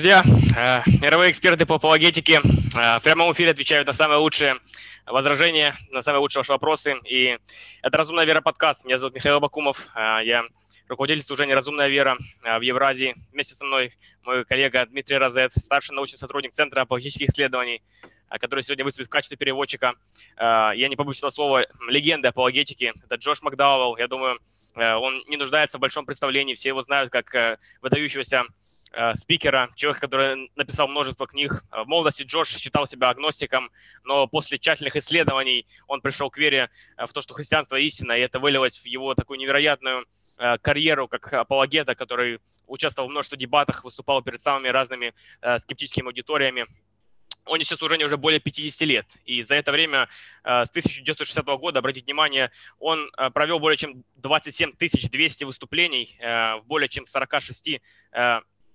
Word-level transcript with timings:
Друзья, 0.00 0.24
э, 0.56 0.80
мировые 1.02 1.30
эксперты 1.30 1.66
по 1.66 1.74
апологетике 1.74 2.40
э, 2.40 2.98
в 2.98 3.02
прямом 3.02 3.30
эфире 3.34 3.50
отвечают 3.50 3.86
на 3.86 3.92
самые 3.92 4.16
лучшие 4.16 4.56
возражения, 5.04 5.76
на 5.90 6.00
самые 6.00 6.22
лучшие 6.22 6.40
ваши 6.40 6.52
вопросы. 6.52 6.94
И 7.04 7.36
это 7.82 7.98
«Разумная 7.98 8.24
вера» 8.24 8.40
подкаст. 8.40 8.86
Меня 8.86 8.96
зовут 8.96 9.14
Михаил 9.14 9.40
Бакумов. 9.40 9.88
Э, 9.94 10.20
я 10.24 10.44
руководитель 10.88 11.20
служения 11.22 11.54
«Разумная 11.54 11.88
вера» 11.88 12.16
в 12.42 12.62
Евразии. 12.62 13.14
Вместе 13.30 13.54
со 13.54 13.66
мной 13.66 13.92
мой 14.22 14.46
коллега 14.46 14.86
Дмитрий 14.86 15.18
Розет, 15.18 15.52
старший 15.52 15.94
научный 15.94 16.16
сотрудник 16.16 16.54
Центра 16.54 16.80
апологетических 16.80 17.28
исследований, 17.28 17.82
который 18.30 18.62
сегодня 18.62 18.86
выступит 18.86 19.08
в 19.08 19.10
качестве 19.10 19.36
переводчика. 19.36 19.92
Я 20.38 20.88
не 20.88 20.96
побоюсь 20.96 21.18
этого 21.18 21.28
слова, 21.28 21.66
легенды 21.90 22.28
апологетики. 22.28 22.94
Это 23.04 23.16
Джош 23.16 23.42
Макдауэлл. 23.42 23.98
Я 23.98 24.08
думаю, 24.08 24.38
он 24.76 25.22
не 25.28 25.36
нуждается 25.36 25.76
в 25.76 25.80
большом 25.82 26.06
представлении. 26.06 26.54
Все 26.54 26.70
его 26.70 26.80
знают 26.80 27.12
как 27.12 27.58
выдающегося 27.82 28.46
спикера, 29.14 29.70
человека, 29.76 30.00
который 30.00 30.50
написал 30.56 30.88
множество 30.88 31.26
книг. 31.26 31.64
В 31.70 31.86
молодости 31.86 32.24
Джош 32.24 32.48
считал 32.48 32.86
себя 32.86 33.10
агностиком, 33.10 33.70
но 34.04 34.26
после 34.26 34.58
тщательных 34.58 34.96
исследований 34.96 35.66
он 35.86 36.00
пришел 36.00 36.30
к 36.30 36.38
вере 36.38 36.70
э, 36.96 37.06
в 37.06 37.12
то, 37.12 37.22
что 37.22 37.34
христианство 37.34 37.76
истина, 37.76 38.12
и 38.12 38.20
это 38.20 38.40
вылилось 38.40 38.78
в 38.78 38.86
его 38.86 39.14
такую 39.14 39.38
невероятную 39.38 40.06
э, 40.38 40.58
карьеру 40.58 41.06
как 41.06 41.32
апологета, 41.32 41.94
который 41.94 42.40
участвовал 42.66 43.08
в 43.08 43.10
множестве 43.12 43.38
дебатах, 43.38 43.84
выступал 43.84 44.22
перед 44.22 44.40
самыми 44.40 44.68
разными 44.68 45.12
скептическими 45.58 46.06
аудиториями. 46.06 46.66
Он 47.46 47.58
несет 47.58 47.78
служение 47.80 48.06
уже 48.06 48.16
более 48.16 48.38
50 48.38 48.86
лет. 48.86 49.06
И 49.24 49.42
за 49.42 49.56
это 49.56 49.72
время, 49.72 50.08
с 50.44 50.70
1960 50.70 51.44
года, 51.58 51.80
обратите 51.80 52.04
внимание, 52.04 52.52
он 52.78 53.10
провел 53.34 53.58
более 53.58 53.76
чем 53.76 54.04
27 54.18 54.74
200 54.78 55.44
выступлений 55.44 56.16
в 56.20 56.62
более 56.66 56.88
чем 56.88 57.06
46 57.06 57.80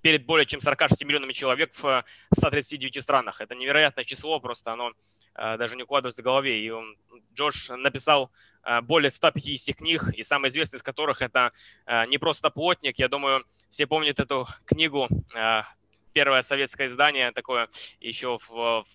перед 0.06 0.23
более 0.23 0.45
чем 0.45 0.61
46 0.61 1.03
миллионами 1.03 1.34
человек 1.34 1.72
в 1.73 2.06
139 2.38 3.02
странах. 3.02 3.42
Это 3.42 3.56
невероятное 3.56 4.03
число, 4.03 4.39
просто 4.39 4.72
оно 4.72 4.92
э, 5.34 5.58
даже 5.58 5.75
не 5.75 5.81
укладывается 5.81 6.22
в 6.22 6.25
голове. 6.25 6.64
И 6.64 6.70
он, 6.70 6.95
Джош 7.34 7.70
написал 7.70 8.30
э, 8.64 8.81
более 8.81 9.09
150 9.09 9.76
книг, 9.76 10.03
и 10.14 10.22
самый 10.22 10.50
известный 10.50 10.78
из 10.78 10.83
которых 10.83 11.23
это 11.23 11.53
э, 11.88 12.06
«Не 12.06 12.20
просто 12.20 12.52
плотник». 12.52 13.00
Я 13.00 13.08
думаю, 13.08 13.45
все 13.72 13.88
помнят 13.88 14.20
эту 14.20 14.48
книгу, 14.66 15.09
первое 16.14 16.44
советское 16.44 16.86
издание 16.88 17.31
такое 17.31 17.67
еще 18.00 18.38
в, 18.38 18.50
в, 18.50 18.86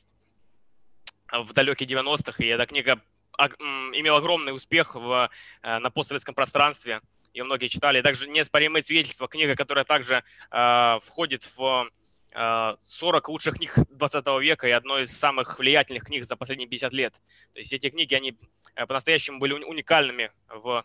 в 1.32 1.52
далекие 1.52 1.88
90-х, 1.88 2.40
и 2.44 2.46
эта 2.46 2.66
книга 2.66 3.00
имела 3.36 4.18
огромный 4.18 4.54
успех 4.54 4.94
в, 4.94 5.28
на 5.62 5.90
постсоветском 5.90 6.36
пространстве 6.36 7.00
ее 7.32 7.44
многие 7.44 7.68
читали. 7.68 8.02
Также 8.02 8.28
«Неоспоримые 8.28 8.82
свидетельства», 8.82 9.28
книга, 9.28 9.56
которая 9.56 9.84
также 9.84 10.22
э, 10.50 10.98
входит 11.02 11.44
в 11.44 11.88
э, 12.32 12.76
40 12.80 13.28
лучших 13.28 13.56
книг 13.56 13.74
20 13.90 14.26
века 14.40 14.66
и 14.66 14.70
одной 14.70 15.04
из 15.04 15.16
самых 15.16 15.58
влиятельных 15.58 16.04
книг 16.04 16.24
за 16.24 16.36
последние 16.36 16.68
50 16.68 16.92
лет. 16.92 17.14
То 17.52 17.58
есть 17.58 17.72
эти 17.72 17.88
книги, 17.90 18.14
они 18.14 18.38
э, 18.74 18.86
по-настоящему 18.86 19.38
были 19.38 19.52
уникальными 19.52 20.30
в 20.48 20.84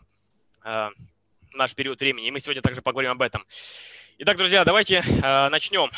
э, 0.64 0.88
наш 1.52 1.74
период 1.74 2.00
времени, 2.00 2.28
и 2.28 2.30
мы 2.30 2.40
сегодня 2.40 2.62
также 2.62 2.82
поговорим 2.82 3.12
об 3.12 3.22
этом. 3.22 3.44
Итак, 4.18 4.38
друзья, 4.38 4.64
давайте 4.64 5.00
uh, 5.00 5.50
начнем. 5.50 5.90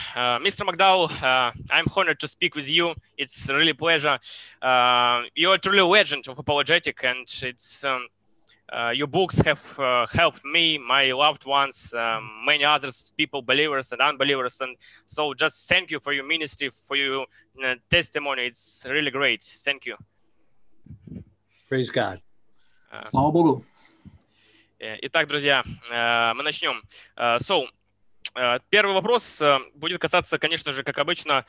Мистер 0.43 0.67
uh, 0.67 0.73
McDowell, 0.73 1.09
uh, 1.23 1.53
I'm 1.71 1.87
honored 1.95 2.19
to 2.19 2.27
speak 2.27 2.57
with 2.57 2.69
you. 2.69 2.97
It's 3.17 3.49
really 3.49 3.73
pleasure. 3.73 4.19
Uh, 4.61 5.23
you're 5.37 5.57
truly 5.59 5.79
a 5.79 5.87
legend 5.87 6.27
of 6.27 6.37
apologetic, 6.37 7.05
and 7.05 7.29
it's 7.43 7.85
um, 7.85 8.09
uh, 8.73 8.91
your 8.91 9.07
books 9.07 9.39
have 9.39 9.63
uh, 9.79 10.07
helped 10.13 10.45
me, 10.45 10.79
my 10.79 11.13
loved 11.13 11.47
ones, 11.47 11.95
um, 11.95 12.31
many 12.45 12.65
others, 12.65 13.13
people, 13.17 13.41
believers 13.41 13.93
and 13.93 14.01
unbelievers. 14.01 14.61
And 14.61 14.77
so 15.07 15.33
just 15.35 15.69
thank 15.69 15.91
you 15.91 16.01
for 16.01 16.13
your 16.13 16.25
ministry, 16.25 16.71
for 16.71 16.97
your 16.97 17.27
uh, 17.65 17.75
testimony. 17.89 18.47
It's 18.47 18.87
really 18.89 19.11
great. 19.11 19.43
Thank 19.43 19.87
you. 19.87 19.97
Praise 21.69 21.91
God. 21.91 22.21
Слава 23.11 23.31
Богу. 23.31 23.65
Итак, 24.81 25.29
друзья, 25.29 25.63
мы 25.91 26.43
начнем. 26.43 26.83
So, 27.19 27.67
первый 28.71 28.95
вопрос 28.95 29.43
будет 29.75 30.01
касаться, 30.01 30.39
конечно 30.39 30.73
же, 30.73 30.83
как 30.83 30.97
обычно, 30.99 31.45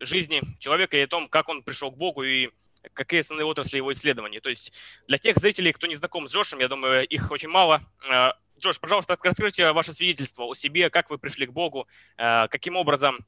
жизни 0.00 0.42
человека 0.58 0.96
и 0.96 1.00
о 1.00 1.06
том, 1.06 1.28
как 1.28 1.48
он 1.48 1.62
пришел 1.62 1.90
к 1.90 1.96
Богу 1.96 2.22
и 2.24 2.50
какие 2.92 3.20
основные 3.20 3.46
отрасли 3.46 3.78
его 3.78 3.92
исследований. 3.92 4.40
То 4.40 4.48
есть 4.48 4.72
для 5.08 5.18
тех 5.18 5.36
зрителей, 5.38 5.72
кто 5.72 5.86
не 5.86 5.94
знаком 5.94 6.28
с 6.28 6.32
Джошем, 6.32 6.60
я 6.60 6.68
думаю, 6.68 7.06
их 7.06 7.30
очень 7.30 7.48
мало. 7.48 7.82
Э, 8.08 8.32
Джош, 8.58 8.78
пожалуйста, 8.80 9.16
расскажите 9.22 9.72
ваше 9.72 9.92
свидетельство 9.92 10.44
о 10.44 10.54
себе, 10.54 10.90
как 10.90 11.10
вы 11.10 11.18
пришли 11.18 11.46
к 11.46 11.52
Богу, 11.52 11.88
э, 12.16 12.48
каким 12.48 12.76
образом 12.76 13.24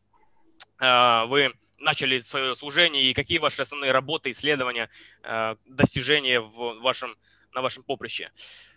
э, 0.80 1.24
вы 1.26 1.52
начали 1.78 2.18
свое 2.20 2.56
служение 2.56 3.02
и 3.04 3.14
какие 3.14 3.38
ваши 3.38 3.62
основные 3.62 3.92
работы, 3.92 4.30
исследования, 4.30 4.88
достижения 5.66 6.40
в 6.40 6.80
вашем, 6.80 7.14
на 7.52 7.60
вашем 7.60 7.82
поприще. 7.82 8.30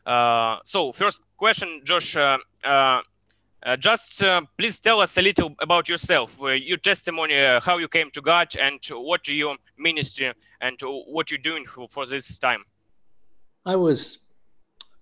So, 0.06 0.91
first 0.91 1.22
question, 1.38 1.81
Josh. 1.85 2.40
Uh, 2.61 3.01
just 3.78 4.22
uh, 4.22 4.42
please 4.59 4.78
tell 4.78 5.00
us 5.00 5.16
a 5.16 5.22
little 5.22 5.54
about 5.60 5.88
yourself, 5.88 6.41
uh, 6.42 6.48
your 6.48 6.76
testimony, 6.76 7.38
uh, 7.38 7.60
how 7.60 7.78
you 7.78 7.88
came 7.88 8.10
to 8.10 8.20
God, 8.20 8.54
and 8.60 8.78
what 8.91 9.26
your 9.26 9.56
ministry 9.78 10.32
and 10.60 10.78
what 10.82 11.31
you're 11.31 11.38
doing 11.38 11.65
for 11.88 12.06
this 12.06 12.38
time. 12.38 12.65
I 13.65 13.76
was 13.76 14.19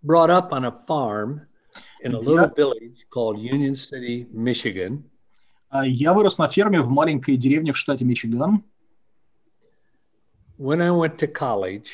brought 0.04 0.30
up 0.30 0.52
on 0.52 0.64
a 0.66 0.70
farm 0.70 1.46
in 2.02 2.14
a 2.14 2.18
little 2.18 2.48
village 2.48 2.98
called 3.10 3.40
Union 3.40 3.74
City, 3.74 4.26
Michigan. 4.32 5.04
Я 5.84 6.12
вырос 6.12 6.38
на 6.38 6.48
ферме 6.48 6.82
в 6.82 6.90
маленькой 6.90 7.36
деревне 7.36 7.72
в 7.72 7.78
штате 7.78 8.04
Мичиган. 8.04 8.62
When 10.58 10.80
I 10.80 10.90
went 10.90 11.16
to 11.18 11.26
college, 11.26 11.88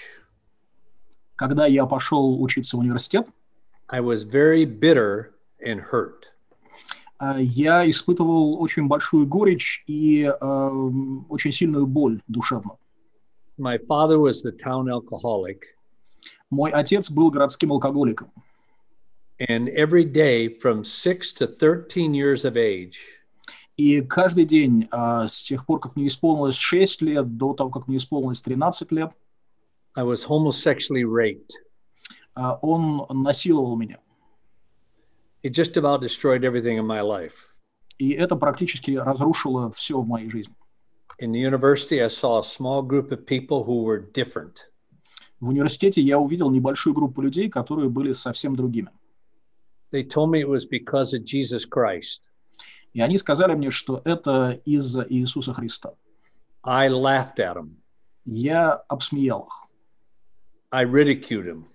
когда 1.37 1.67
я 1.67 1.87
пошел 1.87 2.43
учиться 2.43 2.77
в 2.77 2.81
университет, 2.81 3.27
I 3.89 4.01
was 4.01 4.25
very 4.25 4.65
bitter 4.65 5.35
and 5.65 5.81
hurt. 5.81 6.27
Я 7.40 7.90
испытывал 7.90 8.62
очень 8.62 8.88
большую 8.88 9.28
горечь 9.28 9.84
и 9.88 10.24
э, 10.24 10.70
очень 11.30 11.52
сильную 11.52 11.86
боль 11.86 12.22
душевную. 12.28 12.78
My 13.58 13.78
father 13.78 14.18
was 14.18 14.44
the 14.44 14.52
town 14.52 14.88
alcoholic. 14.90 15.60
Мой 16.50 16.72
отец 16.72 17.12
был 17.12 17.30
городским 17.30 17.72
алкоголиком. 17.72 18.32
And 19.40 19.68
every 19.68 20.04
day 20.04 20.48
from 20.48 20.84
6 20.84 21.34
to 21.40 21.48
13 21.48 22.14
years 22.14 22.46
of 22.46 22.56
age, 22.56 22.98
и 23.76 24.02
каждый 24.02 24.46
день 24.46 24.88
э, 24.92 25.26
с 25.28 25.42
тех 25.42 25.66
пор, 25.66 25.80
как 25.80 25.96
мне 25.96 26.08
исполнилось 26.08 26.56
6 26.56 27.02
лет, 27.02 27.38
до 27.38 27.54
того, 27.54 27.70
как 27.70 27.88
мне 27.88 27.98
исполнилось 27.98 28.42
13 28.42 28.92
лет, 28.92 29.12
I 29.96 30.04
was 30.04 30.28
homosexually 30.28 31.04
raped. 31.04 31.50
Э, 32.36 32.58
он 32.62 33.06
насиловал 33.10 33.76
меня. 33.76 34.00
It 35.44 35.54
just 35.54 35.76
about 35.76 36.02
destroyed 36.02 36.46
everything 36.46 36.78
in 36.78 36.86
my 36.86 37.02
life. 37.02 37.54
И 38.00 38.12
это 38.12 38.38
практически 38.38 38.92
разрушило 38.92 39.72
все 39.74 40.00
в 40.00 40.08
моей 40.08 40.30
жизни. 40.30 40.56
In 41.20 41.32
the 41.32 41.40
university, 41.40 42.00
I 42.00 42.08
saw 42.08 42.40
a 42.40 42.44
small 42.44 42.82
group 42.82 43.12
of 43.12 43.26
people 43.26 43.64
who 43.66 43.84
were 43.84 44.00
different. 44.14 44.70
В 45.42 45.50
университете 45.50 46.02
я 46.02 46.18
увидел 46.18 46.50
небольшую 46.50 46.94
группу 46.94 47.22
людей, 47.22 47.50
которые 47.50 47.90
были 47.90 48.14
совсем 48.14 48.56
другими. 48.56 48.90
They 49.92 50.04
told 50.04 50.32
me 50.32 50.40
it 50.42 50.48
was 50.48 50.66
because 50.66 51.14
of 51.14 51.24
Jesus 51.24 51.66
Christ. 51.70 52.22
И 52.94 53.02
они 53.02 53.18
сказали 53.18 53.54
мне, 53.54 53.70
что 53.70 54.02
это 54.06 54.62
из-за 54.66 55.06
Иисуса 55.10 55.54
Христа. 55.54 55.96
I 56.64 56.88
laughed 56.88 57.40
at 57.40 57.56
them. 57.56 57.76
Я 58.24 58.76
обсмеял 58.88 59.48
их. 59.48 59.68
I 60.72 60.86
ridiculed 60.86 61.46
them. 61.46 61.66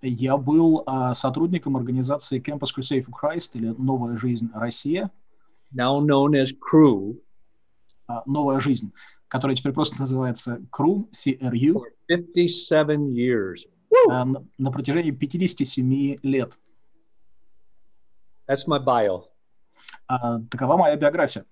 Я 0.02 0.38
был 0.38 0.84
а, 0.86 1.14
сотрудником 1.14 1.76
организации 1.76 2.40
Campus 2.40 2.72
Crusade 2.74 3.04
for 3.04 3.12
Christ 3.12 3.52
или 3.56 3.68
Новая 3.78 4.18
жизнь 4.18 4.50
Россия, 4.54 5.12
now 5.76 6.00
known 6.00 6.36
as 6.36 6.54
CREW, 6.54 7.22
а, 8.08 8.24
Новая 8.26 8.62
жизнь, 8.62 8.94
которая 9.28 9.58
теперь 9.58 9.74
просто 9.74 10.00
называется 10.00 10.62
CRU, 10.72 11.10
CRU, 11.12 11.74
for 11.74 11.88
57 12.08 13.10
years. 13.10 13.68
а, 14.10 14.24
на, 14.24 14.46
на 14.58 14.72
протяжении 14.72 15.12
57 15.12 16.20
лет. 16.24 16.58
That's 18.48 18.66
my 18.68 18.80
bio. 18.82 19.26
А, 20.08 20.40
такова 20.50 20.78
моя 20.78 20.96
биография. 20.96 21.46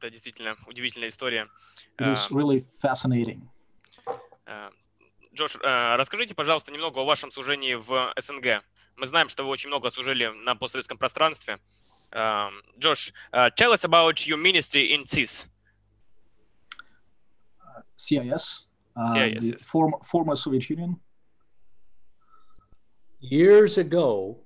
Это 0.00 0.10
действительно 0.10 0.56
удивительная 0.66 1.08
история. 1.08 1.50
It 1.98 2.14
is 2.14 2.26
А, 2.30 2.32
really 2.32 2.64
fascinating. 2.82 3.46
а, 4.46 4.70
Джош, 5.34 5.56
а, 5.62 5.98
расскажите, 5.98 6.34
пожалуйста, 6.34 6.72
немного 6.72 7.00
о 7.00 7.04
вашем 7.04 7.30
служении 7.30 7.74
в 7.74 8.10
СНГ. 8.18 8.64
Мы 8.96 9.06
знаем, 9.06 9.28
что 9.28 9.42
вы 9.44 9.50
очень 9.50 9.68
много 9.68 9.90
служили 9.90 10.26
на 10.28 10.56
постсоветском 10.56 10.96
пространстве. 10.96 11.58
А, 12.12 12.50
Джош, 12.78 13.12
а, 13.30 13.50
tell 13.50 13.74
us 13.74 13.84
about 13.86 14.14
your 14.26 14.40
ministry 14.42 14.90
in 14.90 15.04
CIS. 15.04 15.46
CIS, 17.94 18.68
а, 18.94 19.14
CIS, 19.14 19.58
former 19.70 20.34
Soviet 20.34 20.70
Union. 20.70 20.98
Years 23.20 23.76
ago, 23.76 24.38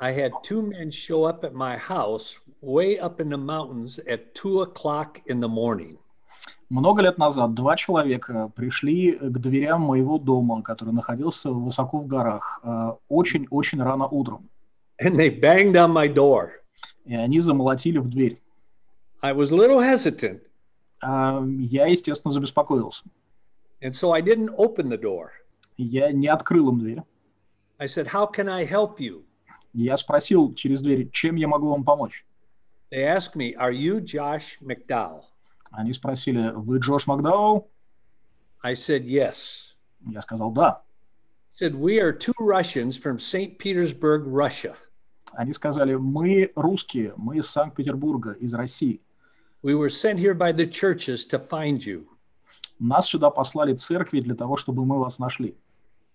I 0.00 0.12
had 0.12 0.32
two 0.44 0.62
men 0.62 0.90
show 0.90 1.24
up 1.24 1.44
at 1.44 1.52
my 1.54 1.76
house 1.76 2.38
way 2.60 2.98
up 2.98 3.20
in 3.20 3.28
the 3.30 3.36
mountains 3.36 3.98
at 4.08 4.32
two 4.34 4.62
o'clock 4.62 5.20
in 5.26 5.40
the 5.40 5.48
morning. 5.48 5.98
Много 6.70 7.02
лет 7.02 7.18
назад 7.18 7.54
два 7.54 7.76
человека 7.76 8.52
пришли 8.54 9.12
к 9.12 9.38
дверям 9.38 9.80
моего 9.82 10.18
дома, 10.18 10.62
который 10.62 10.92
находился 10.92 11.50
высоко 11.50 11.98
в 11.98 12.06
горах, 12.06 12.60
э, 12.62 12.92
очень-очень 13.08 13.82
рано 13.82 14.06
утром. 14.06 14.48
And 15.02 15.16
they 15.16 15.30
banged 15.30 15.74
on 15.76 15.92
my 15.92 16.06
door. 16.12 16.50
И 17.06 17.14
они 17.16 17.40
замолотили 17.40 17.98
в 17.98 18.08
дверь. 18.08 18.40
I 19.22 19.32
was 19.32 19.50
a 19.50 19.56
little 19.56 19.80
hesitant, 19.80 20.42
А, 21.00 21.42
Я, 21.58 21.86
естественно, 21.86 22.32
забеспокоился. 22.32 23.04
and 23.80 23.94
so 23.94 24.12
I 24.12 24.20
didn't 24.20 24.50
open 24.56 24.88
the 24.88 24.98
door. 25.00 25.30
Я 25.76 26.12
не 26.12 26.28
открыл 26.28 26.68
им 26.70 26.78
дверь. 26.80 27.02
I 27.78 27.86
said, 27.86 28.06
How 28.08 28.26
can 28.30 28.48
I 28.48 28.64
help 28.66 28.98
you? 29.00 29.22
Я 29.72 29.96
спросил 29.96 30.54
через 30.54 30.82
дверь, 30.82 31.10
чем 31.10 31.36
я 31.36 31.48
могу 31.48 31.70
вам 31.70 31.84
помочь. 31.84 32.24
They 32.90 33.04
asked 33.04 33.36
me, 33.36 33.54
Are 33.54 33.72
you 33.72 34.00
Josh 34.00 34.58
McDowell? 34.62 35.22
Они 35.70 35.92
спросили, 35.92 36.50
вы 36.54 36.78
Джош 36.78 37.06
Макдауэлл? 37.06 37.68
I 38.62 38.74
said, 38.74 39.04
Yes. 39.04 39.74
Я 40.06 40.22
сказал, 40.22 40.50
да. 40.52 40.82
said, 41.58 41.74
We 41.74 42.00
are 42.00 42.12
two 42.12 42.32
Russians 42.38 42.96
from 42.96 43.18
St. 43.18 43.58
Petersburg, 43.58 44.26
Russia. 44.26 44.76
Они 45.32 45.52
сказали, 45.52 45.94
мы 45.94 46.50
русские, 46.54 47.12
мы 47.16 47.38
из 47.38 47.50
Санкт-Петербурга, 47.50 48.32
из 48.32 48.54
России. 48.54 49.00
We 49.62 49.74
were 49.74 49.90
sent 49.90 50.18
here 50.18 50.34
by 50.34 50.52
the 50.52 50.66
churches 50.66 51.26
to 51.26 51.38
find 51.38 51.84
you. 51.84 52.06
Нас 52.78 53.08
сюда 53.08 53.30
послали 53.30 53.74
церкви 53.74 54.20
для 54.20 54.36
того, 54.36 54.56
чтобы 54.56 54.84
мы 54.84 54.98
вас 54.98 55.18
нашли. 55.18 55.56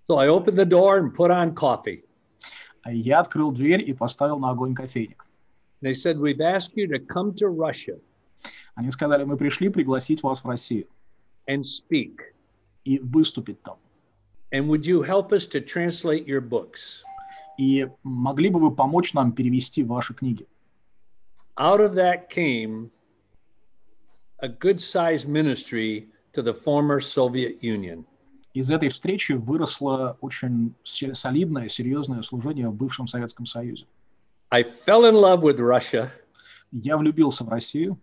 So 0.10 0.18
I 0.18 0.28
opened 0.28 0.58
the 0.58 0.66
door 0.66 0.98
and 0.98 1.14
put 1.14 1.30
on 1.30 1.54
coffee. 1.54 2.04
А 2.84 2.92
Я 2.92 3.20
открыл 3.22 3.52
дверь 3.52 3.82
и 3.82 3.94
поставил 3.94 4.40
на 4.40 4.52
огонь 4.52 4.76
кофейник. 4.76 5.26
They 5.82 5.94
said, 5.94 6.18
We've 6.18 6.40
asked 6.40 6.76
you 6.76 6.88
to 6.88 7.00
come 7.00 7.34
to 7.36 7.48
Russia 7.50 8.00
Они 8.76 8.92
сказали, 8.92 9.24
мы 9.24 9.38
пришли 9.38 9.70
пригласить 9.70 10.24
вас 10.24 10.44
в 10.44 10.48
Россию 10.48 10.88
and 11.50 11.64
speak. 11.64 12.18
и 12.86 13.00
выступить 13.00 13.62
там. 13.64 13.78
And 14.52 14.68
would 14.68 14.86
you 14.86 15.02
help 15.02 15.32
us 15.32 15.48
to 15.48 15.62
translate 15.62 16.26
your 16.28 16.42
books? 16.42 17.04
И 17.58 17.88
могли 18.04 18.50
бы 18.50 18.60
вы 18.60 18.76
помочь 18.76 19.14
нам 19.14 19.32
перевести 19.32 19.84
ваши 19.84 20.14
книги? 20.14 20.48
Out 21.58 21.80
of 21.80 21.94
that 21.96 22.30
came 22.30 22.90
a 24.40 24.48
good 24.50 24.82
sized 24.82 25.28
ministry 25.28 26.08
to 26.34 26.42
the 26.42 26.54
former 26.54 27.00
Soviet 27.00 27.64
Union. 27.64 28.06
Из 28.54 28.70
этой 28.70 28.90
встречи 28.90 29.34
выросло 29.34 30.18
очень 30.22 30.76
солидное, 30.84 31.68
серьезное 31.68 32.22
служение 32.22 32.70
в 32.70 32.76
бывшем 32.76 33.08
Советском 33.08 33.46
Союзе. 33.46 33.88
I 34.52 34.64
fell 34.64 35.06
in 35.06 35.16
love 35.16 35.42
with 35.42 35.58
Russia 35.58 36.12
Я 36.72 36.98
влюбился 36.98 37.44
в 37.44 37.50
Россию, 37.50 38.00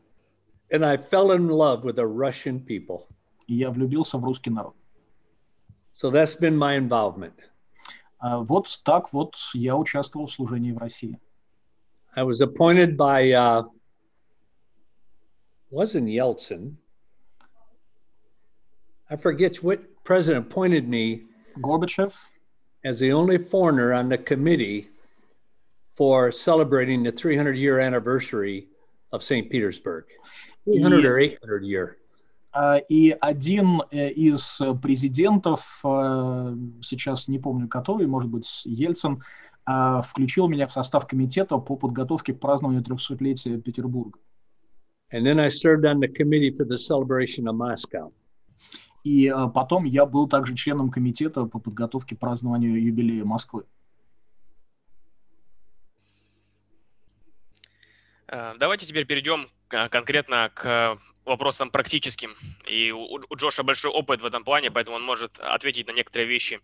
and 0.70 0.84
I 0.84 0.96
fell 0.96 1.32
in 1.32 1.48
love 1.48 1.82
with 1.82 1.96
the 1.96 2.04
Russian 2.04 2.64
people. 2.64 3.06
и 3.48 3.54
я 3.54 3.70
влюбился 3.72 4.16
в 4.16 4.24
русский 4.24 4.50
народ. 4.50 4.76
So 5.94 6.10
that's 6.10 6.38
been 6.38 6.56
my 6.56 6.78
involvement. 6.78 7.34
А 8.18 8.38
Вот 8.38 8.68
так 8.84 9.12
вот 9.12 9.34
я 9.54 9.76
участвовал 9.76 10.26
в 10.26 10.30
служении 10.30 10.70
в 10.72 10.78
России. 10.78 11.18
I 12.14 12.22
was 12.22 12.40
appointed 12.40 12.96
by, 12.96 13.32
uh, 13.32 13.64
wasn't 15.70 16.08
Yeltsin. 16.08 16.76
I 19.08 19.16
forget 19.16 19.62
what 19.64 19.80
president 20.09 20.47
appointed 20.47 20.87
me 20.87 21.23
Горбачев, 21.59 22.15
as 22.83 22.99
the 22.99 23.11
only 23.11 23.37
foreigner 23.37 23.93
on 23.93 24.09
the 24.09 24.17
committee 24.17 24.89
for 25.95 26.31
celebrating 26.31 27.03
the 27.03 27.11
300 27.11 27.57
year 27.57 27.79
anniversary 27.79 28.67
of 29.11 29.23
St. 29.23 29.49
Petersburg. 29.49 30.05
300 30.65 31.05
or 31.05 31.19
800 31.19 31.63
year. 31.63 31.97
а, 32.55 32.77
и 32.77 33.15
один 33.19 33.81
э, 33.91 34.11
из 34.11 34.61
президентов, 34.81 35.81
э, 35.83 36.55
сейчас 36.81 37.27
не 37.27 37.37
помню 37.37 37.67
который, 37.67 38.07
может 38.07 38.31
быть, 38.31 38.61
Ельцин, 38.63 39.21
а, 39.65 40.01
включил 40.01 40.47
меня 40.47 40.65
в 40.65 40.71
состав 40.71 41.05
комитета 41.05 41.57
по 41.57 41.75
подготовке 41.75 42.33
к 42.33 42.39
празднованию 42.39 42.81
300-летия 42.81 43.59
Петербурга. 43.59 44.19
And 45.11 45.25
then 45.25 45.39
I 45.39 45.49
served 45.49 45.85
on 45.85 45.99
the 45.99 46.07
committee 46.07 46.49
for 46.49 46.65
the 46.65 46.77
celebration 46.77 47.47
of 47.47 47.55
Moscow. 47.55 48.13
И 49.04 49.28
э, 49.28 49.48
потом 49.54 49.84
я 49.84 50.04
был 50.04 50.28
также 50.28 50.54
членом 50.54 50.90
комитета 50.90 51.44
по 51.46 51.58
подготовке 51.58 52.16
к 52.16 52.18
празднованию 52.18 52.82
юбилея 52.82 53.24
Москвы. 53.24 53.64
Э, 58.28 58.54
Давайте 58.58 58.86
теперь 58.86 59.06
перейдем 59.06 59.48
к- 59.68 59.88
конкретно 59.88 60.50
к 60.54 60.98
вопросам 61.24 61.70
практическим. 61.70 62.34
И 62.66 62.92
у, 62.92 63.18
Джоша 63.36 63.62
большой 63.62 63.90
опыт 63.90 64.20
в 64.20 64.26
этом 64.26 64.44
плане, 64.44 64.70
поэтому 64.70 64.96
он 64.96 65.02
может 65.02 65.38
ответить 65.38 65.86
на 65.86 65.92
некоторые 65.92 66.28
вещи. 66.28 66.60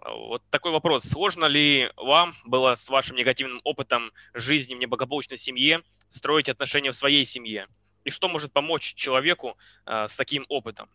Э, 0.00 0.10
Вот 0.10 0.42
такой 0.50 0.72
вопрос. 0.72 1.04
Сложно 1.04 1.46
ли 1.46 1.90
вам 1.96 2.34
было 2.44 2.74
с 2.74 2.88
вашим 2.90 3.16
негативным 3.16 3.60
опытом 3.64 4.12
жизни 4.34 4.74
в 4.74 4.78
неблагополучной 4.78 5.38
семье 5.38 5.80
строить 6.08 6.50
отношения 6.50 6.92
в 6.92 6.96
своей 6.96 7.24
семье? 7.24 7.66
И 8.04 8.10
что 8.10 8.28
может 8.28 8.52
помочь 8.52 8.94
человеку 8.94 9.56
э, 9.86 10.06
с 10.06 10.16
таким 10.16 10.44
опытом? 10.48 10.90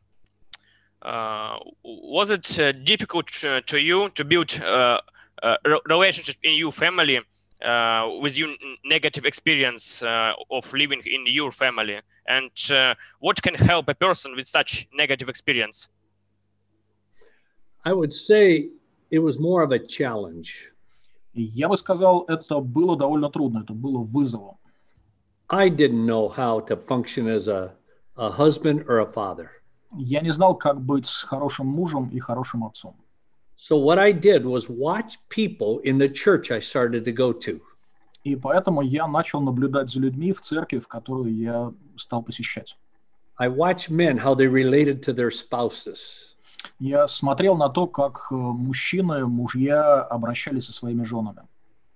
Uh, 1.02 1.58
was 1.84 2.30
it 2.30 2.58
uh, 2.58 2.72
difficult 2.72 3.28
uh, 3.44 3.60
to 3.66 3.78
you 3.80 4.08
to 4.10 4.24
build 4.24 4.60
uh, 4.60 4.98
a 5.42 5.56
re- 5.64 5.80
relationship 5.86 6.36
in 6.42 6.54
your 6.54 6.72
family 6.72 7.20
uh, 7.64 8.10
with 8.20 8.36
you 8.36 8.48
n- 8.48 8.56
negative 8.84 9.24
experience 9.24 10.02
uh, 10.02 10.32
of 10.50 10.72
living 10.72 11.00
in 11.06 11.24
your 11.26 11.52
family, 11.52 12.00
and 12.26 12.50
uh, 12.70 12.94
what 13.20 13.40
can 13.42 13.54
help 13.54 13.88
a 13.88 13.94
person 13.94 14.34
with 14.34 14.46
such 14.46 14.88
negative 14.92 15.28
experience? 15.28 15.88
I 17.84 17.92
would 17.92 18.12
say 18.12 18.68
it 19.10 19.20
was 19.20 19.38
more 19.38 19.62
of 19.62 19.72
a 19.72 19.78
challenge. 19.78 20.72
И 21.34 21.42
я 21.42 21.68
бы 21.68 21.76
сказал, 21.76 22.24
это 22.26 22.58
было 22.58 22.96
довольно 22.96 23.30
трудно, 23.30 23.60
это 23.60 23.72
было 23.72 24.02
вызовом. 24.02 24.58
I 25.48 25.70
didn't 25.70 26.04
know 26.04 26.28
how 26.28 26.60
to 26.60 26.76
function 26.76 27.28
as 27.28 27.48
a, 27.48 27.72
a 28.16 28.30
husband 28.30 28.84
or 28.88 29.00
a 29.00 29.06
father. 29.06 29.50
Я 29.97 30.21
не 30.21 30.31
знал, 30.31 30.55
как 30.55 30.81
быть 30.81 31.05
с 31.05 31.23
хорошим 31.23 31.67
мужем 31.67 32.09
и 32.09 32.19
хорошим 32.19 32.63
отцом. 32.63 32.95
So 33.57 33.77
what 33.77 33.97
I 33.97 34.11
did 34.11 34.43
was 34.43 34.67
watch 34.67 35.17
people 35.29 35.79
in 35.83 35.97
the 35.97 36.09
church 36.09 36.51
I 36.51 36.59
started 36.59 37.05
to 37.05 37.13
go 37.13 37.31
to. 37.31 37.61
И 38.23 38.35
поэтому 38.35 38.81
я 38.81 39.07
начал 39.07 39.41
наблюдать 39.41 39.89
за 39.89 39.99
людьми 39.99 40.31
в 40.31 40.41
церкви, 40.41 40.79
в 40.79 40.87
которую 40.87 41.35
я 41.35 41.73
стал 41.97 42.23
посещать. 42.23 42.77
I 43.37 43.49
watched 43.49 43.89
men 43.89 44.17
how 44.17 44.35
they 44.35 44.47
related 44.47 45.01
to 45.03 45.13
their 45.13 45.29
spouses. 45.29 46.33
Я 46.79 47.07
смотрел 47.07 47.57
на 47.57 47.69
то, 47.69 47.87
как 47.87 48.27
э, 48.31 48.35
мужчины, 48.35 49.25
мужья 49.27 50.01
обращались 50.01 50.65
со 50.65 50.73
своими 50.73 51.03
женами. 51.03 51.41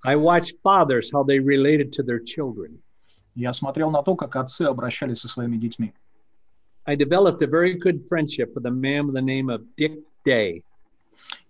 I 0.03 0.15
watched 0.15 0.57
fathers 0.63 1.09
how 1.13 1.23
they 1.23 1.39
related 1.39 1.91
to 1.91 2.03
their 2.03 2.19
children. 2.23 2.79
Я 3.35 3.53
смотрел 3.53 3.91
на 3.91 4.03
то, 4.03 4.15
как 4.15 4.35
отцы 4.35 4.63
обращались 4.63 5.19
со 5.19 5.27
своими 5.27 5.57
детьми. 5.57 5.93
I 6.87 6.95
developed 6.95 7.41
a 7.41 7.47
very 7.47 7.73
good 7.73 8.07
friendship 8.07 8.55
with 8.55 8.65
a 8.65 8.71
man 8.71 9.07
with 9.07 9.15
the 9.15 9.21
name 9.21 9.49
of 9.49 9.61
Dick 9.75 9.99
Day. 10.25 10.63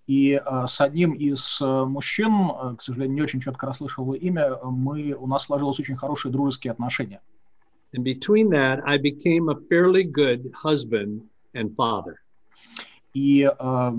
И 0.07 0.33
э, 0.33 0.65
с 0.65 0.81
одним 0.81 1.13
из 1.13 1.61
э, 1.61 1.85
мужчин, 1.85 2.31
э, 2.49 2.75
к 2.77 2.81
сожалению, 2.81 3.15
не 3.15 3.21
очень 3.21 3.41
четко 3.41 3.67
расслышал 3.67 4.03
его 4.03 4.15
имя, 4.15 4.57
мы, 4.63 5.13
у 5.13 5.27
нас 5.27 5.43
сложилось 5.43 5.79
очень 5.79 5.95
хорошие 5.95 6.31
дружеские 6.31 6.71
отношения. 6.71 7.21
And 7.93 8.03
between 8.03 8.49
that, 8.49 8.81
I 8.85 8.97
became 8.97 9.49
a 9.49 9.55
fairly 9.69 10.03
good 10.03 10.51
husband 10.63 11.21
and 11.53 11.75
father. 11.75 12.15
И 13.13 13.43
э, 13.43 13.91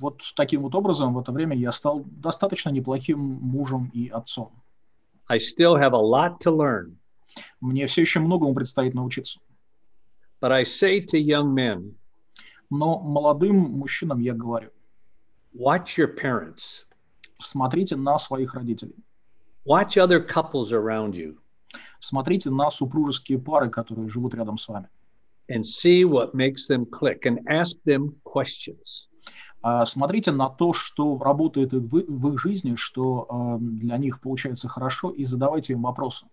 вот 0.00 0.22
таким 0.36 0.62
вот 0.62 0.74
образом 0.74 1.14
в 1.14 1.18
это 1.18 1.32
время 1.32 1.56
я 1.56 1.72
стал 1.72 2.04
достаточно 2.04 2.70
неплохим 2.70 3.18
мужем 3.18 3.90
и 3.94 4.08
отцом. 4.08 4.50
I 5.28 5.38
still 5.38 5.76
have 5.76 5.94
a 5.94 6.02
lot 6.02 6.40
to 6.44 6.54
learn, 6.54 6.96
Мне 7.60 7.86
все 7.86 8.02
еще 8.02 8.20
многому 8.20 8.54
предстоит 8.54 8.92
научиться. 8.92 9.40
But 10.44 10.52
I 10.52 10.62
say 10.62 11.00
to 11.00 11.18
young 11.18 11.54
men, 11.54 11.94
Но 12.68 12.98
молодым 13.00 13.56
мужчинам 13.56 14.18
я 14.20 14.34
говорю, 14.34 14.70
watch 15.54 15.96
your 15.96 16.14
parents, 16.14 16.84
смотрите 17.38 17.96
на 17.96 18.18
своих 18.18 18.52
родителей, 18.52 18.96
watch 19.64 19.96
other 19.96 20.20
couples 20.20 20.70
around 20.70 21.12
you, 21.14 21.38
смотрите 21.98 22.50
на 22.50 22.70
супружеские 22.70 23.38
пары, 23.38 23.70
которые 23.70 24.08
живут 24.08 24.34
рядом 24.34 24.58
с 24.58 24.68
вами. 24.68 24.88
and 25.48 25.64
see 25.64 26.04
what 26.04 26.34
makes 26.34 26.66
them 26.68 26.84
click 26.84 27.24
and 27.24 27.38
ask 27.48 27.76
them 27.86 28.14
questions. 28.24 29.08
А 29.62 29.86
Смотрите 29.86 30.30
на 30.30 30.50
то, 30.50 30.74
что 30.74 31.18
работает 31.18 31.72
в, 31.72 31.88
в 31.88 32.34
их 32.34 32.38
жизни, 32.38 32.74
что 32.76 33.26
э, 33.30 33.58
для 33.60 33.96
них 33.96 34.20
получается 34.20 34.68
хорошо, 34.68 35.08
и 35.10 35.24
задавайте 35.24 35.72
им 35.72 35.82
вопросы. 35.82 36.26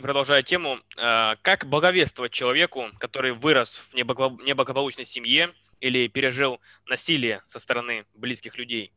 И 0.00 0.02
продолжая 0.02 0.42
тему, 0.42 0.80
э, 0.96 1.36
как 1.42 1.66
благовествовать 1.66 2.32
человеку, 2.32 2.88
который 2.98 3.32
вырос 3.32 3.74
в 3.74 3.92
неблаго- 3.92 4.42
неблагополучной 4.42 5.04
семье 5.04 5.52
или 5.78 6.08
пережил 6.08 6.58
насилие 6.86 7.42
со 7.46 7.60
стороны 7.60 8.06
близких 8.14 8.56
людей? 8.56 8.94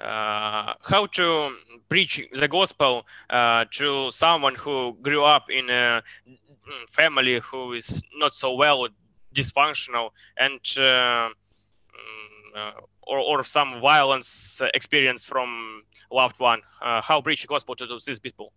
Uh, 0.00 0.74
how 0.82 1.06
to 1.06 1.56
preach 1.88 2.28
the 2.32 2.48
gospel 2.48 3.04
uh, 3.30 3.64
to 3.70 4.10
someone 4.10 4.56
who 4.56 4.94
grew 5.00 5.22
up 5.22 5.48
in 5.48 5.70
a 5.70 6.02
mm, 6.26 6.36
family 6.90 7.38
who 7.38 7.74
is 7.74 8.02
not 8.16 8.34
so 8.34 8.52
well 8.56 8.88
dysfunctional 9.32 10.10
and 10.38 10.58
uh, 10.76 11.30
mm, 11.30 11.30
uh, 12.56 12.72
or, 13.02 13.18
or 13.20 13.44
some 13.44 13.80
violence 13.80 14.60
experience 14.74 15.24
from 15.24 15.84
loved 16.10 16.40
one 16.40 16.60
uh, 16.80 17.00
how 17.00 17.20
preach 17.20 17.46
gospel 17.46 17.76
to 17.76 17.86
these 17.86 18.18
people 18.18 18.52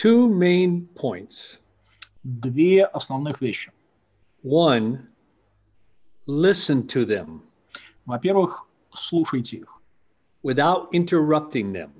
Two 0.00 0.30
main 0.30 0.88
points. 0.94 1.58
Две 2.24 2.86
основных 2.86 3.42
вещи. 3.42 3.70
One, 4.42 5.08
listen 6.26 6.86
to 6.86 7.04
them 7.04 7.42
Во-первых, 8.06 8.66
слушайте 8.94 9.58
их, 9.58 9.68
without 10.42 10.88
interrupting 10.92 11.72
them. 11.72 11.90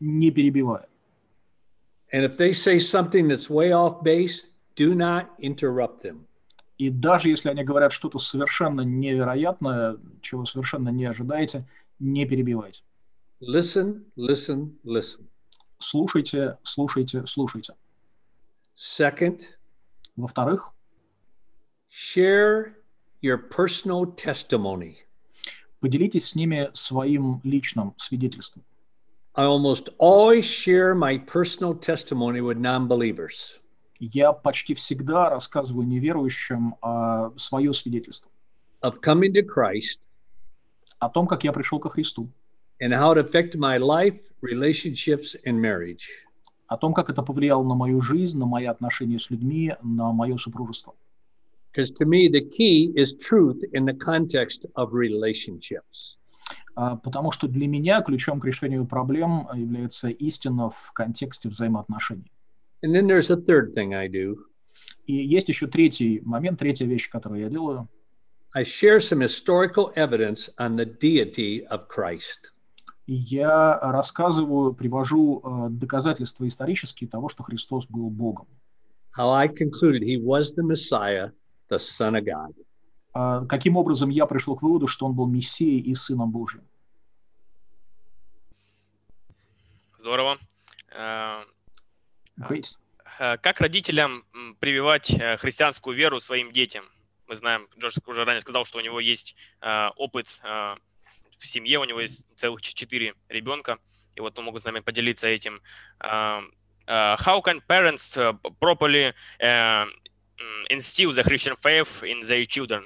не 0.00 0.30
перебивая. 0.30 0.86
And 2.12 2.24
if 2.24 2.36
they 2.36 2.52
say 2.52 2.78
something 2.78 3.26
that's 3.26 3.48
way 3.48 3.72
off 3.72 4.02
base, 4.02 4.44
do 4.76 4.94
not 4.94 5.28
interrupt 5.38 6.02
them. 6.02 6.26
И 6.76 6.90
даже 6.90 7.30
если 7.30 7.48
они 7.48 7.64
говорят 7.64 7.92
что-то 7.92 8.18
совершенно 8.18 8.82
невероятное, 8.82 9.96
чего 10.20 10.44
совершенно 10.44 10.90
не 10.90 11.06
ожидаете, 11.06 11.66
не 11.98 12.26
перебивайте. 12.26 12.82
Listen, 13.40 14.04
listen, 14.16 14.72
listen. 14.84 15.29
Слушайте, 15.80 16.58
слушайте, 16.62 17.24
слушайте. 17.26 17.74
Second, 18.76 19.40
Во-вторых, 20.16 20.72
share 21.90 22.74
your 23.22 23.38
personal 23.38 24.04
testimony. 24.14 24.96
поделитесь 25.80 26.28
с 26.28 26.34
ними 26.34 26.70
своим 26.74 27.40
личным 27.42 27.94
свидетельством. 27.96 28.62
I 29.34 29.44
almost 29.46 29.88
always 29.98 30.44
share 30.44 30.94
my 30.94 31.16
personal 31.16 31.74
testimony 31.74 32.40
with 32.40 32.58
non 32.58 32.86
believers. 32.86 33.58
Я 33.98 34.32
почти 34.32 34.74
всегда 34.74 35.30
рассказываю 35.30 35.86
неверующим 35.86 36.74
а, 36.82 37.32
свое 37.36 37.72
свидетельство 37.72 38.30
of 38.82 39.00
coming 39.00 39.32
to 39.32 39.42
Christ 39.42 40.00
о 40.98 41.08
том, 41.08 41.26
как 41.26 41.44
я 41.44 41.52
пришел 41.52 41.78
ко 41.78 41.88
Христу, 41.88 42.30
and 42.80 42.92
how 42.92 43.12
it 43.12 43.18
affected 43.18 43.60
my 43.60 43.78
life, 43.78 44.18
relationships, 44.40 45.36
and 45.44 45.60
marriage. 45.60 46.06
о 46.70 46.76
том, 46.76 46.94
как 46.94 47.10
это 47.10 47.22
повлияло 47.22 47.64
на 47.64 47.74
мою 47.74 48.00
жизнь, 48.00 48.38
на 48.38 48.46
мои 48.46 48.66
отношения 48.66 49.18
с 49.18 49.28
людьми, 49.30 49.74
на 49.82 50.12
мое 50.12 50.36
супружество. 50.36 50.94
Because 51.72 51.90
to 51.92 52.06
me, 52.06 52.28
the 52.28 52.40
key 52.40 52.92
is 52.94 53.12
truth 53.18 53.60
in 53.72 53.84
the 53.84 53.94
context 53.94 54.66
of 54.76 54.92
relationships. 54.92 56.16
А, 56.76 56.96
Потому 56.96 57.32
что 57.32 57.48
для 57.48 57.66
меня 57.66 58.00
ключом 58.02 58.40
к 58.40 58.44
решению 58.44 58.86
проблем 58.86 59.48
является 59.52 60.08
истина 60.08 60.70
в 60.70 60.92
контексте 60.92 61.48
взаимоотношений. 61.48 62.30
And 62.82 62.94
then 62.94 63.08
there's 63.08 63.30
a 63.30 63.36
third 63.36 63.74
thing 63.74 63.92
I 63.92 64.08
do 64.08 64.36
И 65.06 65.12
есть 65.12 65.48
еще 65.48 65.66
третий 65.66 66.20
момент, 66.24 66.60
третья 66.60 66.86
вещь, 66.86 67.10
которую 67.10 67.40
я 67.40 67.48
делаю. 67.48 67.88
I 68.54 68.62
share 68.62 69.00
some 69.00 69.20
historical 69.20 69.92
evidence 69.96 70.48
on 70.56 70.76
the 70.76 70.86
deity 70.86 71.66
of 71.66 71.88
Christ. 71.88 72.52
И 73.10 73.14
Я 73.14 73.76
рассказываю, 73.80 74.72
привожу 74.72 75.40
э, 75.42 75.70
доказательства 75.70 76.46
исторические 76.46 77.10
того, 77.10 77.28
что 77.28 77.42
Христос 77.42 77.88
был 77.88 78.08
Богом. 78.08 78.46
How 79.18 79.32
I 79.32 79.48
concluded 79.48 80.02
he 80.02 80.16
was 80.16 80.54
the 80.54 80.62
Messiah, 80.62 81.32
the 81.68 81.78
Son 81.78 82.14
of 82.14 82.24
God. 82.24 82.54
А 83.12 83.44
Каким 83.46 83.76
образом 83.76 84.10
я 84.10 84.26
пришел 84.26 84.54
к 84.54 84.62
выводу, 84.62 84.86
что 84.86 85.06
Он 85.06 85.14
был 85.14 85.26
Мессией 85.26 85.80
и 85.80 85.92
Сыном 85.92 86.30
Божьим. 86.30 86.62
здорово 89.98 90.38
Э, 90.92 91.42
Great. 92.38 92.78
Э, 93.18 93.38
Как 93.38 93.60
родителям 93.60 94.24
прививать 94.60 95.10
э, 95.10 95.36
христианскую 95.36 95.96
веру 95.96 96.20
своим 96.20 96.52
детям? 96.52 96.84
Мы 97.26 97.34
знаем, 97.34 97.66
Джордж 97.76 97.96
уже 98.06 98.24
ранее 98.24 98.40
сказал, 98.40 98.64
что 98.64 98.78
у 98.78 98.82
него 98.82 99.00
есть 99.00 99.34
э, 99.62 99.88
опыт 99.96 100.40
в 101.40 101.46
семье, 101.46 101.78
у 101.78 101.84
него 101.84 102.00
есть 102.00 102.26
целых 102.36 102.60
четыре 102.62 103.14
ребенка, 103.28 103.78
и 104.14 104.20
вот 104.20 104.38
он 104.38 104.44
могут 104.44 104.62
с 104.62 104.64
нами 104.64 104.80
поделиться 104.80 105.26
этим. 105.26 105.60
Э, 106.00 106.40
э, 106.86 107.16
How 107.16 107.42
can 107.42 107.60
parents 107.66 108.16
uh, 108.16 108.34
properly 108.60 109.12
uh, 109.40 109.86
mm, 109.86 109.86
instill 110.70 111.12
the 111.12 111.22
Christian 111.22 111.56
faith 111.56 112.02
in 112.02 112.20
their 112.20 112.44
children? 112.44 112.84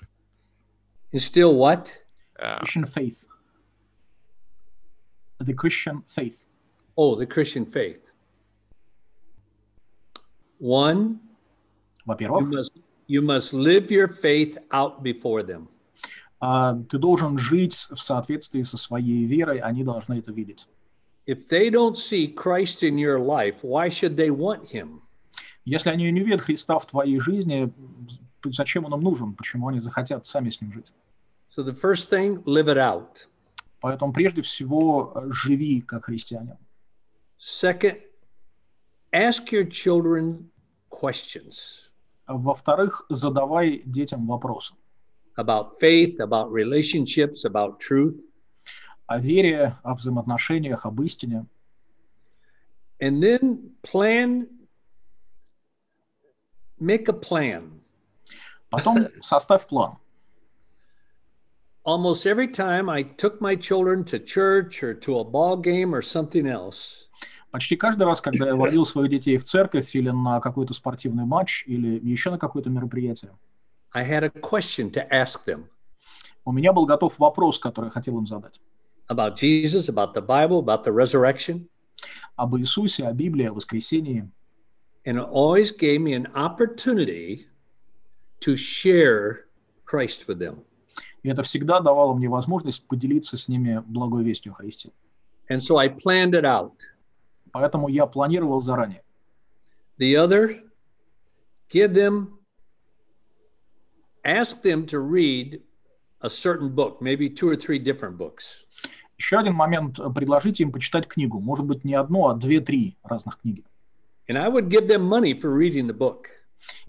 And 1.12 1.20
still 1.20 1.54
what? 1.56 1.92
Э, 2.38 2.58
Christian 2.58 2.86
faith. 2.86 3.26
The 5.38 5.54
Christian 5.54 6.02
faith. 6.08 6.46
Oh, 6.96 7.16
the 7.16 7.26
Christian 7.26 7.66
faith. 7.66 8.00
One, 10.58 11.20
you 12.18 12.28
must, 12.28 12.72
you 13.08 13.20
must 13.20 13.52
live 13.52 13.90
your 13.90 14.08
faith 14.08 14.56
out 14.70 15.02
before 15.02 15.42
them. 15.42 15.68
А, 16.46 16.74
ты 16.90 16.98
должен 16.98 17.38
жить 17.38 17.72
в 17.72 17.96
соответствии 17.96 18.64
со 18.64 18.76
своей 18.76 19.24
верой, 19.24 19.60
они 19.60 19.82
должны 19.82 20.18
это 20.18 20.30
видеть. 20.30 20.68
If 21.26 21.48
they 21.48 21.70
don't 21.70 21.96
see 21.96 22.34
Christ 22.34 22.82
in 22.82 22.98
your 22.98 23.18
life, 23.18 23.56
why 23.62 23.88
should 23.88 24.14
they 24.14 24.28
want 24.28 24.70
him? 24.70 25.00
Если 25.64 25.88
они 25.88 26.10
не 26.10 26.20
видят 26.20 26.42
Христа 26.42 26.78
в 26.78 26.86
твоей 26.86 27.18
жизни, 27.18 27.72
зачем 28.44 28.84
он 28.84 28.92
им 28.92 29.00
нужен? 29.00 29.32
Почему 29.32 29.68
они 29.68 29.80
захотят 29.80 30.26
сами 30.26 30.50
с 30.50 30.60
ним 30.60 30.74
жить? 30.74 30.92
So 31.48 31.64
the 31.64 31.72
first 31.72 32.10
thing, 32.10 32.44
live 32.44 32.66
it 32.66 32.76
out. 32.76 33.26
Поэтому 33.80 34.12
прежде 34.12 34.42
всего 34.42 35.12
э, 35.14 35.32
живи 35.32 35.80
как 35.80 36.04
христианин. 36.04 36.58
Second, 37.38 38.02
ask 39.12 39.50
your 39.50 39.66
children 39.66 40.50
questions 40.90 41.88
Во-вторых, 42.26 43.06
задавай 43.08 43.80
детям 43.86 44.26
вопросы 44.26 44.74
about 45.36 45.78
faith, 45.80 46.20
about 46.20 46.50
relationships, 46.52 47.44
about 47.44 47.80
truth. 47.80 48.14
о 49.06 49.20
вере, 49.20 49.76
о 49.82 49.94
взаимоотношениях, 49.94 50.86
об 50.86 51.00
истине. 51.02 51.46
And 53.00 53.20
then 53.20 53.74
plan, 53.82 54.48
make 56.80 57.08
a 57.08 57.12
plan. 57.12 57.80
Потом 58.70 59.08
составь 59.20 59.66
план. 59.66 59.98
Almost 61.84 62.24
every 62.24 62.48
time 62.48 62.88
I 62.88 63.02
took 63.02 63.42
my 63.42 63.54
children 63.54 64.04
to 64.04 64.18
church 64.18 64.82
or 64.82 64.94
to 64.94 65.18
a 65.18 65.24
ball 65.24 65.56
game 65.56 65.94
or 65.94 66.00
something 66.02 66.46
else, 66.46 67.08
Почти 67.50 67.76
каждый 67.76 68.02
раз, 68.02 68.20
когда 68.20 68.48
я 68.48 68.56
водил 68.56 68.84
своих 68.84 69.10
детей 69.10 69.36
в 69.36 69.44
церковь 69.44 69.94
или 69.94 70.10
на 70.10 70.40
какой-то 70.40 70.72
спортивный 70.72 71.24
матч 71.24 71.62
или 71.68 72.00
еще 72.02 72.32
на 72.32 72.38
какое-то 72.38 72.68
мероприятие, 72.68 73.30
I 73.94 74.02
had 74.02 74.24
a 74.24 74.30
question 74.30 74.90
to 74.92 75.14
ask 75.14 75.44
them 75.44 75.68
у 76.46 76.52
меня 76.52 76.74
был 76.74 76.84
готов 76.84 77.18
вопрос, 77.18 77.58
который 77.58 77.86
я 77.86 77.90
хотел 77.90 78.18
им 78.18 78.26
задать. 78.26 78.60
about 79.08 79.36
Jesus, 79.36 79.88
about 79.88 80.14
the 80.14 80.22
Bible, 80.22 80.58
about 80.58 80.84
the 80.84 80.92
resurrection. 80.92 81.68
Об 82.36 82.56
Иисусе, 82.56 83.06
о 83.06 83.12
Библии, 83.12 83.46
о 83.46 83.52
воскресении. 83.52 84.28
And 85.06 85.18
it 85.18 85.28
always 85.30 85.70
gave 85.70 86.00
me 86.00 86.14
an 86.14 86.26
opportunity 86.34 87.46
to 88.40 88.56
share 88.56 89.46
Christ 89.84 90.26
with 90.26 90.38
them. 90.38 90.64
И 91.22 91.28
это 91.28 91.42
всегда 91.42 91.80
давало 91.80 92.14
мне 92.14 92.28
возможность 92.28 92.86
поделиться 92.86 93.38
с 93.38 93.48
ними 93.48 93.82
благой 93.86 94.24
вестью 94.24 94.52
о 94.52 94.56
Христе. 94.56 94.90
And 95.50 95.60
so 95.60 95.76
I 95.76 95.88
planned 95.88 96.32
it 96.32 96.44
out. 96.44 96.72
Поэтому 97.52 97.88
я 97.88 98.06
планировал 98.06 98.60
заранее. 98.60 99.02
The 99.98 100.14
other, 100.14 100.60
give 101.70 101.94
them, 101.94 102.38
ask 104.24 104.62
them 104.62 104.86
to 104.86 104.98
read 105.00 105.60
a 106.22 106.30
certain 106.30 106.74
book, 106.74 107.00
maybe 107.00 107.28
two 107.28 107.48
or 107.48 107.56
three 107.56 107.78
different 107.78 108.16
books. 108.16 108.64
Еще 109.18 109.38
один 109.38 109.54
момент. 109.54 110.00
Предложите 110.14 110.64
им 110.64 110.72
почитать 110.72 111.06
книгу. 111.06 111.40
Может 111.40 111.66
быть, 111.66 111.84
не 111.84 111.94
одну, 111.94 112.28
а 112.28 112.34
две-три 112.34 112.96
разных 113.04 113.38
книги. 113.38 113.64
And 114.28 114.38
I 114.38 114.48
would 114.48 114.68
give 114.68 114.88
them 114.88 115.02
money 115.02 115.34
for 115.34 115.54
reading 115.54 115.86
the 115.86 115.96
book. 115.96 116.26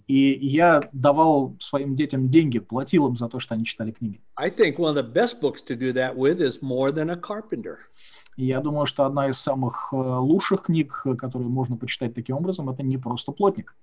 И 0.06 0.38
я 0.40 0.88
давал 0.92 1.56
своим 1.60 1.96
детям 1.96 2.28
деньги, 2.28 2.60
платил 2.60 3.08
им 3.08 3.16
за 3.16 3.28
то, 3.28 3.38
что 3.40 3.54
они 3.54 3.64
читали 3.64 3.90
книги. 3.90 4.20
I 4.36 4.50
think 4.50 4.76
one 4.78 4.94
of 4.94 4.96
the 4.96 5.12
best 5.12 5.40
books 5.40 5.62
to 5.66 5.76
do 5.76 5.92
that 5.92 6.16
with 6.16 6.40
is 6.40 6.62
More 6.62 6.92
Than 6.92 7.10
a 7.10 7.16
Carpenter. 7.16 7.76
И 8.36 8.46
я 8.46 8.60
думаю, 8.60 8.86
что 8.86 9.04
одна 9.04 9.28
из 9.28 9.38
самых 9.38 9.88
э, 9.92 9.96
лучших 9.96 10.62
книг, 10.62 11.02
э, 11.04 11.14
которые 11.14 11.48
можно 11.48 11.76
почитать 11.76 12.14
таким 12.14 12.36
образом, 12.36 12.70
это 12.70 12.82
не 12.82 12.98
просто 12.98 13.32
плотник. 13.32 13.74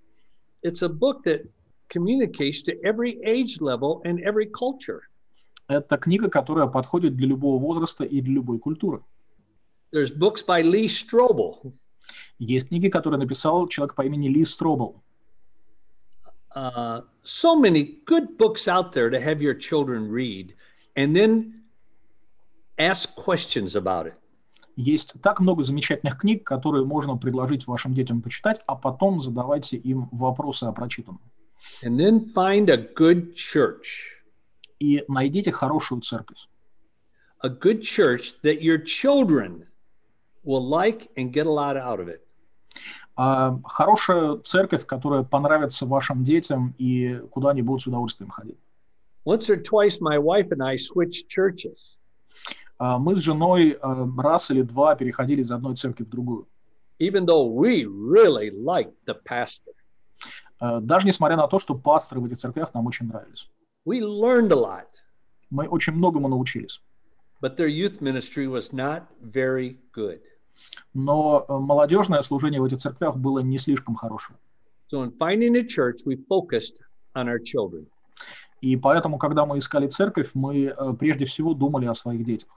It's 0.65 0.81
a 0.81 0.89
book 0.89 1.23
that 1.25 1.49
communicates 1.89 2.61
to 2.63 2.73
every 2.83 3.21
age 3.23 3.59
level 3.59 4.01
and 4.05 4.19
every 4.19 4.45
culture. 4.47 5.01
Это 5.67 5.97
книга, 5.97 6.29
которая 6.29 6.67
подходит 6.67 7.15
для 7.15 7.27
любого 7.27 7.59
возраста 7.59 8.03
и 8.03 8.21
для 8.21 8.35
любой 8.35 8.59
культуры. 8.59 9.03
There's 9.91 10.11
books 10.11 10.43
by 10.45 10.63
Lee 10.63 10.87
Strobel. 10.87 11.73
Есть 12.39 12.69
книги, 12.69 12.89
которые 12.89 13.19
написал 13.19 13.67
человек 13.67 13.95
по 13.95 14.01
имени 14.03 14.27
Ли 14.27 14.43
Стробл. 14.43 15.01
Uh, 16.55 17.01
so 17.23 17.59
many 17.59 18.03
good 18.05 18.37
books 18.37 18.67
out 18.67 18.93
there 18.93 19.09
to 19.09 19.19
have 19.19 19.41
your 19.41 19.55
children 19.55 20.07
read 20.07 20.53
and 20.95 21.15
then 21.15 21.63
ask 22.77 23.15
questions 23.15 23.75
about 23.75 24.07
it. 24.07 24.13
Есть 24.75 25.15
так 25.21 25.39
много 25.39 25.63
замечательных 25.63 26.17
книг, 26.17 26.43
которые 26.43 26.83
можно 26.83 27.15
предложить 27.15 27.67
вашим 27.67 27.93
детям 27.93 28.21
почитать, 28.21 28.61
а 28.65 28.75
потом 28.75 29.19
задавайте 29.19 29.77
им 29.77 30.09
вопросы 30.11 30.63
о 30.63 30.71
прочитанном. 30.71 31.21
And 31.83 31.97
then 31.99 32.31
find 32.33 32.69
a 32.69 32.77
good 32.77 33.35
church, 33.35 34.21
И 34.79 35.03
найдите 35.07 35.51
хорошую 35.51 36.01
церковь. 36.01 36.47
a 37.41 37.49
good 37.49 37.81
church 37.81 38.35
that 38.43 38.61
your 38.61 38.77
children 38.77 39.65
will 40.45 40.65
like 40.65 41.09
and 41.17 41.33
get 41.33 41.45
a 41.45 41.51
lot 41.51 41.75
out 41.75 41.99
of 41.99 42.07
it. 42.07 42.21
А 43.15 43.59
хорошая 43.65 44.37
церковь, 44.37 44.85
которая 44.85 45.23
понравится 45.23 45.85
вашим 45.85 46.23
детям 46.23 46.73
и 46.77 47.19
куда 47.31 47.49
они 47.51 47.61
будут 47.61 47.83
с 47.83 47.87
удовольствием 47.87 48.29
ходить. 48.31 48.57
Once 49.25 49.49
or 49.49 49.61
twice, 49.61 49.99
my 50.01 50.17
wife 50.17 50.49
and 50.51 50.61
I 50.63 50.75
switched 50.77 51.27
churches. 51.29 51.97
А 52.79 52.97
Мы 52.97 53.15
с 53.15 53.19
женой 53.19 53.77
э, 53.81 54.05
раз 54.17 54.49
или 54.51 54.63
два 54.63 54.95
переходили 54.95 55.41
из 55.41 55.51
одной 55.51 55.75
церкви 55.75 56.03
в 56.05 56.09
другую. 56.09 56.47
even 56.99 57.25
though 57.25 57.45
we 57.45 57.85
really 57.85 58.49
liked 58.51 58.93
the 59.05 59.15
pastor. 59.25 59.73
Э, 60.63 60.79
Даже 60.79 61.05
несмотря 61.05 61.35
на 61.35 61.47
то, 61.47 61.59
что 61.59 61.75
пасторы 61.75 62.21
в 62.21 62.25
этих 62.25 62.37
церквях 62.37 62.73
нам 62.73 62.87
очень 62.87 63.07
нравились. 63.07 63.49
We 63.85 63.99
learned 63.99 64.51
a 64.51 64.55
lot, 64.55 64.87
Мы 65.49 65.67
очень 65.67 65.93
многому 65.93 66.29
научились. 66.29 66.81
but 67.41 67.57
their 67.57 67.67
youth 67.67 67.99
ministry 67.99 68.47
was 68.47 68.71
not 68.71 69.01
very 69.21 69.77
good. 69.93 70.21
Но 70.93 71.45
э, 71.49 71.53
молодежное 71.59 72.21
служение 72.21 72.61
в 72.61 72.63
этих 72.63 72.77
церквях 72.77 73.17
было 73.17 73.39
не 73.39 73.57
слишком 73.57 73.95
хорошим. 73.95 74.37
So, 74.89 75.03
in 75.03 75.11
finding 75.17 75.55
a 75.57 75.63
church, 75.63 75.97
we 76.05 76.15
focused 76.29 76.75
on 77.15 77.27
our 77.27 77.39
children. 77.39 77.87
И 78.61 78.77
поэтому, 78.77 79.17
когда 79.17 79.45
мы 79.45 79.57
искали 79.57 79.87
церковь, 79.87 80.29
мы 80.33 80.67
э, 80.67 80.93
прежде 80.97 81.25
всего 81.25 81.53
думали 81.53 81.87
о 81.87 81.93
своих 81.95 82.23
детях. 82.23 82.49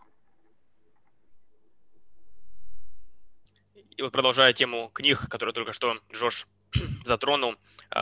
И 3.97 4.03
вот 4.03 4.13
продолжая 4.13 4.53
тему 4.53 4.91
книг, 4.93 5.27
которую 5.29 5.53
только 5.55 5.73
что 5.73 5.97
Джош 6.13 6.47
затронул, 7.05 7.57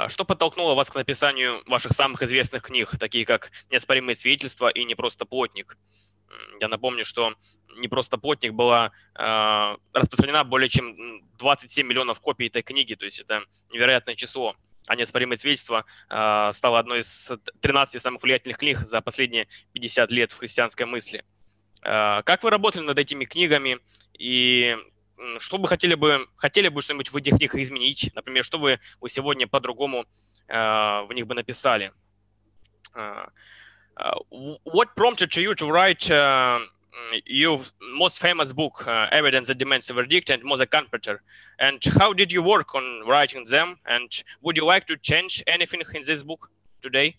что 0.09 0.25
подтолкнуло 0.25 0.75
вас 0.75 0.91
к 0.91 0.95
написанию 0.95 1.63
ваших 1.67 1.93
самых 1.93 2.23
известных 2.23 2.63
книг, 2.63 2.95
такие 2.99 3.25
как 3.27 3.51
«Неоспоримые 3.71 4.17
свидетельства» 4.17 4.69
и 4.69 4.85
«Не 4.85 4.95
просто 4.95 5.25
плотник»? 5.25 5.77
Я 6.61 6.69
напомню, 6.69 7.05
что 7.05 7.35
«Не 7.77 7.89
просто 7.89 8.19
плотник» 8.19 8.53
была 8.53 8.93
а, 9.15 9.77
распространена 9.93 10.45
более 10.45 10.69
чем 10.69 10.89
м, 10.89 11.29
27 11.39 11.87
миллионов 11.87 12.21
копий 12.21 12.47
этой 12.47 12.63
книги, 12.63 12.95
то 12.95 13.05
есть 13.05 13.21
это 13.21 13.43
невероятное 13.73 14.15
число. 14.15 14.57
А 14.87 14.97
«Неоспоримые 14.97 15.39
свидетельства» 15.39 15.85
а, 16.09 16.53
стало 16.53 16.79
одной 16.79 17.01
из 17.01 17.33
13 17.61 18.01
самых 18.01 18.23
влиятельных 18.23 18.59
книг 18.59 18.79
за 18.79 19.01
последние 19.01 19.49
50 19.73 20.11
лет 20.11 20.33
в 20.33 20.39
христианской 20.39 20.87
мысли. 20.87 21.25
А, 21.83 22.23
Как 22.23 22.43
вы 22.43 22.51
работали 22.51 22.85
над 22.85 22.99
этими 22.99 23.25
книгами 23.25 23.79
и 24.19 24.77
что 25.39 25.59
бы 25.59 25.69
хотели 25.69 25.95
бы, 25.95 26.27
хотели 26.37 26.69
бы 26.69 26.83
что-нибудь 26.83 27.11
в 27.11 27.17
этих 27.17 27.37
книгах 27.37 27.57
изменить? 27.57 28.11
Например, 28.15 28.45
что 28.45 28.59
вы, 28.59 28.81
сегодня 29.09 29.47
по-другому 29.47 30.07
э, 30.49 30.55
в 30.55 31.11
них 31.15 31.27
бы 31.27 31.35
написали? 31.35 31.93
Uh, 32.95 33.27
uh, 33.97 34.57
what 34.65 34.95
prompted 34.95 35.35
you 35.37 35.55
to 35.55 35.69
write 35.69 36.09
uh, 36.11 36.61
your 37.27 37.61
most 37.97 38.21
famous 38.21 38.53
book, 38.53 38.87
uh, 38.87 39.09
Evidence 39.11 39.49
That 39.49 39.59
Demands 39.59 39.91
a 39.91 39.95
Verdict 39.95 40.31
and 40.31 40.43
Mother 40.45 40.67
Carpenter? 40.67 41.23
And 41.59 41.83
how 41.99 42.13
did 42.13 42.31
you 42.31 42.43
work 42.43 42.75
on 42.75 43.03
writing 43.07 43.45
them? 43.51 43.79
And 43.87 44.11
would 44.43 44.57
you 44.57 44.65
like 44.65 44.87
to 44.87 44.97
change 44.97 45.43
anything 45.47 45.83
in 45.93 46.03
this 46.07 46.23
book 46.23 46.51
today? 46.83 47.17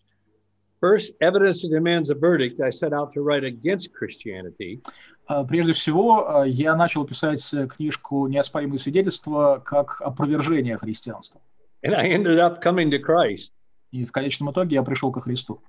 First, 0.81 1.13
evidence 1.21 1.62
that 1.62 1.69
demands 1.69 2.10
a 2.10 2.15
verdict, 2.15 2.60
I 2.60 2.69
set 2.69 2.93
out 2.93 3.13
to 3.13 3.21
write 3.21 3.43
against 3.43 3.93
Christianity. 3.93 4.81
А, 5.28 5.44
Прежде 5.44 5.74
всего, 5.74 6.30
а, 6.30 6.48
я 6.48 6.76
начал 6.76 7.06
писать 7.06 7.44
книжку 7.70 8.28
«Неоспоримые 8.28 8.80
свидетельства» 8.80 9.62
как 9.64 10.02
опровержение 10.02 10.78
христианства. 10.78 11.42
And 11.84 11.94
I 11.94 12.10
ended 12.10 12.40
up 12.40 12.62
coming 12.64 12.90
to 12.90 13.00
Christ. 13.00 13.52
И 13.92 14.06
в 14.06 14.12
конечном 14.12 14.52
итоге 14.52 14.76
я 14.76 14.84
пришел 14.84 15.12
ко 15.12 15.22
Христу. 15.22 15.62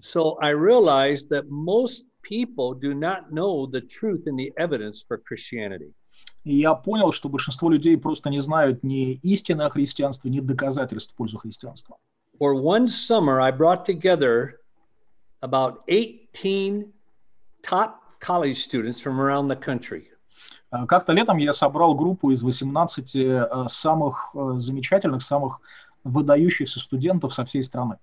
So 0.00 0.38
I 0.40 0.52
realized 0.52 1.28
that 1.30 1.48
most 1.50 2.04
people 2.22 2.74
do 2.74 2.94
not 2.94 3.30
know 3.30 3.66
the 3.66 3.80
truth 3.80 4.26
and 4.26 4.38
the 4.38 4.52
evidence 4.56 5.02
for 5.06 5.18
Christianity. 5.18 5.92
И 6.44 6.56
я 6.56 6.74
понял, 6.74 7.12
что 7.12 7.28
большинство 7.28 7.68
людей 7.68 7.98
просто 7.98 8.30
не 8.30 8.40
знают 8.40 8.82
ни 8.82 9.14
истины 9.22 9.62
о 9.62 9.70
христианстве, 9.70 10.30
ни 10.30 10.40
доказательств 10.40 11.12
в 11.12 11.16
пользу 11.16 11.38
христианства. 11.38 11.98
For 12.40 12.54
one 12.54 12.86
summer, 12.86 13.40
I 13.40 13.52
brought 13.52 13.84
together 13.84 14.60
about 15.42 15.82
18 15.86 16.86
top 17.62 17.99
college 18.20 18.62
students 18.62 19.00
from 19.00 19.20
around 19.20 19.48
the 19.48 19.56
country. 19.56 20.04
А, 20.70 20.86
Как-то 20.86 21.12
летом 21.12 21.38
я 21.38 21.52
собрал 21.52 21.94
группу 21.94 22.30
из 22.30 22.42
18 22.42 23.16
э, 23.16 23.48
самых 23.68 24.30
э, 24.34 24.54
замечательных, 24.58 25.22
самых 25.22 25.60
выдающихся 26.04 26.78
студентов 26.80 27.34
со 27.34 27.44
всей 27.44 27.62
страны. 27.62 27.96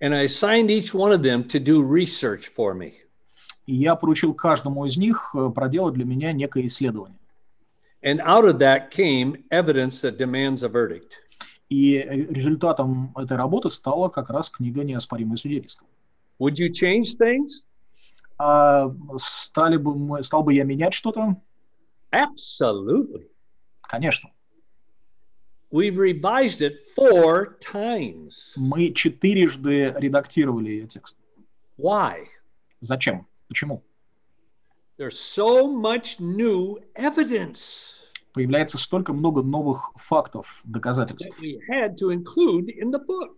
And 0.00 0.14
I 0.14 0.26
assigned 0.26 0.70
each 0.70 0.94
one 0.94 1.12
of 1.12 1.22
them 1.22 1.42
to 1.48 1.58
do 1.58 1.82
research 1.82 2.52
for 2.56 2.74
me. 2.74 2.92
И 3.66 3.74
я 3.74 3.96
поручил 3.96 4.32
каждому 4.32 4.86
из 4.86 4.96
них 4.96 5.34
э, 5.34 5.50
проделать 5.50 5.94
для 5.94 6.04
меня 6.04 6.32
некое 6.32 6.66
исследование. 6.66 7.18
And 8.02 8.20
out 8.20 8.44
of 8.44 8.58
that 8.58 8.90
came 8.90 9.44
evidence 9.50 10.00
that 10.02 10.16
demands 10.16 10.62
a 10.62 10.68
verdict. 10.68 11.12
И 11.68 11.96
э, 11.96 12.32
результатом 12.32 13.12
этой 13.16 13.36
работы 13.36 13.70
стала 13.70 14.08
как 14.08 14.30
раз 14.30 14.50
книга 14.50 14.84
«Неоспоримое 14.84 15.36
свидетельство». 15.36 15.86
Would 16.38 16.54
you 16.54 16.70
change 16.70 17.16
things? 17.18 17.64
А 18.38 18.90
стали 19.16 19.76
бы 19.76 19.94
мы, 19.94 20.22
стал 20.22 20.42
бы 20.42 20.54
я 20.54 20.64
менять 20.64 20.94
что-то? 20.94 21.36
Absolutely. 22.12 23.28
Конечно. 23.82 24.30
We've 25.70 25.96
revised 25.96 26.62
it 26.62 26.76
four 26.96 27.58
times. 27.60 28.52
Мы 28.56 28.92
четырежды 28.92 29.94
редактировали 29.98 30.70
ее 30.70 30.86
текст. 30.86 31.16
Why? 31.76 32.26
Зачем? 32.80 33.26
Почему? 33.48 33.82
There's 34.98 35.18
so 35.18 35.68
much 35.68 36.18
new 36.18 36.78
evidence 36.94 37.98
Появляется 38.32 38.78
столько 38.78 39.12
много 39.12 39.42
новых 39.42 39.92
фактов, 39.96 40.62
that 40.64 40.72
доказательств, 40.72 41.40
we 41.40 41.58
had 41.68 41.96
to 41.96 42.10
include 42.10 42.68
in 42.68 42.90
the 42.90 43.04
book. 43.04 43.36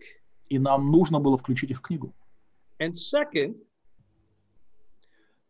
и 0.49 0.59
нам 0.59 0.91
нужно 0.91 1.19
было 1.19 1.37
включить 1.37 1.71
их 1.71 1.79
в 1.79 1.81
книгу. 1.81 2.13
And 2.79 2.93
second, 2.93 3.55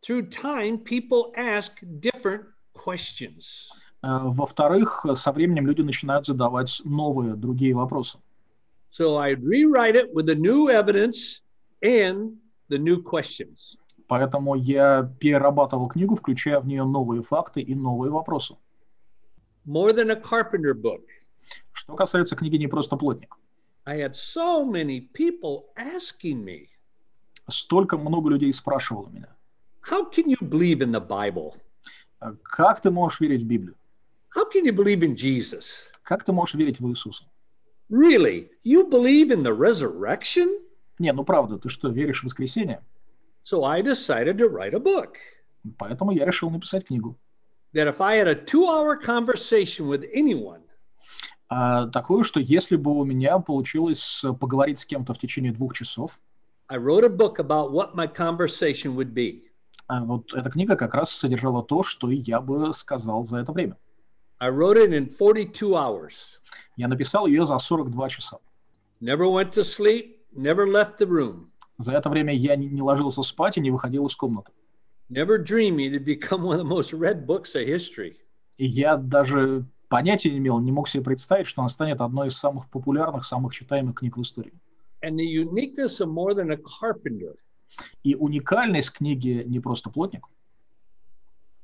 through 0.01 0.29
time, 0.29 0.77
people 0.79 1.31
ask 1.35 1.71
different 1.99 2.45
questions. 2.73 3.69
Э, 4.03 4.19
Во-вторых, 4.23 5.05
со 5.13 5.31
временем 5.31 5.67
люди 5.67 5.81
начинают 5.81 6.25
задавать 6.25 6.81
новые, 6.83 7.35
другие 7.35 7.73
вопросы. 7.73 8.19
So 8.91 9.17
I'd 9.17 9.41
rewrite 9.41 9.95
it 9.95 10.13
with 10.13 10.25
the 10.25 10.35
new 10.35 10.67
evidence 10.67 11.41
and 11.81 12.37
the 12.69 12.77
new 12.77 13.01
questions. 13.01 13.77
Поэтому 14.07 14.55
я 14.55 15.09
перерабатывал 15.19 15.87
книгу, 15.87 16.15
включая 16.15 16.59
в 16.59 16.67
нее 16.67 16.83
новые 16.83 17.23
факты 17.23 17.61
и 17.61 17.73
новые 17.73 18.11
вопросы. 18.11 18.57
More 19.65 19.93
than 19.93 20.09
a 20.09 20.15
carpenter 20.15 20.73
book. 20.73 21.05
Что 21.71 21.95
касается 21.95 22.35
книги 22.35 22.57
«Не 22.57 22.67
просто 22.67 22.97
плотник», 22.97 23.37
I 23.85 23.97
had 23.97 24.13
so 24.13 24.65
many 24.65 25.09
people 25.13 25.65
asking 25.77 26.43
me, 26.43 26.67
столько 27.47 27.97
много 27.97 28.29
людей 28.29 28.51
спрашивало 28.53 29.09
меня, 29.09 29.35
How 29.81 30.05
can 30.05 30.29
you 30.29 30.37
believe 30.41 30.81
in 30.81 30.91
the 30.91 31.05
Bible? 31.05 31.55
«А 32.19 32.33
как 32.43 32.81
ты 32.81 32.91
можешь 32.91 33.19
верить 33.19 33.41
в 33.41 33.47
Библию? 33.47 33.75
How 34.35 34.43
can 34.51 34.63
you 34.63 34.71
believe 34.71 34.99
in 34.99 35.15
Jesus? 35.15 35.89
Как 36.03 36.23
ты 36.23 36.31
можешь 36.31 36.55
верить 36.55 36.79
в 36.79 36.87
Иисуса? 36.87 37.25
Really? 37.89 38.49
You 38.63 38.89
believe 38.89 39.31
in 39.31 39.43
the 39.43 39.51
resurrection? 39.51 40.59
Не, 40.99 41.11
ну 41.13 41.23
правда, 41.23 41.57
ты 41.57 41.67
что, 41.69 41.89
веришь 41.89 42.21
в 42.21 42.25
воскресенье? 42.25 42.83
So 43.43 43.63
I 43.63 43.81
decided 43.81 44.37
to 44.37 44.49
write 44.49 44.73
a 44.73 44.79
book. 44.79 45.15
Поэтому 45.77 46.11
я 46.11 46.25
решил 46.25 46.49
написать 46.51 46.85
книгу. 46.85 47.17
That 47.73 47.87
if 47.87 47.99
I 47.99 48.17
had 48.17 48.27
a 48.27 48.35
two 48.35 48.67
hour 48.67 48.97
conversation 49.01 49.87
with 49.87 50.05
anyone, 50.13 50.61
А, 51.53 51.87
такую, 51.87 52.23
что 52.23 52.39
если 52.39 52.77
бы 52.77 52.91
у 52.91 53.03
меня 53.03 53.37
получилось 53.39 54.23
э, 54.23 54.31
поговорить 54.31 54.79
с 54.79 54.85
кем-то 54.85 55.13
в 55.13 55.19
течение 55.19 55.51
двух 55.51 55.73
часов, 55.73 56.17
I 56.69 56.77
wrote 56.77 57.03
a 57.03 57.09
book 57.09 57.39
about 57.39 57.73
what 57.73 57.93
my 57.93 58.07
conversation 58.07 58.95
would 58.95 59.13
be. 59.13 59.50
А 59.91 60.05
вот 60.05 60.33
эта 60.33 60.49
книга 60.49 60.77
как 60.77 60.93
раз 60.93 61.11
содержала 61.11 61.61
то, 61.63 61.83
что 61.83 62.09
я 62.09 62.39
бы 62.39 62.71
сказал 62.71 63.25
за 63.25 63.39
это 63.39 63.51
время. 63.51 63.75
I 64.39 64.49
wrote 64.49 64.77
it 64.77 64.91
in 64.93 65.09
42 65.09 65.69
hours. 65.75 66.13
Я 66.77 66.87
написал 66.87 67.27
ее 67.27 67.45
за 67.45 67.57
42 67.57 68.07
часа. 68.07 68.37
Never 69.01 69.25
went 69.25 69.51
to 69.51 69.63
sleep, 69.65 70.15
never 70.33 70.65
left 70.65 70.97
the 70.97 71.05
room, 71.05 71.47
За 71.77 71.91
это 71.91 72.09
время 72.09 72.33
я 72.33 72.55
не 72.55 72.67
не 72.67 72.81
ложился 72.81 73.21
спать 73.21 73.57
и 73.57 73.61
не 73.61 73.69
выходил 73.69 74.05
из 74.05 74.15
комнаты. 74.15 74.53
never 75.09 75.37
dreaming 75.37 75.91
it'd 75.91 76.05
become 76.05 76.41
one 76.41 76.55
of 76.55 76.59
the 76.59 76.73
most 76.75 76.93
read 76.93 77.25
books 77.27 77.53
of 77.53 77.67
history. 77.67 78.15
И 78.57 78.65
я 78.65 78.95
даже 78.95 79.65
понятия 79.89 80.31
не 80.31 80.37
имел, 80.37 80.59
не 80.59 80.71
мог 80.71 80.87
себе 80.87 81.03
представить, 81.03 81.47
что 81.47 81.61
она 81.61 81.67
станет 81.67 81.99
одной 81.99 82.29
из 82.29 82.37
самых 82.37 82.69
популярных, 82.69 83.25
самых 83.25 83.53
читаемых 83.53 83.95
книг 83.95 84.15
в 84.15 84.21
истории. 84.21 84.53
And 85.03 85.17
the 85.17 85.25
uniqueness 85.25 85.99
of 85.99 86.07
More 86.07 86.33
Than 86.33 86.49
a 86.53 86.57
Carpenter 86.57 87.35
И 88.03 88.15
уникальность 88.15 88.91
книги 88.91 89.43
«Не 89.45 89.59
просто 89.59 89.89
плотник» 89.89 90.27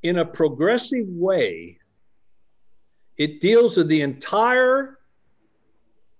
in 0.01 0.17
a 0.17 0.25
progressive 0.25 1.07
way, 1.07 1.79
it 3.17 3.41
deals 3.41 3.77
with 3.77 3.87
the 3.87 4.01
entire 4.01 4.99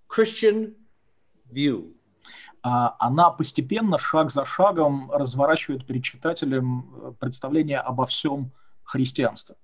Christian 0.08 0.76
view. 1.52 1.94
а, 2.64 2.98
она 3.00 3.30
постепенно, 3.30 3.98
шаг 3.98 4.30
за 4.30 4.44
шагом, 4.44 5.10
разворачивает 5.12 5.86
перед 5.86 6.04
читателем 6.04 6.94
э, 6.96 7.14
представление 7.18 7.80
обо 7.80 8.06
всем 8.06 8.52
христианстве. 8.84 9.56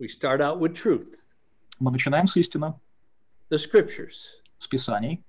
We 0.00 0.08
start 0.08 0.40
out 0.40 0.58
with 0.58 0.74
truth, 0.74 1.18
Мы 1.78 1.92
начинаем 1.92 2.26
с 2.26 2.36
истины, 2.36 2.74
the 3.50 3.58
scriptures, 3.58 4.40
с 4.56 4.66
Писаний, 4.66 5.24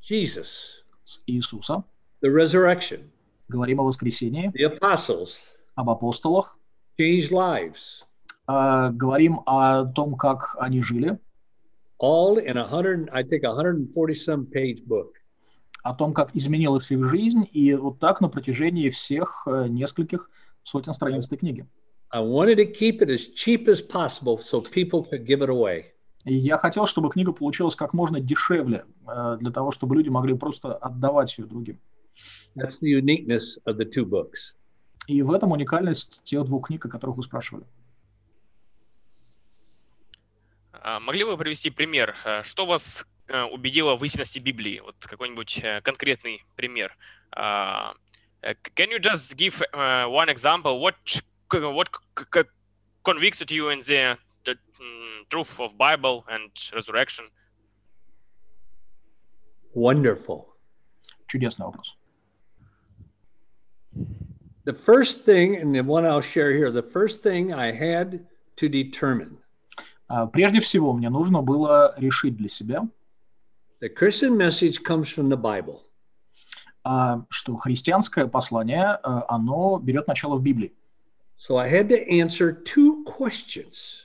Jesus, 0.00 0.84
с 1.02 1.22
Иисуса, 1.26 1.82
the 2.22 2.30
resurrection, 2.30 3.10
говорим 3.48 3.80
о 3.80 3.84
воскресении, 3.84 4.50
the 4.50 4.78
apostles, 4.78 5.30
об 5.74 5.90
апостолах, 5.90 6.58
changed 6.98 7.30
lives, 7.30 8.04
а, 8.46 8.90
говорим 8.90 9.40
о 9.46 9.84
том, 9.84 10.16
как 10.16 10.56
они 10.58 10.82
жили, 10.82 11.18
all 12.00 12.36
in 12.38 12.56
a 12.56 12.66
hundred, 12.66 13.08
I 13.12 13.22
think, 13.22 13.44
a 13.44 13.50
140 13.50 14.14
some 14.14 14.46
page 14.46 14.84
book. 14.86 15.12
о 15.82 15.94
том, 15.94 16.12
как 16.12 16.34
изменилась 16.34 16.90
их 16.90 17.08
жизнь, 17.08 17.46
и 17.50 17.74
вот 17.74 17.98
так 17.98 18.20
на 18.20 18.28
протяжении 18.28 18.90
всех 18.90 19.46
э, 19.46 19.68
нескольких 19.68 20.28
сотен 20.62 20.92
страниц 20.92 21.26
этой 21.26 21.38
книги. 21.38 21.66
I 22.10 22.20
wanted 22.20 22.56
to 22.56 22.66
keep 22.66 23.00
it 23.00 23.08
as 23.08 23.32
cheap 23.34 23.68
as 23.68 23.80
possible 23.80 24.38
so 24.38 24.60
people 24.60 25.04
could 25.08 25.24
give 25.24 25.40
it 25.40 25.48
away. 25.48 25.84
И 26.24 26.34
я 26.34 26.58
хотел, 26.58 26.86
чтобы 26.86 27.10
книга 27.10 27.32
получилась 27.32 27.76
как 27.76 27.94
можно 27.94 28.20
дешевле, 28.20 28.84
э, 29.06 29.36
для 29.40 29.50
того, 29.50 29.70
чтобы 29.70 29.94
люди 29.94 30.08
могли 30.08 30.34
просто 30.34 30.74
отдавать 30.74 31.36
ее 31.38 31.46
другим. 31.46 31.80
That's 32.54 32.80
the 32.80 32.88
uniqueness 32.88 33.58
of 33.66 33.76
the 33.76 33.84
two 33.84 34.04
books. 34.04 34.54
И 35.06 35.22
в 35.22 35.32
этом 35.32 35.52
уникальность 35.52 36.22
тех 36.24 36.44
двух 36.44 36.66
книг, 36.66 36.84
о 36.84 36.88
которых 36.88 37.16
вы 37.16 37.22
спрашивали. 37.22 37.64
А, 40.72 41.00
Могли 41.00 41.24
бы 41.24 41.32
вы 41.32 41.38
привести 41.38 41.70
пример? 41.70 42.14
э, 42.24 42.42
Что 42.44 42.66
вас 42.66 43.06
э, 43.28 43.42
убедило 43.42 43.96
в 43.96 44.04
истинности 44.04 44.38
Библии? 44.38 44.80
Вот 44.80 44.96
какой-нибудь 45.00 45.58
э, 45.62 45.80
конкретный 45.82 46.44
пример. 46.56 46.96
А, 47.32 47.94
Can 48.42 48.90
you 48.90 49.00
just 49.00 49.34
give 49.36 49.60
uh, 49.72 50.06
one 50.08 50.28
example? 50.28 50.80
What 50.80 50.94
what 51.50 51.88
convicted 53.02 53.50
you 53.50 53.70
in 53.70 53.80
the, 53.80 54.16
the 54.44 54.56
truth 55.28 55.58
of 55.58 55.76
Bible 55.76 56.24
and 56.28 56.52
resurrection? 56.72 57.30
Wonderful. 59.74 60.54
Чудесный 61.26 61.66
вопрос. 61.66 61.97
The 64.67 64.73
first 64.73 65.25
thing, 65.25 65.57
and 65.57 65.73
the 65.75 65.81
one 65.83 66.05
I'll 66.05 66.21
share 66.21 66.51
here, 66.53 66.71
the 66.71 66.81
first 66.83 67.21
thing 67.21 67.53
I 67.53 67.71
had 67.71 68.25
to 68.57 68.69
determine 68.69 69.37
А, 70.07 70.27
Прежде 70.27 70.59
всего, 70.59 70.93
мне 70.93 71.09
нужно 71.09 71.41
было 71.41 71.93
решить 71.97 72.35
для 72.37 72.49
себя, 72.49 72.87
the 73.81 73.89
Christian 73.89 74.37
message 74.37 74.81
comes 74.83 75.07
from 75.09 75.27
the 75.29 75.37
Bible. 75.37 75.81
а, 76.85 77.25
что 77.29 77.55
христианское 77.55 78.27
послание, 78.27 78.99
а, 79.03 79.25
оно 79.29 79.79
берет 79.79 80.07
начало 80.07 80.35
в 80.37 80.43
Библии. 80.43 80.73
So 81.37 81.57
I 81.57 81.69
had 81.69 81.87
to 81.89 82.05
answer 82.09 82.51
two 82.63 83.03
questions. 83.05 84.03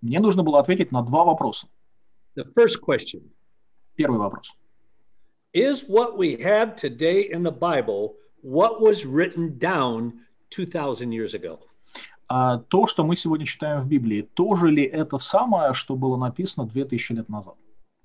Мне 0.00 0.18
нужно 0.18 0.42
было 0.42 0.60
ответить 0.60 0.92
на 0.92 1.02
два 1.02 1.24
вопроса. 1.24 1.68
The 2.36 2.44
first 2.54 2.80
question 2.80 3.30
Первый 3.96 4.18
вопрос. 4.18 4.52
is 5.52 5.84
what 5.88 6.16
we 6.16 6.36
have 6.40 6.76
today 6.76 7.28
in 7.30 7.42
the 7.42 7.50
Bible 7.52 8.14
what 8.44 8.80
was 8.80 9.04
written 9.04 9.58
down 9.58 10.24
2,000 10.50 11.12
years 11.12 11.34
ago? 11.34 11.60
А 12.28 12.58
то, 12.58 12.86
что 12.86 13.02
мы 13.02 13.16
сегодня 13.16 13.44
читаем 13.44 13.80
в 13.80 13.88
Библии, 13.88 14.22
тоже 14.22 14.70
ли 14.70 14.84
это 14.84 15.18
самое, 15.18 15.74
что 15.74 15.96
было 15.96 16.16
написано 16.16 16.66
2000 16.66 17.12
лет 17.12 17.28
назад? 17.28 17.56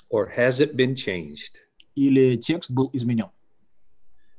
Or 0.09 0.27
has 0.35 0.59
it 0.59 0.75
been 0.75 0.95
changed? 0.95 1.61
Или 1.95 2.35
текст 2.37 2.71
был 2.71 2.89
изменен? 2.91 3.29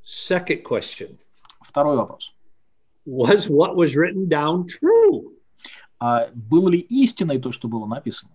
Second 0.05 0.63
question 0.65 1.19
Второй 1.61 1.97
вопрос. 1.97 2.33
was 3.07 3.49
what 3.49 3.77
was 3.77 3.95
written 3.95 4.29
down 4.29 4.67
true? 4.67 5.33
А 5.99 6.29
было 6.35 6.69
ли 6.69 6.81
истиной 6.81 7.41
то, 7.41 7.53
что 7.53 7.69
было 7.69 7.87
написано? 7.87 8.33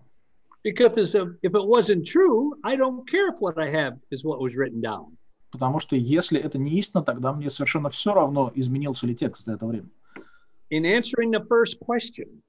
Because 0.64 1.14
if 1.14 1.36
if 1.42 1.54
it 1.54 1.66
wasn't 1.66 2.06
true, 2.06 2.54
I 2.62 2.76
don't 2.76 3.06
care 3.06 3.28
if 3.28 3.40
what 3.40 3.58
I 3.58 3.68
have 3.70 3.98
is 4.10 4.24
what 4.24 4.40
was 4.40 4.54
written 4.54 4.80
down. 4.80 5.15
Потому 5.51 5.79
что 5.79 5.95
если 5.95 6.39
это 6.39 6.57
не 6.57 6.77
истина, 6.77 7.03
тогда 7.03 7.31
мне 7.33 7.49
совершенно 7.49 7.89
все 7.89 8.13
равно, 8.13 8.51
изменился 8.55 9.07
ли 9.07 9.15
текст 9.15 9.45
за 9.45 9.53
это 9.53 9.65
время. 9.65 9.89
In 10.69 10.83
answering 10.83 11.31
the 11.31 11.45
first 11.47 11.79
question, 11.79 12.41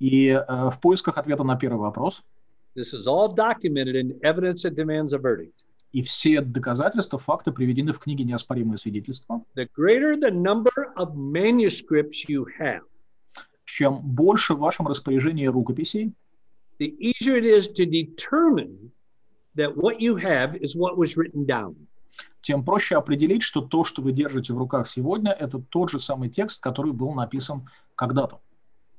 И 0.00 0.28
э, 0.28 0.70
в 0.70 0.80
поисках 0.80 1.18
ответа 1.18 1.44
на 1.44 1.56
первый 1.56 1.78
вопрос, 1.80 2.22
this 2.74 2.92
is 2.94 3.06
all 3.06 3.28
documented 3.32 3.94
in 3.94 4.18
evidence 4.22 4.62
that 4.62 4.74
demands 4.74 5.12
a 5.12 5.18
verdict. 5.18 5.52
и 5.92 6.02
все 6.02 6.40
доказательства, 6.40 7.18
факты 7.18 7.52
приведены 7.52 7.92
в 7.92 7.98
книге 7.98 8.24
«Неоспоримые 8.24 8.78
свидетельства», 8.78 9.44
The 9.56 9.68
greater 9.76 10.16
the 10.16 10.30
number 10.30 10.92
of 10.96 11.14
manuscripts 11.16 12.24
you 12.28 12.46
have, 12.58 12.82
чем 13.64 14.00
больше 14.00 14.54
в 14.54 14.58
вашем 14.58 14.86
распоряжении 14.88 15.46
рукописей, 15.46 16.12
the 16.78 16.96
easier 16.98 17.36
it 17.36 17.44
is 17.44 17.68
to 17.68 17.84
determine 17.84 18.90
that 19.54 19.76
what 19.76 20.00
you 20.00 20.16
have 20.16 20.56
is 20.56 20.74
what 20.74 20.96
was 20.96 21.16
written 21.16 21.44
down. 21.44 21.74
Тем 22.40 22.64
проще 22.64 22.96
определить, 22.96 23.42
что 23.42 23.60
то, 23.60 23.84
что 23.84 24.02
вы 24.02 24.12
держите 24.12 24.52
в 24.52 24.58
руках 24.58 24.86
сегодня, 24.86 25.32
это 25.32 25.58
тот 25.58 25.90
же 25.90 26.00
самый 26.00 26.28
текст, 26.28 26.62
который 26.62 26.92
был 26.92 27.12
написан 27.12 27.68
когда-то. 27.94 28.40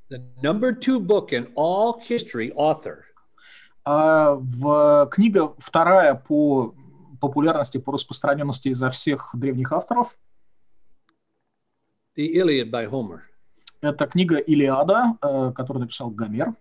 The 0.09 0.21
number 0.41 0.77
two 0.77 0.99
book 0.99 1.29
in 1.31 1.53
all 1.55 1.95
history 2.09 2.53
author 2.53 2.97
А 3.85 4.33
в 4.35 5.07
книга 5.11 5.53
вторая 5.57 6.15
по 6.15 6.75
популярности, 7.19 7.77
по 7.77 7.93
распространенности 7.93 8.69
изо 8.69 8.89
всех 8.89 9.29
древних 9.33 9.71
авторов, 9.71 10.17
The 12.17 12.27
Iliad 12.35 12.69
by 12.69 12.89
Homer. 12.89 13.19
это 13.81 14.05
книга 14.05 14.37
Илиада, 14.37 15.17
э, 15.21 15.53
которую 15.55 15.83
написал 15.83 16.09
Гомер. 16.09 16.53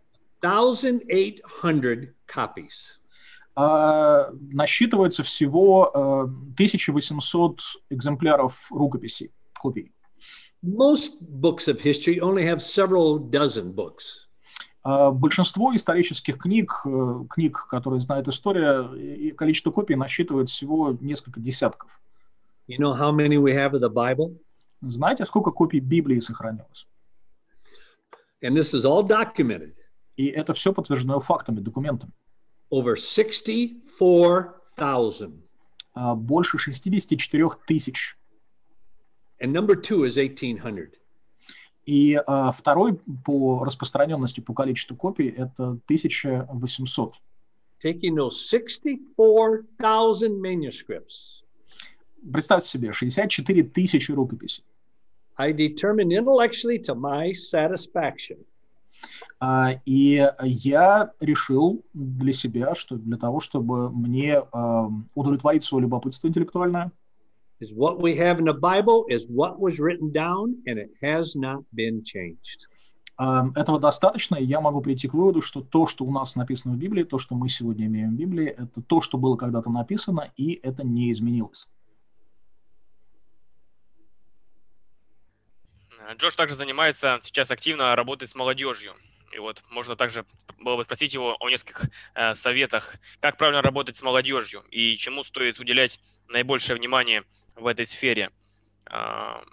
1,800 0.43 2.15
copies. 2.27 3.00
А, 3.57 4.31
насчитывается 4.53 5.23
всего 5.23 5.91
э, 5.93 5.99
1800 6.55 7.61
экземпляров 7.91 8.71
рукописей, 8.71 9.33
копий. 9.59 9.93
Most 10.65 11.21
books 11.21 11.67
of 11.69 11.83
history 11.83 12.21
only 12.21 12.45
have 12.45 12.61
several 12.61 13.19
dozen 13.19 13.75
books. 13.75 14.29
А 14.83 15.11
Большинство 15.11 15.75
исторических 15.75 16.39
книг, 16.39 16.73
э, 16.87 17.25
книг, 17.29 17.67
которые 17.69 18.01
знает 18.01 18.29
история, 18.29 19.35
количество 19.35 19.71
копий 19.73 19.97
насчитывает 19.97 20.49
всего 20.49 20.97
несколько 21.01 21.41
десятков. 21.41 22.01
You 22.69 22.79
know 22.79 22.95
how 22.95 23.11
many 23.13 23.37
we 23.37 23.53
have 23.53 23.73
of 23.73 23.81
the 23.81 23.93
Bible? 23.93 24.39
Знаете, 24.81 25.27
сколько 25.27 25.51
копий 25.51 25.81
Библии 25.81 26.21
сохранилось? 26.21 26.87
And 28.43 28.55
this 28.55 28.73
is 28.73 28.85
all 28.85 29.07
documented. 29.07 29.75
И 30.17 30.27
это 30.27 30.55
все 30.55 30.73
подтверждено 30.73 31.19
фактами, 31.21 31.61
документами. 31.61 32.13
Over 32.71 32.97
64,000. 32.97 35.43
А, 35.95 36.15
Больше 36.15 36.59
64 36.59 37.51
тысяч. 37.67 38.17
And 39.41 39.53
number 39.53 39.75
two 39.75 40.05
is 40.05 40.17
1,800. 40.17 40.95
И 41.87 42.15
а, 42.15 42.53
второй 42.53 43.01
по 43.25 43.65
распространенности, 43.65 44.41
по 44.41 44.53
количеству 44.55 44.95
копий, 44.97 45.29
это 45.29 45.81
1800. 45.89 47.15
Taking 47.83 48.15
those 48.15 48.37
64,000 48.37 50.39
manuscripts, 50.41 51.41
Представьте 52.33 52.69
себе, 52.69 52.93
64 52.93 53.63
тысячи 53.65 54.13
рукописей. 54.13 54.63
I 55.37 55.53
determined 55.53 56.13
intellectually 56.13 56.79
to 56.79 56.95
my 56.95 57.33
satisfaction 57.33 58.45
И 59.87 60.29
я 60.43 61.13
решил 61.21 61.83
для 61.95 62.33
себя, 62.35 62.75
что 62.75 62.97
для 62.97 63.17
того, 63.17 63.41
чтобы 63.41 63.91
мне 63.91 64.43
а, 64.53 64.91
удовлетворить 65.15 65.65
свое 65.65 65.85
любопытство 65.85 66.29
интеллектуальное, 66.29 66.93
is 67.61 67.73
what 67.75 68.01
we 68.01 68.17
have 68.17 68.39
in 68.39 68.45
the 68.45 68.59
Bible 68.59 69.07
is 69.09 69.29
what 69.29 69.59
was 69.59 69.79
written 69.79 70.11
down 70.13 70.57
and 70.67 70.79
it 70.79 70.91
has 71.03 71.35
not 71.35 71.65
been 71.75 72.03
changed. 72.03 72.67
а, 73.23 73.51
этого 73.55 73.79
достаточно, 73.79 74.37
и 74.37 74.47
я 74.47 74.63
могу 74.63 74.81
прийти 74.81 75.07
к 75.07 75.13
выводу, 75.13 75.43
что 75.43 75.61
то, 75.61 75.87
что 75.87 76.07
у 76.07 76.11
нас 76.11 76.37
написано 76.37 76.73
в 76.73 76.79
Библии, 76.79 77.03
то, 77.03 77.19
что 77.19 77.35
мы 77.35 77.51
сегодня 77.51 77.85
имеем 77.85 78.13
в 78.13 78.15
Библии, 78.15 78.47
это 78.49 78.81
то, 78.81 79.03
что 79.03 79.19
было 79.19 79.37
когда-то 79.37 79.69
написано, 79.69 80.33
и 80.39 80.59
это 80.63 80.87
не 80.87 81.13
изменилось. 81.13 81.69
Джош 86.17 86.35
также 86.37 86.55
занимается 86.55 87.19
сейчас 87.23 87.51
активно 87.51 87.95
работой 87.95 88.27
с 88.27 88.35
молодежью. 88.35 88.95
И 89.33 89.39
вот 89.39 89.63
можно 89.71 89.95
также 89.95 90.25
было 90.59 90.77
бы 90.77 90.83
спросить 90.83 91.15
его 91.15 91.37
о 91.39 91.49
нескольких 91.49 91.89
э, 92.15 92.35
советах, 92.35 92.97
как 93.21 93.37
правильно 93.37 93.63
работать 93.63 93.97
с 93.97 94.03
молодежью 94.03 94.65
и 94.71 94.97
чему 94.97 95.23
стоит 95.23 95.61
уделять 95.61 96.01
наибольшее 96.29 96.77
внимание 96.77 97.25
в 97.55 97.67
этой 97.67 97.87
сфере. 97.87 98.31
Um, 98.91 99.45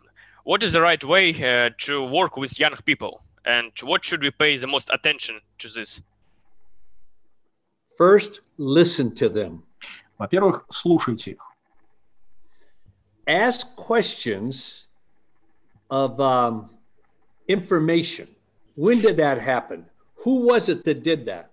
what 0.46 0.64
is 0.64 0.74
the 0.74 0.82
right 0.82 1.04
way 1.04 1.32
uh, 1.32 1.70
to 1.78 2.04
work 2.10 2.38
with 2.38 2.60
young 2.60 2.76
people, 2.86 3.22
and 3.46 3.72
what 3.84 4.04
should 4.04 4.22
we 4.24 4.32
pay 4.32 4.58
the 4.58 4.66
most 4.66 4.90
attention 4.90 5.42
to 5.60 5.68
this? 5.68 6.02
First, 7.98 8.42
listen 8.58 9.14
to 9.16 9.30
them. 9.30 9.64
Во-первых, 10.18 10.66
слушайте 10.70 11.32
их. 11.32 11.44
Ask 13.28 13.76
questions 13.76 14.87
of 15.90 16.20
um, 16.20 16.70
information. 17.48 18.28
When 18.76 19.00
did 19.02 19.18
that 19.18 19.40
happen? 19.42 19.86
Who 20.24 20.48
was 20.48 20.70
it 20.70 20.84
that 20.86 21.04
did 21.04 21.26
that? 21.26 21.52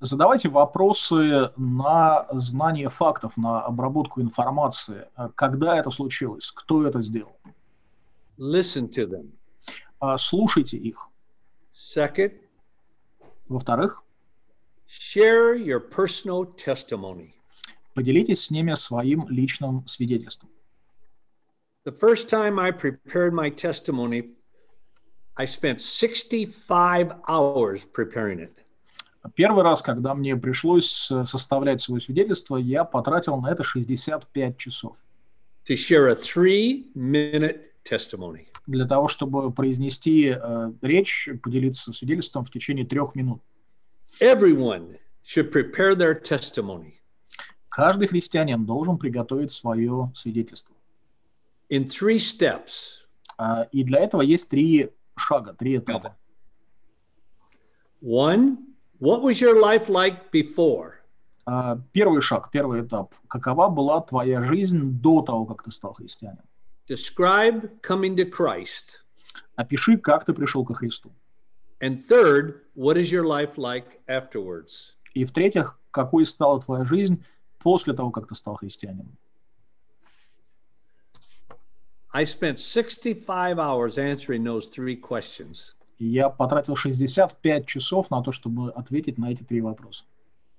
Задавайте 0.00 0.48
вопросы 0.48 1.50
на 1.56 2.26
знание 2.30 2.88
фактов, 2.88 3.36
на 3.36 3.62
обработку 3.62 4.20
информации. 4.20 5.06
Когда 5.34 5.76
это 5.78 5.90
случилось? 5.90 6.52
Кто 6.52 6.86
это 6.86 7.00
сделал? 7.00 7.36
Listen 8.38 8.88
to 8.88 9.06
them. 9.08 9.32
А, 9.98 10.16
Слушайте 10.16 10.76
их. 10.76 11.08
Second, 11.74 12.34
Во-вторых, 13.48 14.04
share 14.86 15.56
your 15.56 15.80
personal 15.80 16.46
testimony. 16.56 17.32
поделитесь 17.94 18.44
с 18.44 18.50
ними 18.52 18.74
своим 18.74 19.28
личным 19.28 19.84
свидетельством. 19.88 20.50
The 21.88 21.96
first 22.06 22.28
time 22.28 22.58
I 22.58 22.70
prepared 22.70 23.32
my 23.32 23.48
testimony, 23.48 24.32
I 25.38 25.46
spent 25.46 25.80
65 25.80 27.12
hours 27.26 27.82
preparing 27.86 28.40
it. 28.40 28.52
Первый 29.34 29.64
раз, 29.64 29.80
когда 29.80 30.14
мне 30.14 30.36
пришлось 30.36 31.10
составлять 31.24 31.80
свое 31.80 32.02
свидетельство, 32.02 32.58
я 32.58 32.84
потратил 32.84 33.38
на 33.38 33.50
это 33.50 33.64
65 33.64 34.58
часов 34.58 34.98
to 35.64 35.74
share 35.76 36.08
a 36.08 36.14
three 36.14 36.92
minute 36.94 37.70
testimony. 37.84 38.48
для 38.66 38.86
того, 38.86 39.08
чтобы 39.08 39.50
произнести 39.50 40.36
э, 40.38 40.72
речь, 40.82 41.30
поделиться 41.42 41.94
свидетельством 41.94 42.44
в 42.44 42.50
течение 42.50 42.84
трех 42.84 43.14
минут. 43.14 43.40
Everyone 44.20 44.98
should 45.24 45.50
prepare 45.50 45.94
their 45.94 46.22
testimony 46.22 46.96
Каждый 47.70 48.08
христианин 48.08 48.66
должен 48.66 48.98
приготовить 48.98 49.52
свое 49.52 50.12
свидетельство. 50.14 50.74
In 51.70 51.88
three 51.88 52.18
steps. 52.18 53.04
А, 53.38 53.68
И 53.72 53.84
для 53.84 54.00
этого 54.00 54.22
есть 54.22 54.48
три 54.48 54.90
шага, 55.16 55.54
три 55.54 55.76
этапа. 55.76 56.16
One, 58.00 58.58
what 59.00 59.22
was 59.22 59.40
your 59.40 59.60
life 59.60 59.88
like 59.88 60.30
before? 60.30 60.92
А, 61.46 61.78
Первый 61.92 62.20
шаг, 62.20 62.50
первый 62.50 62.82
этап. 62.82 63.14
Какова 63.28 63.68
была 63.68 64.00
твоя 64.02 64.42
жизнь 64.42 65.00
до 65.00 65.22
того, 65.22 65.46
как 65.46 65.62
ты 65.62 65.70
стал 65.70 65.94
христианином? 65.94 66.44
Describe 66.88 67.80
coming 67.82 68.16
to 68.16 68.24
Christ. 68.30 69.02
Опиши, 69.56 69.98
как 69.98 70.24
ты 70.24 70.32
пришел 70.32 70.64
ко 70.64 70.74
Христу. 70.74 71.10
And 71.80 72.00
third, 72.08 72.62
what 72.74 72.96
is 72.96 73.12
your 73.12 73.24
life 73.24 73.56
like 73.56 74.00
afterwards? 74.08 74.94
И 75.14 75.24
в-третьих, 75.24 75.78
какой 75.90 76.26
стала 76.26 76.60
твоя 76.60 76.84
жизнь 76.84 77.24
после 77.58 77.94
того, 77.94 78.10
как 78.10 78.28
ты 78.28 78.34
стал 78.34 78.56
христианином? 78.56 79.16
I 82.18 82.24
spent 82.24 82.58
65 82.58 83.60
hours 83.60 83.96
answering 83.96 84.42
those 84.42 84.66
three 84.66 84.96
questions. 84.96 85.76
Я 86.00 86.28
потратил 86.28 86.74
65 86.74 87.64
часов 87.64 88.10
на 88.10 88.22
то, 88.22 88.32
чтобы 88.32 88.72
ответить 88.72 89.18
на 89.18 89.30
эти 89.30 89.44
три 89.44 89.60
вопроса. 89.60 90.02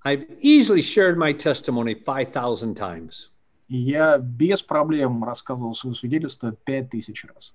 I've 0.02 0.40
easily 0.40 0.80
shared 0.80 1.18
my 1.18 1.34
testimony 1.34 1.94
5,000 1.94 2.74
times. 2.74 3.28
И 3.68 3.76
я 3.76 4.16
без 4.16 4.62
проблем 4.62 5.22
рассказывал 5.22 5.74
свое 5.74 5.94
свидетельство 5.94 6.56
5000 6.64 7.26
раз. 7.26 7.52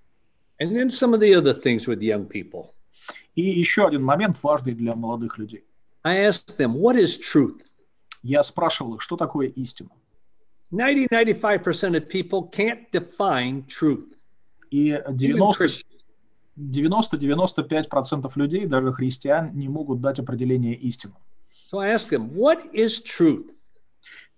And 0.62 0.76
then 0.76 0.92
some 0.92 1.16
of 1.16 1.20
the 1.20 1.34
other 1.34 1.56
things 1.60 1.88
with 1.88 2.00
young 2.00 2.28
people. 2.28 2.70
И 3.34 3.42
еще 3.42 3.88
один 3.88 4.04
момент 4.04 4.38
важный 4.44 4.76
для 4.76 4.94
молодых 4.94 5.40
людей. 5.40 5.66
I 6.04 6.28
asked 6.28 6.58
them, 6.60 6.76
what 6.76 6.96
is 6.96 7.18
truth? 7.20 7.64
Я 8.22 8.44
спрашивал 8.44 8.98
их, 8.98 9.02
что 9.02 9.18
такое 9.18 9.48
истина. 9.48 9.90
90 10.72 11.08
95% 11.08 11.96
of 11.96 12.10
people 12.10 12.50
can't 12.52 12.92
define 12.92 13.66
truth. 13.68 14.14
И 14.72 14.90
Even 14.90 15.16
90 15.16 15.54
Christians. 15.54 15.96
90-95% 16.58 18.32
людей, 18.36 18.66
даже 18.66 18.94
христиан, 18.94 19.52
не 19.54 19.68
могут 19.68 20.02
дать 20.02 20.20
определение 20.20 20.76
истины. 20.76 21.14
So 21.72 21.80
I 21.80 21.94
asked 21.94 22.10
them, 22.10 22.32
what 22.34 22.74
is 22.74 23.02
truth? 23.02 23.54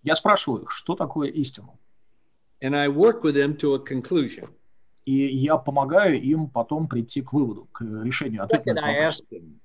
Я 0.04 0.16
спрашиваю 0.16 0.64
их, 0.64 0.72
что 0.72 0.96
такое 0.96 1.30
истина? 1.30 1.70
And 2.62 2.76
I 2.76 2.88
work 2.88 3.22
with 3.22 3.36
them 3.36 3.56
to 3.58 3.76
a 3.76 3.80
conclusion. 3.80 4.50
И 5.06 5.14
я 5.14 5.58
помогаю 5.58 6.22
им 6.22 6.50
потом 6.50 6.88
прийти 6.88 7.22
к 7.22 7.34
выводу, 7.34 7.68
к 7.72 7.82
решению, 7.82 8.42
What 8.44 8.46
ответу 8.46 8.74
на 8.74 8.92
этот 8.92 9.22
вопрос. 9.22 9.24
ask? 9.32 9.60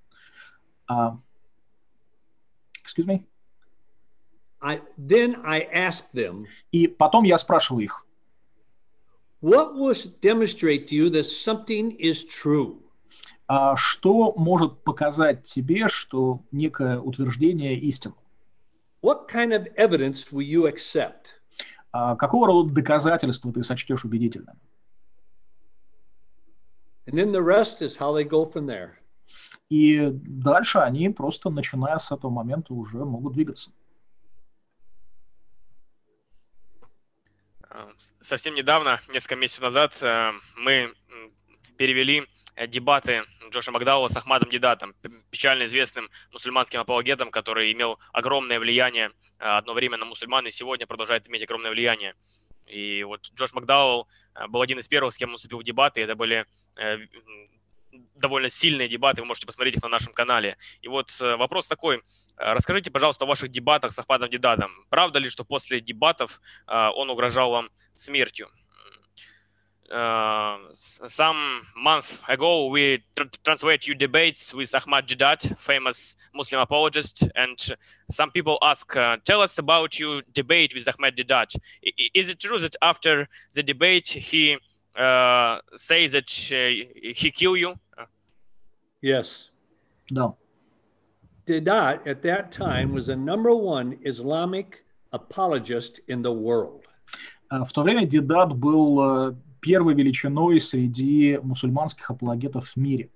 А, 0.89 1.19
excuse 2.85 3.07
me? 3.07 3.25
I 4.63 4.81
then 4.97 5.43
I 5.45 5.69
asked 5.73 6.13
them, 6.15 6.47
И 6.71 6.87
потом 6.87 7.25
я 7.25 7.37
спрашиваю 7.39 7.85
их, 7.85 8.07
what 9.43 9.75
will 9.75 9.95
demonstrate 10.21 10.87
to 10.89 10.95
you 10.95 11.11
that 11.11 11.27
something 11.27 11.97
is 11.99 12.25
true? 12.25 12.83
а 13.55 13.77
что 13.77 14.33
может 14.35 14.83
показать 14.83 15.45
тебе, 15.45 15.89
что 15.89 16.41
некое 16.53 16.99
утверждение 16.99 17.79
истина? 17.79 18.15
What 19.03 19.29
kind 19.29 19.53
of 19.53 19.67
evidence 19.77 20.31
will 20.31 20.47
you 20.47 20.67
accept? 20.67 21.27
А 21.91 22.17
какого 22.17 22.47
рода 22.47 22.73
доказательства 22.73 23.53
ты 23.53 23.63
сочтешь 23.63 24.05
убедительным? 24.05 24.57
And 27.07 27.19
then 27.19 27.33
the 27.33 27.43
rest 27.43 27.83
is 27.83 27.97
how 27.99 28.15
they 28.15 28.25
go 28.25 28.51
from 28.51 28.67
there. 28.67 28.93
И 29.69 30.11
дальше 30.13 30.79
они 30.79 31.11
просто, 31.11 31.51
начиная 31.51 31.99
с 31.99 32.13
этого 32.13 32.31
момента, 32.31 32.73
уже 32.73 33.05
могут 33.05 33.35
двигаться. 33.35 33.71
Совсем 38.21 38.55
недавно, 38.55 39.01
несколько 39.09 39.37
месяцев 39.37 39.63
назад, 39.63 39.97
э, 40.01 40.33
мы 40.57 40.93
перевели 41.77 42.27
э, 42.55 42.67
дебаты 42.67 43.25
Джоша 43.51 43.73
Макдауэлла 43.73 44.09
с 44.09 44.17
Ахмадом 44.17 44.51
Дидатом, 44.51 44.95
печально 45.31 45.65
известным 45.65 46.11
мусульманским 46.33 46.81
апологетом, 46.81 47.31
который 47.31 47.73
имел 47.73 47.99
огромное 48.13 48.59
влияние 48.59 49.13
э, 49.39 49.45
одно 49.45 49.73
время 49.75 49.97
на 49.97 50.05
мусульман 50.05 50.47
и 50.47 50.51
сегодня 50.51 50.87
продолжает 50.87 51.29
иметь 51.29 51.43
огромное 51.45 51.71
влияние. 51.71 52.15
И 52.67 53.03
вот 53.05 53.31
Джош 53.35 53.53
Макдауэлл 53.55 54.07
был 54.49 54.63
один 54.63 54.79
из 54.79 54.89
первых, 54.89 55.13
с 55.13 55.19
кем 55.19 55.35
вступил 55.37 55.59
в 55.59 55.65
дебаты, 55.65 56.01
это 56.01 56.15
были 56.15 56.47
довольно 58.15 58.49
сильные 58.49 58.89
дебаты, 58.89 59.21
вы 59.21 59.27
можете 59.27 59.47
посмотреть 59.47 59.77
их 59.77 59.83
на 59.83 59.89
нашем 59.89 60.13
канале. 60.15 60.57
И 60.81 60.89
вот 60.89 61.11
вопрос 61.21 61.69
такой, 61.69 62.03
Расскажите, 62.37 62.91
пожалуйста, 62.91 63.25
о 63.25 63.29
ваших 63.29 63.51
дебатах 63.51 63.93
с 63.93 63.99
Ахмадом 63.99 64.31
Дидатом. 64.31 64.73
Правда 64.89 65.19
ли, 65.19 65.29
что 65.29 65.45
после 65.45 65.81
дебатов 65.81 66.41
э, 66.67 66.89
он 66.95 67.11
угрожал 67.11 67.51
вам 67.51 67.71
смертью? 67.95 68.49
Uh, 69.91 70.57
some 70.73 71.67
month 71.77 72.19
ago, 72.27 72.69
we 72.71 73.03
tr- 73.15 73.29
translate 73.45 73.87
your 73.87 73.95
debates 73.95 74.55
with 74.55 74.75
Ahmad 74.75 75.07
Didat, 75.07 75.55
famous 75.59 76.17
Muslim 76.33 76.61
apologist, 76.61 77.29
and 77.35 77.59
some 78.11 78.31
people 78.31 78.57
ask, 78.63 78.97
uh, 78.97 79.19
"Tell 79.27 79.43
us 79.43 79.59
about 79.59 79.99
your 79.99 80.23
debate 80.33 80.73
with 80.73 80.89
Ahmad. 80.89 81.21
I- 81.31 81.47
i- 81.85 82.11
Is 82.15 82.31
it 82.31 82.39
true 82.39 82.59
that 82.59 82.75
after 82.81 83.29
the 83.53 83.63
debate 83.63 84.09
he 84.09 84.57
uh, 84.97 85.61
says 85.75 86.13
that 86.13 86.31
uh, 86.51 87.13
he 87.15 87.31
kill 87.31 87.55
you?" 87.59 87.79
Yes. 89.03 89.51
Да. 90.11 90.35
Didat 91.47 92.07
at 92.07 92.23
that 92.23 92.53
time 92.53 92.93
was 92.93 93.07
the 93.07 93.17
number 93.17 93.53
one 93.55 93.99
Islamic 94.05 94.85
apologist 95.13 96.01
in 96.07 96.23
the 96.23 96.33
world. 96.33 96.85
А 97.49 97.65
В 97.65 97.73
то 97.73 97.83
время 97.83 98.07
Дидат 98.07 98.57
был 98.57 99.31
э, 99.31 99.35
первой 99.61 99.95
величиной 99.95 100.61
среди 100.61 101.39
мусульманских 101.43 102.11
апологетов 102.11 102.69
в 102.69 102.77
мире. 102.77 103.11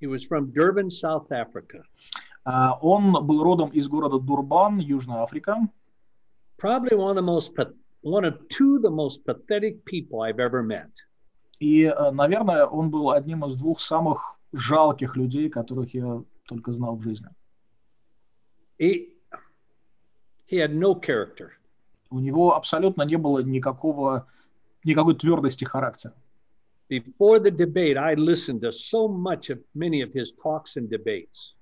He 0.00 0.08
was 0.08 0.24
from 0.28 0.52
Durban, 0.52 0.88
South 0.90 1.28
Africa. 1.30 1.84
А 2.44 2.76
Он 2.80 3.12
был 3.24 3.44
родом 3.44 3.70
из 3.70 3.88
города 3.88 4.18
Дурбан, 4.18 4.78
Южная 4.78 5.22
Африка. 5.22 5.56
Probably 6.58 6.96
one 6.96 7.10
of 7.10 7.16
the 7.16 7.22
most, 7.22 7.52
one 8.02 8.24
of 8.24 8.48
two 8.48 8.76
of 8.76 8.82
the 8.82 8.90
most 8.90 9.24
pathetic 9.24 9.84
people 9.84 10.22
I've 10.22 10.40
ever 10.40 10.62
met. 10.62 10.90
И, 11.60 11.84
э, 11.84 12.10
наверное, 12.10 12.66
он 12.66 12.90
был 12.90 13.12
одним 13.12 13.44
из 13.44 13.56
двух 13.56 13.80
самых 13.80 14.36
жалких 14.52 15.16
людей, 15.16 15.48
которых 15.48 15.94
я 15.94 16.24
только 16.46 16.72
знал 16.72 16.96
в 16.96 17.02
жизни. 17.02 17.28
He, 18.82 19.10
he 20.44 20.56
had 20.56 20.74
no 20.74 20.96
character. 20.96 21.52
У 22.10 22.18
него 22.18 22.56
абсолютно 22.56 23.02
не 23.04 23.16
было 23.16 23.38
никакого, 23.38 24.26
никакой 24.82 25.14
твердости 25.14 25.64
характера. 25.64 26.14
Before 26.88 27.38
the 27.38 27.52
debate, 27.52 27.96
I 27.96 28.14
listened 28.16 28.60
to 28.62 28.72
so 28.72 29.06
much 29.06 29.50
of 29.50 29.60
many 29.72 30.02
of 30.02 30.12
his 30.12 30.32
talks 30.32 30.76
and 30.76 30.88
debates. 30.90 31.54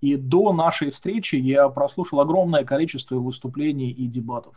И 0.00 0.16
до 0.16 0.54
нашей 0.54 0.90
встречи 0.90 1.36
я 1.36 1.68
прослушал 1.68 2.20
огромное 2.20 2.64
количество 2.64 3.16
выступлений 3.16 3.90
и 3.90 4.06
дебатов. 4.06 4.56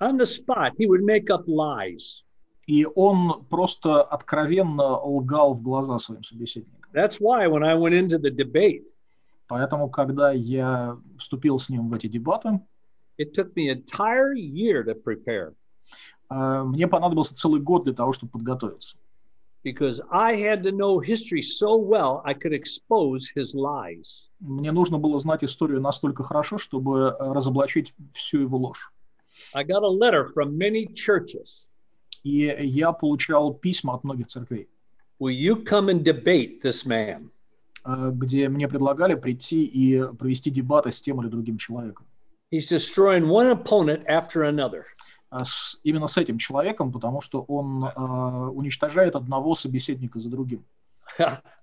On 0.00 0.16
the 0.16 0.24
spot, 0.24 0.72
he 0.78 0.86
would 0.86 1.04
make 1.04 1.28
up 1.28 1.46
lies. 1.46 2.24
И 2.66 2.86
он 2.86 3.44
просто 3.50 4.02
откровенно 4.02 4.98
лгал 4.98 5.52
в 5.52 5.62
глаза 5.62 5.98
своим 5.98 6.24
собеседникам. 6.24 6.80
That's 6.94 7.20
why 7.20 7.46
when 7.48 7.62
I 7.62 7.74
went 7.74 7.92
into 7.92 8.18
the 8.18 8.30
debate, 8.30 8.93
Поэтому, 9.46 9.88
когда 9.90 10.32
я 10.32 10.98
вступил 11.18 11.58
с 11.58 11.68
ним 11.68 11.88
в 11.88 11.94
эти 11.94 12.06
дебаты, 12.06 12.60
it 13.18 13.32
took 13.34 13.54
me 13.54 13.68
an 13.68 13.84
entire 13.84 14.34
year 14.34 14.84
to 14.84 14.94
prepare 14.94 15.54
э, 16.30 16.62
мне 16.64 16.88
понадобился 16.88 17.34
целый 17.34 17.60
год 17.60 17.84
для 17.84 17.92
того, 17.92 18.12
чтобы 18.12 18.32
подготовиться. 18.32 18.96
because 19.64 20.00
I 20.10 20.36
had 20.36 20.62
to 20.64 20.72
know 20.72 21.00
history 21.00 21.42
so 21.42 21.76
well 21.78 22.22
I 22.24 22.34
could 22.34 22.52
expose 22.52 23.26
his 23.34 23.54
lies. 23.54 24.28
Мне 24.40 24.70
нужно 24.72 24.98
было 24.98 25.18
знать 25.18 25.42
историю 25.42 25.80
настолько 25.80 26.22
хорошо, 26.22 26.58
чтобы 26.58 27.16
э, 27.18 27.32
разоблачить 27.32 27.94
всю 28.12 28.40
его 28.40 28.58
ложь. 28.58 28.92
I 29.54 29.64
got 29.64 29.82
a 29.82 29.88
letter 29.88 30.30
from 30.34 30.56
many 30.56 30.86
churches. 30.86 31.64
И 32.22 32.46
я 32.60 32.92
получал 32.92 33.54
письма 33.54 33.94
от 33.94 34.04
многих 34.04 34.28
церквей, 34.28 34.68
Will 35.20 35.30
you 35.30 35.62
come 35.64 35.88
and 35.88 36.02
debate 36.02 36.62
this 36.62 36.84
man? 36.84 37.30
Э, 37.84 38.10
где 38.12 38.48
мне 38.48 38.68
предлагали 38.68 39.14
прийти 39.14 39.64
и 39.64 40.02
провести 40.16 40.50
дебаты 40.50 40.92
с 40.92 41.00
тем 41.00 41.20
или 41.20 41.28
другим 41.28 41.58
человеком. 41.58 42.06
He's 42.52 42.70
destroying 42.70 43.26
one 43.26 43.50
opponent 43.50 44.04
after 44.06 44.42
another. 44.44 44.82
А 45.30 45.44
с, 45.44 45.78
именно 45.82 46.06
с 46.06 46.16
этим 46.16 46.38
человеком, 46.38 46.92
потому 46.92 47.20
что 47.20 47.42
он 47.42 47.84
э, 47.84 47.90
уничтожает 48.50 49.16
одного 49.16 49.54
собеседника 49.54 50.20
за 50.20 50.28
другим. 50.28 50.64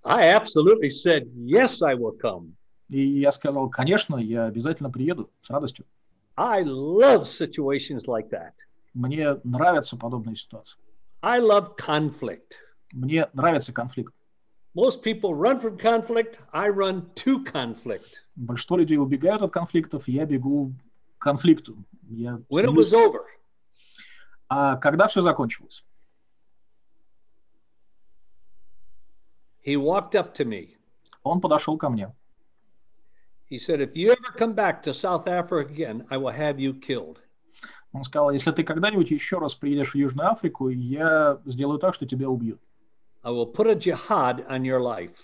I 0.04 0.36
absolutely 0.36 0.90
said, 0.90 1.28
Yes, 1.34 1.82
I 1.82 1.96
will 1.96 2.18
come. 2.22 2.54
И 2.90 3.20
я 3.20 3.32
сказал, 3.32 3.70
конечно, 3.70 4.18
я 4.18 4.46
обязательно 4.46 4.90
приеду 4.90 5.32
с 5.42 5.50
радостью. 5.50 5.86
I 6.36 6.64
love 6.64 7.24
situations 7.24 8.02
like 8.06 8.30
that. 8.32 8.52
Мне 8.94 9.38
нравятся 9.46 9.96
подобные 9.96 10.36
ситуации. 10.36 10.80
I 11.22 11.40
love 11.40 11.78
conflict. 11.78 12.52
Мне 12.92 13.30
нравится 13.34 13.72
конфликт. 13.72 14.14
Most 14.74 15.02
people 15.04 15.36
run 15.36 15.60
from 15.60 15.78
conflict. 15.78 16.40
I 16.54 16.70
run 16.70 17.10
to 17.16 17.44
conflict. 17.44 18.24
Большинство 18.36 18.78
людей 18.78 18.98
убегают 18.98 19.42
от 19.42 19.52
конфликтов, 19.52 20.08
я 20.08 20.26
бегу 20.26 20.74
к 21.18 21.22
конфликту. 21.22 21.84
Я 22.10 22.42
When 22.50 22.66
it 22.66 22.74
was 22.74 22.94
over, 22.94 23.26
А 24.48 24.78
когда 24.78 25.08
все 25.08 25.22
закончилось? 25.22 25.84
he 29.64 29.76
walked 29.76 30.16
up 30.16 30.34
to 30.34 30.46
me. 30.46 30.76
Он 31.24 31.40
подошел 31.42 31.78
ко 31.78 31.90
мне. 31.90 32.14
He 33.50 33.58
said, 33.58 33.82
If 33.82 33.96
you 33.96 34.12
ever 34.12 34.32
come 34.38 34.54
back 34.54 34.82
to 34.84 34.94
South 34.94 35.28
Africa 35.28 35.70
again, 35.70 36.06
I 36.10 36.18
will 36.18 36.32
have 36.34 36.60
you 36.60 36.74
killed. 36.80 37.18
Он 37.94 38.06
сказал, 38.06 38.32
если 38.32 38.52
ты 38.52 38.64
когда-нибудь 38.64 39.12
еще 39.12 39.38
раз 39.38 39.54
приедешь 39.54 39.92
в 39.92 39.96
Южную 39.96 40.30
Африку, 40.32 40.70
я 40.70 41.42
сделаю 41.46 41.78
так, 41.78 41.94
что 41.94 42.08
тебя 42.08 42.30
убьют. 42.30 42.62
I 43.23 43.31
will 43.31 43.47
put 43.47 43.67
a 43.67 43.75
jihad 43.75 44.47
on 44.49 44.65
your 44.65 44.81
life. 44.81 45.17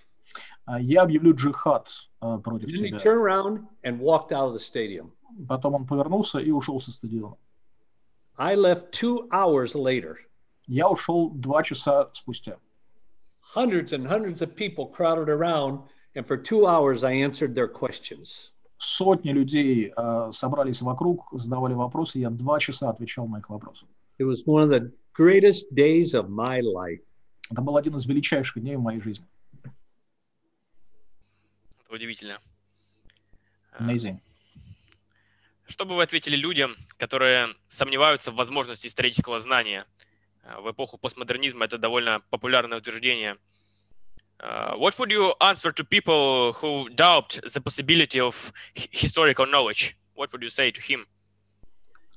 А 0.65 0.81
Я 0.81 1.03
объявлю 1.03 1.35
джихад 1.35 1.88
а, 2.21 2.38
против 2.38 2.69
Then 2.71 2.85
he 2.85 2.88
тебя. 2.91 2.99
turned 2.99 3.21
around 3.21 3.67
and 3.85 3.99
walked 4.01 4.33
out 4.33 4.49
of 4.49 4.55
the 4.55 4.59
stadium. 4.59 5.12
Потом 5.49 5.75
он 5.75 5.87
повернулся 5.87 6.38
и 6.38 6.51
ушел 6.51 6.81
со 6.81 6.93
стадиона. 6.93 7.37
I 8.37 8.55
left 8.55 8.93
two 8.93 9.29
hours 9.31 9.75
later. 9.75 10.17
Я 10.67 10.88
ушел 10.88 11.31
два 11.31 11.62
часа 11.62 12.11
спустя. 12.12 12.59
Hundreds 13.55 13.93
and 13.93 14.07
hundreds 14.07 14.41
of 14.41 14.57
people 14.57 14.87
crowded 14.87 15.29
around, 15.29 15.81
and 16.15 16.27
for 16.27 16.37
two 16.37 16.67
hours 16.67 17.05
I 17.05 17.12
answered 17.12 17.55
their 17.55 17.69
questions. 17.69 18.51
Сотни 18.79 19.31
людей 19.31 19.93
а, 19.97 20.33
собрались 20.33 20.83
вокруг, 20.83 21.29
задавали 21.33 21.75
вопросы, 21.75 22.19
я 22.19 22.31
два 22.31 22.59
часа 22.59 22.91
отвечал 22.91 23.29
на 23.29 23.38
их 23.38 23.49
вопросы. 23.49 23.87
It 24.19 24.25
was 24.25 24.45
one 24.47 24.62
of 24.65 24.71
the 24.71 24.93
greatest 25.15 25.73
days 25.75 26.15
of 26.15 26.29
my 26.29 26.61
life. 26.61 27.01
Это 27.50 27.62
был 27.62 27.78
один 27.78 27.96
из 27.96 28.06
величайших 28.06 28.62
дней 28.62 28.76
в 28.76 28.82
моей 28.82 29.00
жизни. 29.00 29.26
Это 31.86 31.96
удивительно. 31.96 32.40
Amazing. 33.80 34.19
Что 35.67 35.86
бы 35.86 35.96
вы 35.96 36.04
ответили 36.04 36.36
людям, 36.36 36.76
которые 36.98 37.54
сомневаются 37.67 38.32
в 38.32 38.36
возможности 38.36 38.88
исторического 38.88 39.40
знания? 39.42 39.86
Э, 40.44 40.60
В 40.60 40.71
эпоху 40.71 40.98
постмодернизма 40.98 41.65
это 41.65 41.78
довольно 41.78 42.21
популярное 42.30 42.78
утверждение. 42.80 43.38
Uh, 44.40 44.78
what 44.78 44.98
would 45.00 45.12
you 45.12 45.34
answer 45.40 45.71
to 45.71 45.84
people 45.84 46.54
who 46.54 46.90
doubt 46.90 47.40
the 47.54 47.60
possibility 47.60 48.19
of 48.19 48.54
historical 48.76 49.48
knowledge? 49.48 49.98
What 50.13 50.32
would 50.32 50.44
you 50.44 50.50
say 50.50 50.71
to 50.71 50.80
him? 50.80 51.08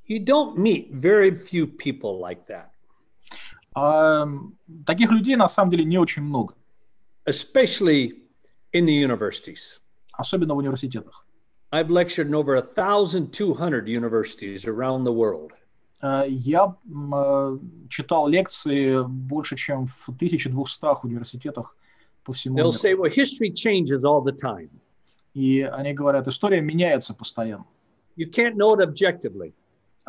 You 0.07 0.19
don't 0.19 0.59
meet 0.59 0.93
very 0.93 1.35
few 1.35 1.67
people 1.67 2.19
like 2.19 2.47
that, 2.49 2.73
А, 3.83 4.29
таких 4.85 5.11
людей 5.11 5.37
на 5.37 5.49
самом 5.49 5.71
деле 5.71 5.85
не 5.85 5.99
очень 5.99 6.23
много, 6.23 6.55
especially 7.27 8.13
in 8.75 8.85
the 8.85 9.03
universities. 9.03 9.79
особенно 10.13 10.55
в 10.55 10.59
университетах. 10.59 11.25
I've 11.73 11.89
lectured 11.89 12.27
in 12.29 12.35
over 12.35 12.57
1,200 12.57 13.89
universities 13.89 14.67
around 14.67 15.05
the 15.05 15.13
world. 15.13 15.53
А, 16.03 16.25
Я 16.27 16.75
э, 16.85 17.59
читал 17.89 18.27
лекции 18.29 19.03
больше, 19.07 19.57
чем 19.57 19.87
в 19.87 20.09
1200 20.09 21.07
университетах 21.07 21.75
по 22.25 22.33
всему 22.35 22.59
They'll 22.59 22.73
миру. 22.73 22.79
say, 22.79 22.95
well, 22.95 23.11
history 23.11 23.51
changes 23.53 24.05
all 24.05 24.23
the 24.23 24.37
time. 24.37 24.69
И 25.33 25.61
они 25.63 25.95
говорят, 25.95 26.27
история 26.29 26.61
меняется 26.61 27.15
постоянно. 27.15 27.65
You 28.17 28.29
can't 28.31 28.57
know 28.57 28.75
it 28.77 28.81
objectively. 28.85 29.55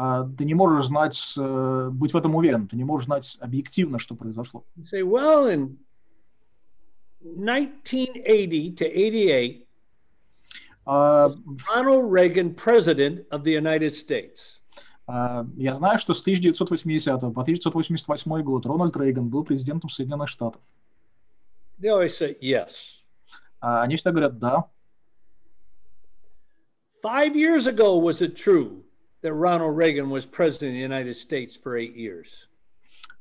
А, 0.03 0.27
ты 0.35 0.45
не 0.45 0.55
можешь 0.55 0.87
знать, 0.87 1.35
э, 1.37 1.89
быть 1.91 2.11
в 2.11 2.17
этом 2.17 2.33
уверен, 2.33 2.67
ты 2.67 2.75
не 2.75 2.83
можешь 2.83 3.05
знать 3.05 3.37
объективно, 3.39 3.99
что 3.99 4.15
произошло. 4.15 4.63
Say, 4.81 5.03
well, 5.03 5.47
in 5.47 5.77
1980 7.21 8.77
to 8.77 8.87
88, 8.89 9.65
А, 10.87 11.31
Ronald 11.69 12.09
Reagan 12.09 12.55
president 12.55 13.29
of 13.29 13.43
the 13.43 13.53
United 13.53 13.93
States. 13.93 14.59
а, 15.05 15.45
Я 15.55 15.75
знаю, 15.75 15.99
что 15.99 16.15
с 16.15 16.23
1980 16.23 17.31
по 17.31 17.43
1988 17.43 18.41
год 18.41 18.65
Рональд 18.65 18.97
Рейган 18.97 19.29
был 19.29 19.43
президентом 19.43 19.91
Соединенных 19.91 20.29
Штатов. 20.29 20.63
They 21.79 21.89
always 21.89 22.07
say 22.07 22.35
yes. 22.41 22.71
Они 23.59 23.97
всегда 23.97 24.09
говорят 24.09 24.39
«да». 24.39 24.65
Five 27.03 27.35
years 27.35 27.67
ago, 27.67 27.99
was 28.01 28.21
it 28.21 28.35
true 28.35 28.83
that 29.21 29.33
Ronald 29.33 29.75
Reagan 29.75 30.09
was 30.09 30.25
president 30.25 30.71
of 30.71 30.75
the 30.75 30.81
United 30.81 31.15
States 31.15 31.55
for 31.55 31.77
eight 31.77 31.95
years? 31.95 32.47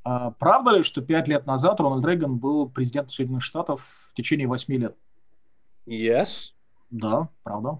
А 0.02 0.30
Правда 0.30 0.70
ли, 0.70 0.82
что 0.82 1.02
пять 1.02 1.28
лет 1.28 1.46
назад 1.46 1.78
Рональд 1.80 2.04
Рейган 2.04 2.36
был 2.36 2.68
президентом 2.68 3.10
Соединенных 3.10 3.42
Штатов 3.42 4.10
в 4.10 4.14
течение 4.14 4.46
восьми 4.46 4.78
лет? 4.78 4.96
Yes. 5.86 6.52
Да, 6.90 7.28
правда. 7.42 7.78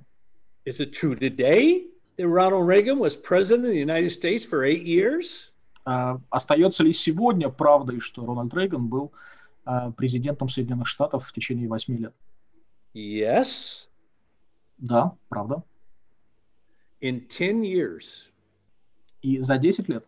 Is 0.66 0.80
it 0.80 0.92
true 0.92 1.16
today 1.16 1.86
that 2.18 2.28
Ronald 2.28 2.66
Reagan 2.66 2.98
was 2.98 3.16
president 3.16 3.66
of 3.66 3.72
the 3.72 3.78
United 3.78 4.10
States 4.10 4.44
for 4.44 4.64
eight 4.64 4.84
years? 4.84 5.50
А 5.86 6.20
Остается 6.28 6.84
ли 6.84 6.92
сегодня 6.92 7.48
правдой, 7.48 8.00
что 8.00 8.26
Рональд 8.26 8.52
Рейган 8.52 8.86
был 8.86 9.12
а, 9.64 9.90
президентом 9.92 10.50
Соединенных 10.50 10.88
Штатов 10.88 11.26
в 11.26 11.32
течение 11.32 11.68
восьми 11.68 11.96
лет? 11.96 12.14
Yes. 12.94 13.86
Да, 14.76 15.16
правда. 15.28 15.62
In 17.00 17.26
10 17.28 17.62
years, 17.64 18.30
И 19.22 19.38
за 19.38 19.58
10 19.58 19.88
лет 19.88 20.04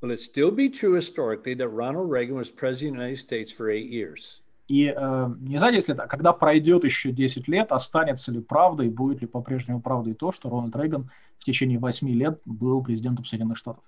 will 0.00 0.10
it 0.10 0.20
still 0.20 0.50
be 0.50 0.68
true 0.68 0.94
historically 0.94 1.54
that 1.54 1.68
Ronald 1.68 2.10
Reagan 2.10 2.36
was 2.36 2.48
president 2.48 2.96
of 2.96 3.02
the 3.02 3.08
United 3.08 3.18
States 3.18 3.50
for 3.52 3.70
eight 3.70 3.90
years? 3.90 4.40
И 4.68 4.92
э, 4.94 5.34
не 5.40 5.58
за 5.58 5.72
10 5.72 5.88
лет, 5.88 6.00
а 6.00 6.06
когда 6.06 6.32
пройдет 6.32 6.84
еще 6.84 7.10
10 7.10 7.48
лет, 7.48 7.72
останется 7.72 8.30
ли 8.30 8.40
правдой, 8.40 8.90
будет 8.90 9.22
ли 9.22 9.26
по-прежнему 9.26 9.80
правдой 9.80 10.14
то, 10.14 10.30
что 10.30 10.50
Рональд 10.50 10.76
Рейган 10.76 11.10
в 11.38 11.44
течение 11.44 11.78
8 11.78 12.08
лет 12.10 12.40
был 12.44 12.82
президентом 12.82 13.24
Соединенных 13.24 13.56
Штатов. 13.56 13.82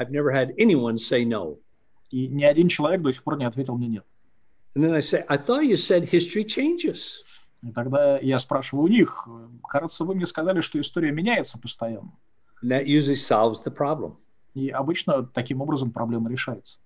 I've 0.00 0.10
never 0.10 0.32
had 0.32 0.54
anyone 0.56 0.96
say 0.96 1.24
no. 1.24 1.58
И 2.10 2.28
ни 2.28 2.44
один 2.44 2.68
человек 2.68 3.02
до 3.02 3.12
сих 3.12 3.22
пор 3.22 3.36
не 3.36 3.44
ответил 3.44 3.76
мне 3.76 3.88
нет. 3.88 4.04
And 4.74 4.82
then 4.82 4.94
I 4.94 5.00
say, 5.00 5.22
I 5.28 5.36
thought 5.36 5.66
you 5.66 5.76
said 5.76 6.04
history 6.04 6.44
changes. 6.44 7.22
И 7.62 7.70
тогда 7.70 8.18
я 8.18 8.38
спрашиваю 8.38 8.84
у 8.84 8.88
них, 8.88 9.26
кажется, 9.68 10.04
вы 10.04 10.14
мне 10.14 10.26
сказали, 10.26 10.60
что 10.60 10.80
история 10.80 11.12
меняется 11.12 11.58
постоянно. 11.58 12.12
And 12.62 12.70
that 12.70 12.86
usually 12.86 13.14
solves 13.14 13.62
the 13.64 13.74
problem. 13.74 14.16
И 14.54 14.68
обычно 14.68 15.24
таким 15.24 15.60
образом 15.60 15.92
проблема 15.92 16.30
решается. 16.30 16.80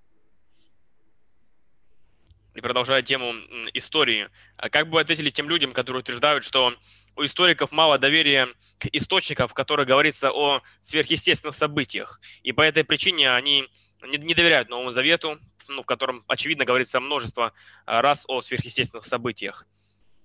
И 2.54 2.60
продолжая 2.60 3.02
тему 3.02 3.34
истории, 3.74 4.28
а 4.56 4.70
как 4.70 4.86
бы 4.86 4.94
вы 4.94 5.00
ответили 5.00 5.28
тем 5.28 5.48
людям, 5.48 5.72
которые 5.72 6.00
утверждают, 6.00 6.42
что 6.42 6.74
у 7.14 7.24
историков 7.24 7.70
мало 7.70 7.98
доверия 7.98 8.48
к 8.78 8.86
источникам, 8.92 9.48
в 9.48 9.54
которых 9.54 9.86
говорится 9.86 10.30
о 10.30 10.62
сверхъестественных 10.80 11.54
событиях, 11.54 12.20
и 12.42 12.52
по 12.52 12.62
этой 12.62 12.84
причине 12.84 13.30
они 13.30 13.68
не, 14.02 14.18
не 14.18 14.34
доверяют 14.34 14.70
Новому 14.70 14.90
Завету, 14.90 15.38
ну, 15.68 15.82
в 15.82 15.86
котором, 15.86 16.24
очевидно, 16.28 16.64
говорится 16.64 17.00
множество 17.00 17.52
а, 17.84 18.00
раз 18.00 18.24
о 18.28 18.40
сверхъестественных 18.40 19.04
событиях. 19.04 19.66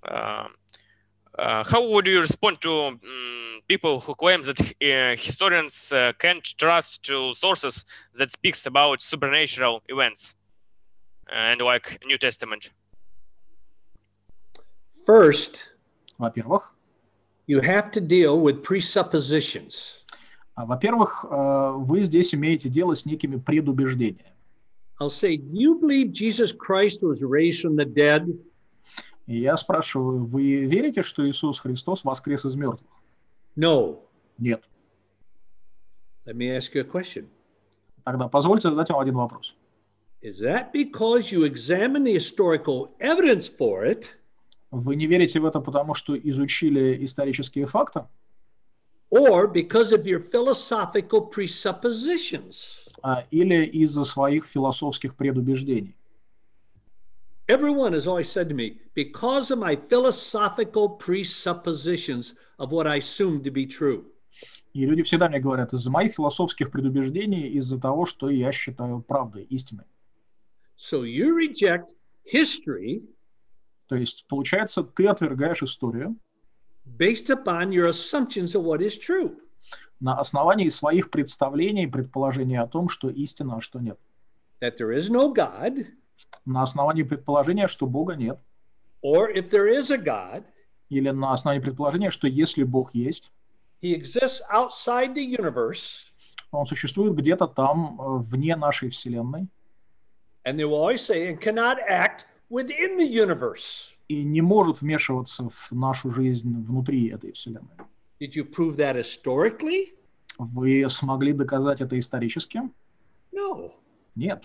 А, 0.08 0.48
а, 1.38 1.64
how 1.64 1.82
would 1.90 2.06
you 2.06 2.20
respond 2.20 2.60
to 2.62 2.70
м, 2.70 3.00
people 3.68 4.00
who 4.00 4.14
claim 4.14 4.42
that 4.42 4.60
uh, 4.60 5.16
historians 5.16 5.90
uh, 5.92 6.12
can't 6.18 6.44
trust 6.58 7.02
to 7.02 7.32
sources 7.34 7.84
that 8.18 8.30
speaks 8.30 8.66
about 8.66 9.00
supernatural 9.00 9.82
events? 9.88 10.34
and 11.28 11.60
like 11.60 11.98
New 12.06 12.16
Testament. 12.18 12.70
First, 15.04 15.64
Во-первых, 16.18 16.62
you 17.46 17.60
have 17.60 17.90
to 17.92 18.00
deal 18.00 18.40
with 18.40 18.62
presuppositions. 18.62 20.04
а, 20.54 20.64
во-первых, 20.64 21.24
э, 21.28 21.72
вы 21.78 22.00
здесь 22.02 22.34
имеете 22.34 22.68
дело 22.68 22.94
с 22.94 23.04
некими 23.04 23.36
предубеждениями. 23.38 24.32
I'll 25.00 25.10
say, 25.10 25.36
Do 25.36 25.58
you 25.60 25.78
believe 25.78 26.12
Jesus 26.12 26.52
Christ 26.52 27.02
was 27.02 27.22
raised 27.22 27.60
from 27.60 27.76
the 27.76 27.84
dead? 27.84 28.26
И 29.27 29.39
я 29.39 29.55
спрашиваю, 29.57 30.25
вы 30.25 30.65
верите, 30.65 31.03
что 31.03 31.27
Иисус 31.27 31.59
Христос 31.59 32.03
воскрес 32.03 32.45
из 32.45 32.55
мертвых? 32.55 32.89
No. 33.55 33.99
Нет. 34.37 34.63
Let 36.25 36.35
me 36.35 36.55
ask 36.55 36.73
you 36.73 36.81
a 36.81 36.83
question. 36.83 37.27
Тогда 38.03 38.27
позвольте 38.27 38.69
задать 38.69 38.89
вам 38.89 38.99
один 38.99 39.15
вопрос. 39.15 39.55
Is 40.21 40.39
that 40.41 40.71
because 40.71 41.31
you 41.31 41.43
examine 41.45 42.03
the 42.03 42.13
historical 42.13 42.91
evidence 42.99 43.47
for 43.47 43.83
it, 43.83 44.05
Вы 44.71 44.95
не 44.95 45.05
верите 45.05 45.39
в 45.39 45.45
это, 45.45 45.59
потому 45.59 45.93
что 45.93 46.17
изучили 46.17 47.03
исторические 47.03 47.67
факты? 47.67 48.05
or 49.09 49.51
because 49.51 49.91
of 49.91 50.05
your 50.05 50.19
philosophical 50.19 51.29
presuppositions? 51.29 52.85
а, 53.03 53.25
или 53.31 53.65
из-за 53.65 54.03
своих 54.03 54.45
философских 54.45 55.15
предубеждений? 55.15 55.95
Everyone 57.57 57.91
has 57.91 58.07
always 58.07 58.29
said 58.35 58.47
to 58.47 58.55
me, 58.55 58.67
because 58.93 59.51
of 59.51 59.59
my 59.59 59.75
philosophical 59.75 60.85
presuppositions 61.05 62.33
of 62.59 62.71
what 62.71 62.87
I 62.87 62.95
assume 63.03 63.43
to 63.43 63.51
be 63.51 63.65
true. 63.65 64.05
И 64.73 64.85
люди 64.85 65.03
всегда 65.03 65.27
мне 65.27 65.39
говорят, 65.39 65.73
из-за 65.73 65.91
моих 65.91 66.13
философских 66.13 66.71
предубеждений, 66.71 67.49
из-за 67.57 67.77
того, 67.77 68.05
что 68.05 68.29
я 68.29 68.53
считаю 68.53 69.01
правдой, 69.01 69.43
истиной. 69.43 69.83
So 70.77 71.03
you 71.03 71.35
reject 71.35 71.89
history 72.23 73.03
То 73.87 73.97
есть, 73.97 74.25
получается, 74.29 74.83
ты 74.83 75.07
отвергаешь 75.07 75.61
историю 75.61 76.15
based 76.85 77.29
upon 77.29 77.71
your 77.71 77.89
assumptions 77.89 78.55
of 78.55 78.63
what 78.63 78.81
is 78.81 78.97
true. 78.97 79.37
на 79.99 80.17
основании 80.17 80.69
своих 80.69 81.11
представлений, 81.11 81.85
предположений 81.87 82.57
о 82.57 82.67
том, 82.67 82.87
что 82.87 83.09
истина, 83.09 83.57
а 83.57 83.61
что 83.61 83.79
нет. 83.81 83.99
That 84.61 84.77
there 84.77 84.91
is 84.91 85.09
no 85.09 85.33
God, 85.33 85.85
На 86.45 86.63
основании 86.63 87.03
предположения, 87.03 87.67
что 87.67 87.85
Бога 87.87 88.13
нет. 88.15 88.39
or 89.03 89.29
if 89.33 89.49
there 89.49 89.67
is 89.67 89.89
a 89.91 89.97
God, 89.97 90.43
Или 90.89 91.09
на 91.09 91.33
основании 91.33 91.63
предположения, 91.63 92.11
что 92.11 92.27
если 92.27 92.63
Бог 92.63 92.93
есть, 92.93 93.31
he 93.81 93.95
exists 93.95 94.41
outside 94.53 95.13
the 95.15 95.25
universe, 95.25 96.03
он 96.51 96.65
существует 96.65 97.15
где-то 97.15 97.47
там, 97.47 97.99
э, 97.99 98.17
вне 98.19 98.55
нашей 98.55 98.89
Вселенной, 98.89 99.47
and 100.45 100.57
they 100.57 100.65
will 100.65 100.81
always 100.83 101.01
say, 101.01 101.27
and 101.29 101.39
cannot 101.39 101.77
act 101.89 102.25
within 102.49 102.97
the 102.97 103.07
universe. 103.07 103.87
и 104.09 104.23
не 104.23 104.41
может 104.41 104.81
вмешиваться 104.81 105.47
в 105.49 105.71
нашу 105.71 106.11
жизнь 106.11 106.63
внутри 106.65 107.07
этой 107.07 107.31
Вселенной. 107.31 107.75
Did 108.19 108.35
you 108.35 108.43
prove 108.43 108.75
that 108.75 108.95
historically? 108.97 109.95
Вы 110.37 110.85
смогли 110.89 111.33
доказать 111.33 111.81
это 111.81 111.97
исторически? 111.97 112.61
No. 113.31 113.71
Нет. 114.15 114.43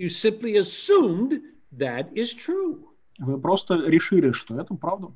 You 0.00 0.08
simply 0.08 0.56
assumed 0.56 1.42
that 1.76 2.10
is 2.14 2.32
true. 2.32 2.86
Вы 3.18 3.38
просто 3.38 3.74
решили, 3.74 4.32
что 4.32 4.58
это 4.58 4.74
правда. 4.74 5.12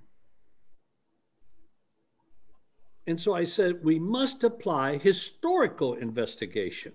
And 3.07 3.19
so 3.19 3.33
I 3.33 3.45
said, 3.45 3.83
we 3.83 3.99
must 3.99 4.45
apply 4.45 4.99
historical 4.99 5.95
investigation. 5.95 6.93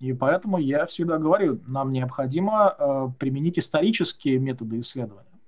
И 0.00 0.12
поэтому 0.12 0.58
я 0.58 0.84
всегда 0.84 1.16
говорю, 1.16 1.62
нам 1.66 1.92
необходимо 1.92 2.76
э, 2.78 3.08
применить 3.18 3.58
исторические 3.58 4.38
методы 4.38 4.80
исследования. 4.80 5.40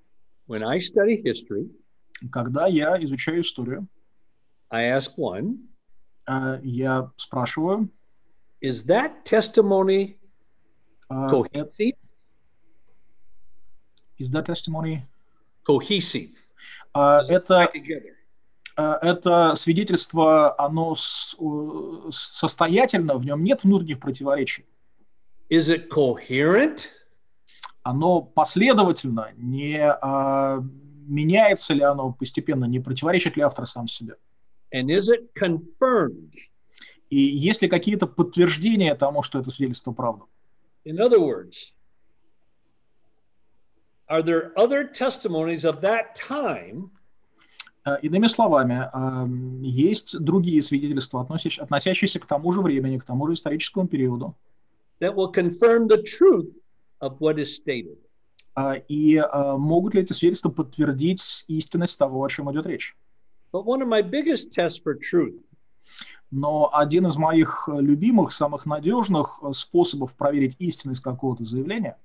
When 0.47 0.63
I 0.63 0.79
study 0.79 1.23
history, 1.23 1.71
Когда 2.31 2.69
я 2.69 2.97
изучаю 3.05 3.43
историю, 3.43 3.87
I 4.71 4.85
ask 4.97 5.11
one, 5.19 5.59
э, 6.27 6.61
я 6.63 7.11
спрашиваю, 7.17 7.91
is 8.63 8.87
that 8.87 9.25
testimony 9.27 10.17
cohesive? 11.31 11.97
is 14.23 14.31
that 14.31 14.47
testimony? 14.47 15.03
Cohesive. 15.67 16.31
Э, 16.95 17.21
это, 17.29 17.71
э, 18.77 18.83
это 19.03 19.55
свидетельство, 19.55 20.59
оно 20.59 20.95
состоятельно, 22.11 23.17
в 23.19 23.25
нем 23.25 23.43
нет 23.43 23.65
внутренних 23.65 24.01
противоречий. 24.01 24.65
Is 25.51 25.69
it 25.69 25.89
coherent? 25.89 26.87
Оно 27.83 28.23
последовательно, 28.23 29.33
не 29.37 29.77
э, 29.77 30.61
меняется 31.09 31.75
ли 31.75 31.83
оно 31.83 32.13
постепенно, 32.13 32.65
не 32.65 32.79
противоречит 32.79 33.37
ли 33.37 33.43
автор 33.43 33.67
сам 33.67 33.89
себе. 33.89 34.17
And 34.73 34.87
is 34.87 35.11
it 35.11 35.31
confirmed? 35.37 36.33
И 37.11 37.19
есть 37.19 37.61
ли 37.61 37.69
какие-то 37.69 38.07
подтверждения 38.07 38.95
тому, 38.95 39.23
что 39.23 39.41
это 39.41 39.51
свидетельство 39.51 39.93
правда? 39.93 40.25
In 40.85 41.01
other 41.01 41.21
words, 41.21 41.73
are 44.09 44.23
there 44.23 44.53
other 44.59 44.85
testimonies 44.85 45.65
of 45.65 45.81
that 45.83 46.15
time 46.15 46.91
Э, 47.85 47.99
Иными 48.01 48.29
словами, 48.29 48.89
эм, 48.93 49.63
есть 49.63 50.19
другие 50.21 50.63
свидетельства, 50.63 51.23
относящиеся 51.23 52.21
к 52.21 52.27
тому 52.27 52.53
же 52.53 52.61
времени, 52.61 52.99
к 52.99 53.05
тому 53.05 53.27
же 53.27 53.35
историческому 53.35 53.89
периоду. 53.89 54.37
That 55.01 55.15
will 55.17 55.33
confirm 55.33 55.89
the 55.89 56.03
truth 56.03 56.53
of 57.01 57.19
what 57.19 57.39
is 57.39 57.57
stated. 57.57 57.99
Э, 58.57 58.83
и 58.87 59.17
э, 59.17 59.57
могут 59.57 59.95
ли 59.95 60.03
эти 60.03 60.13
свидетельства 60.13 60.51
подтвердить 60.51 61.45
истинность 61.49 61.99
того, 61.99 62.23
о 62.23 62.29
чем 62.29 62.51
идет 62.53 62.67
речь? 62.67 62.97
But 63.53 63.65
one 63.65 63.83
of 63.83 63.89
my 63.89 64.01
biggest 64.01 64.53
tests 64.53 64.81
for 64.81 64.95
truth 64.95 65.35
Но 66.33 66.75
один 66.75 67.07
из 67.07 67.17
моих 67.17 67.69
любимых, 67.69 68.33
самых 68.33 68.65
надежных 68.65 69.39
способов 69.53 70.15
проверить 70.17 70.57
истинность 70.59 71.03
какого-то 71.03 71.45
заявления 71.45 71.99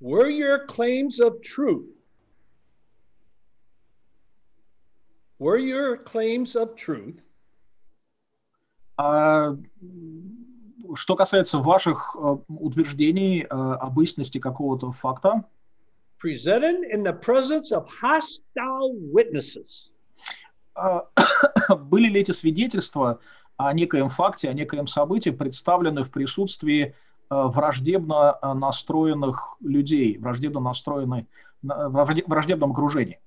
were 0.00 0.30
your 0.30 0.64
claims 0.66 1.18
of 1.18 1.40
truth 1.42 1.84
were 5.40 5.58
your 5.58 5.96
claims 5.96 6.54
of 6.54 6.76
truth 6.76 7.20
А, 8.96 9.56
что 10.94 11.14
касается 11.14 11.58
ваших 11.58 12.16
э, 12.16 12.36
утверждений 12.48 13.42
э, 13.42 13.46
об 13.46 14.00
истинности 14.00 14.38
какого-то 14.38 14.90
факта, 14.90 15.44
presented 16.20 16.82
in 16.92 17.04
the 17.04 17.12
presence 17.12 17.70
of 17.70 17.86
hostile 18.02 18.92
witnesses. 19.12 19.90
а, 20.74 21.06
были 21.76 22.08
ли 22.08 22.20
эти 22.20 22.32
свидетельства 22.32 23.20
о 23.58 23.72
некоем 23.74 24.08
факте, 24.08 24.48
о 24.48 24.54
некоем 24.54 24.86
событии 24.86 25.30
представлены 25.30 26.04
в 26.04 26.10
присутствии 26.10 26.84
э, 26.84 26.92
враждебно 27.28 28.38
э, 28.40 28.52
настроенных 28.54 29.56
людей, 29.60 30.16
враждебно 30.16 30.60
настроенной, 30.60 31.26
на- 31.60 31.88
вражде- 31.90 32.24
враждебном 32.26 32.72
окружении? 32.72 33.18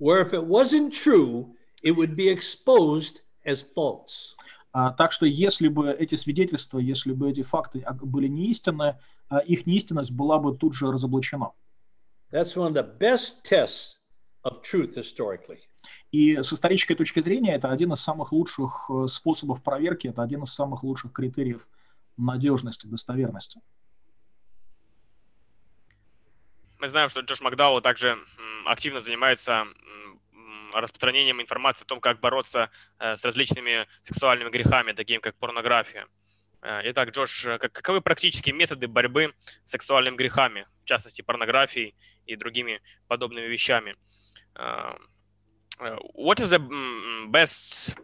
where 0.00 0.22
if 0.22 0.32
it 0.32 0.46
wasn't 0.46 0.92
true, 0.92 1.46
it 1.82 1.90
would 1.96 2.14
be 2.14 2.28
exposed 2.28 3.20
as 3.44 3.64
false. 3.76 4.36
А, 4.72 4.92
Так 4.92 5.10
что 5.10 5.26
если 5.26 5.66
бы 5.66 5.90
эти 5.90 6.14
свидетельства, 6.14 6.78
если 6.78 7.12
бы 7.12 7.28
эти 7.28 7.42
факты 7.42 7.84
были 8.00 8.28
неистинны, 8.28 8.96
а, 9.28 9.38
их 9.38 9.66
неистинность 9.66 10.12
была 10.12 10.38
бы 10.38 10.56
тут 10.56 10.74
же 10.74 10.86
разоблачена. 10.86 11.50
That's 12.30 12.54
one 12.54 12.72
of 12.72 12.74
the 12.74 12.98
best 12.98 13.42
tests 13.42 13.96
of 14.44 14.62
truth 14.62 14.94
historically. 14.94 15.58
И 16.10 16.36
с 16.36 16.52
исторической 16.52 16.94
точки 16.94 17.20
зрения 17.20 17.54
это 17.54 17.70
один 17.70 17.92
из 17.92 18.00
самых 18.00 18.32
лучших 18.32 18.90
э, 18.90 19.06
способов 19.08 19.62
проверки, 19.62 20.08
это 20.08 20.22
один 20.22 20.42
из 20.42 20.52
самых 20.52 20.82
лучших 20.82 21.12
критериев 21.12 21.68
надежности, 22.16 22.86
достоверности. 22.86 23.60
Мы 26.78 26.88
знаем, 26.88 27.08
что 27.08 27.20
Джош 27.20 27.40
Макдауэлл 27.40 27.80
также 27.80 28.18
активно 28.64 29.00
занимается 29.00 29.66
распространением 30.72 31.40
информации 31.40 31.84
о 31.84 31.86
том, 31.86 32.00
как 32.00 32.20
бороться 32.20 32.70
э, 32.98 33.16
с 33.16 33.24
различными 33.24 33.86
сексуальными 34.02 34.50
грехами, 34.50 34.92
такими 34.92 35.18
как 35.18 35.34
порнография. 35.36 36.06
Э, 36.62 36.80
Итак, 36.84 37.10
Джош, 37.10 37.42
как- 37.42 37.72
каковы 37.72 38.00
практические 38.00 38.54
методы 38.54 38.88
борьбы 38.88 39.34
с 39.64 39.70
сексуальными 39.70 40.16
грехами, 40.16 40.66
в 40.82 40.84
частности, 40.84 41.22
порнографией 41.22 41.94
и 42.26 42.36
другими 42.36 42.80
подобными 43.06 43.46
вещами? 43.46 43.96
Э, 45.81 45.85
э, 45.87 45.97
What 46.15 46.39
is 46.39 46.49
the 46.51 46.59
mm, 46.59 47.31
best 47.31 47.95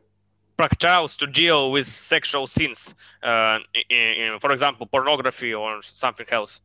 practice 0.58 1.18
to 1.18 1.28
deal 1.28 1.72
with 1.72 1.88
sexual 1.88 2.48
sins, 2.48 2.94
uh, 3.24 3.60
in, 3.90 4.34
in, 4.34 4.40
for 4.40 4.52
example, 4.52 4.86
pornography 4.86 5.54
or 5.54 5.82
something 5.82 6.28
else? 6.32 6.62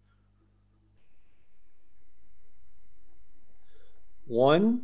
One, 4.27 4.81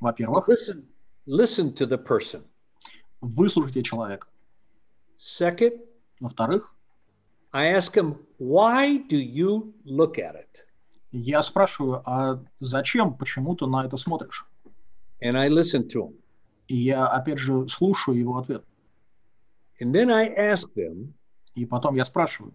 Во-первых, 0.00 0.48
listen, 0.48 0.86
listen 1.26 1.72
to 1.74 1.86
the 1.86 1.98
person. 1.98 2.44
выслушайте 3.20 3.82
человека. 3.82 4.26
Second, 5.16 5.80
Во-вторых, 6.20 6.74
I 7.52 7.66
ask 7.74 7.94
him, 7.94 8.16
why 8.38 8.98
do 9.08 9.16
you 9.16 9.72
look 9.84 10.18
at 10.18 10.34
it? 10.34 10.64
я 11.12 11.42
спрашиваю, 11.42 12.02
а 12.06 12.42
зачем, 12.58 13.14
почему 13.14 13.54
ты 13.54 13.66
на 13.66 13.84
это 13.84 13.96
смотришь? 13.96 14.46
And 15.20 15.36
I 15.36 15.48
listen 15.48 15.88
to 15.88 16.06
him. 16.06 16.14
И 16.68 16.76
я, 16.76 17.06
опять 17.06 17.38
же, 17.38 17.68
слушаю 17.68 18.18
его 18.18 18.38
ответ. 18.38 18.64
And 19.80 19.92
then 19.92 20.10
I 20.10 20.28
ask 20.28 20.72
them, 20.74 21.14
И 21.54 21.66
потом 21.66 21.96
я 21.96 22.04
спрашиваю, 22.04 22.52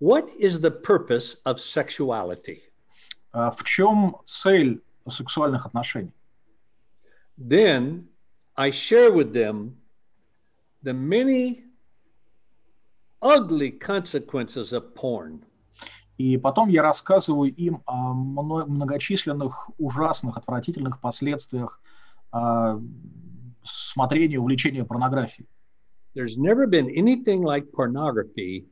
what 0.00 0.28
is 0.38 0.60
the 0.60 0.70
purpose 0.70 1.36
of 1.44 1.58
sexuality? 1.58 2.62
а 3.32 3.50
в 3.50 3.62
чем 3.64 4.16
цель 4.24 4.82
сексуальных 5.08 5.66
отношений? 5.66 6.12
Then 7.38 8.08
I 8.56 8.70
share 8.70 9.10
with 9.12 9.32
them 9.32 9.76
the 10.82 10.92
many 10.92 11.64
ugly 13.22 13.70
consequences 13.70 14.72
of 14.72 14.94
porn. 14.94 15.44
И 16.17 16.37
потом 16.37 16.69
я 16.69 16.81
рассказываю 16.81 17.53
им 17.53 17.83
о 17.85 18.13
мно- 18.13 18.65
многочисленных 18.65 19.69
ужасных, 19.77 20.37
отвратительных 20.37 20.99
последствиях 20.99 21.79
а, 22.31 22.81
смотрения, 23.63 24.39
увлечения 24.39 24.83
порнографией. 24.83 25.47
There's 26.15 26.35
never 26.37 26.65
been 26.67 26.87
anything 26.87 27.43
like 27.43 27.71
pornography 27.71 28.65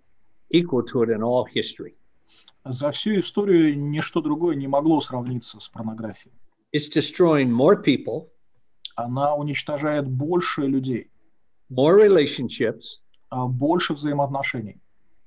equal 0.52 0.84
to 0.92 1.04
it 1.04 1.10
in 1.10 1.22
all 1.22 1.46
history. 1.46 1.96
За 2.64 2.90
всю 2.90 3.20
историю 3.20 3.78
ничто 3.80 4.22
другое 4.22 4.56
не 4.56 4.68
могло 4.68 5.00
сравниться 5.00 5.60
с 5.60 5.70
порнографией. 5.70 6.34
It's 6.76 6.90
destroying 6.92 7.52
more 7.52 7.82
people, 7.82 8.30
Она 8.96 9.36
уничтожает 9.36 10.08
больше 10.08 10.62
людей, 10.62 11.12
more 11.70 11.98
relationships, 12.00 13.04
а, 13.30 13.46
больше 13.46 13.94
взаимоотношений, 13.94 14.80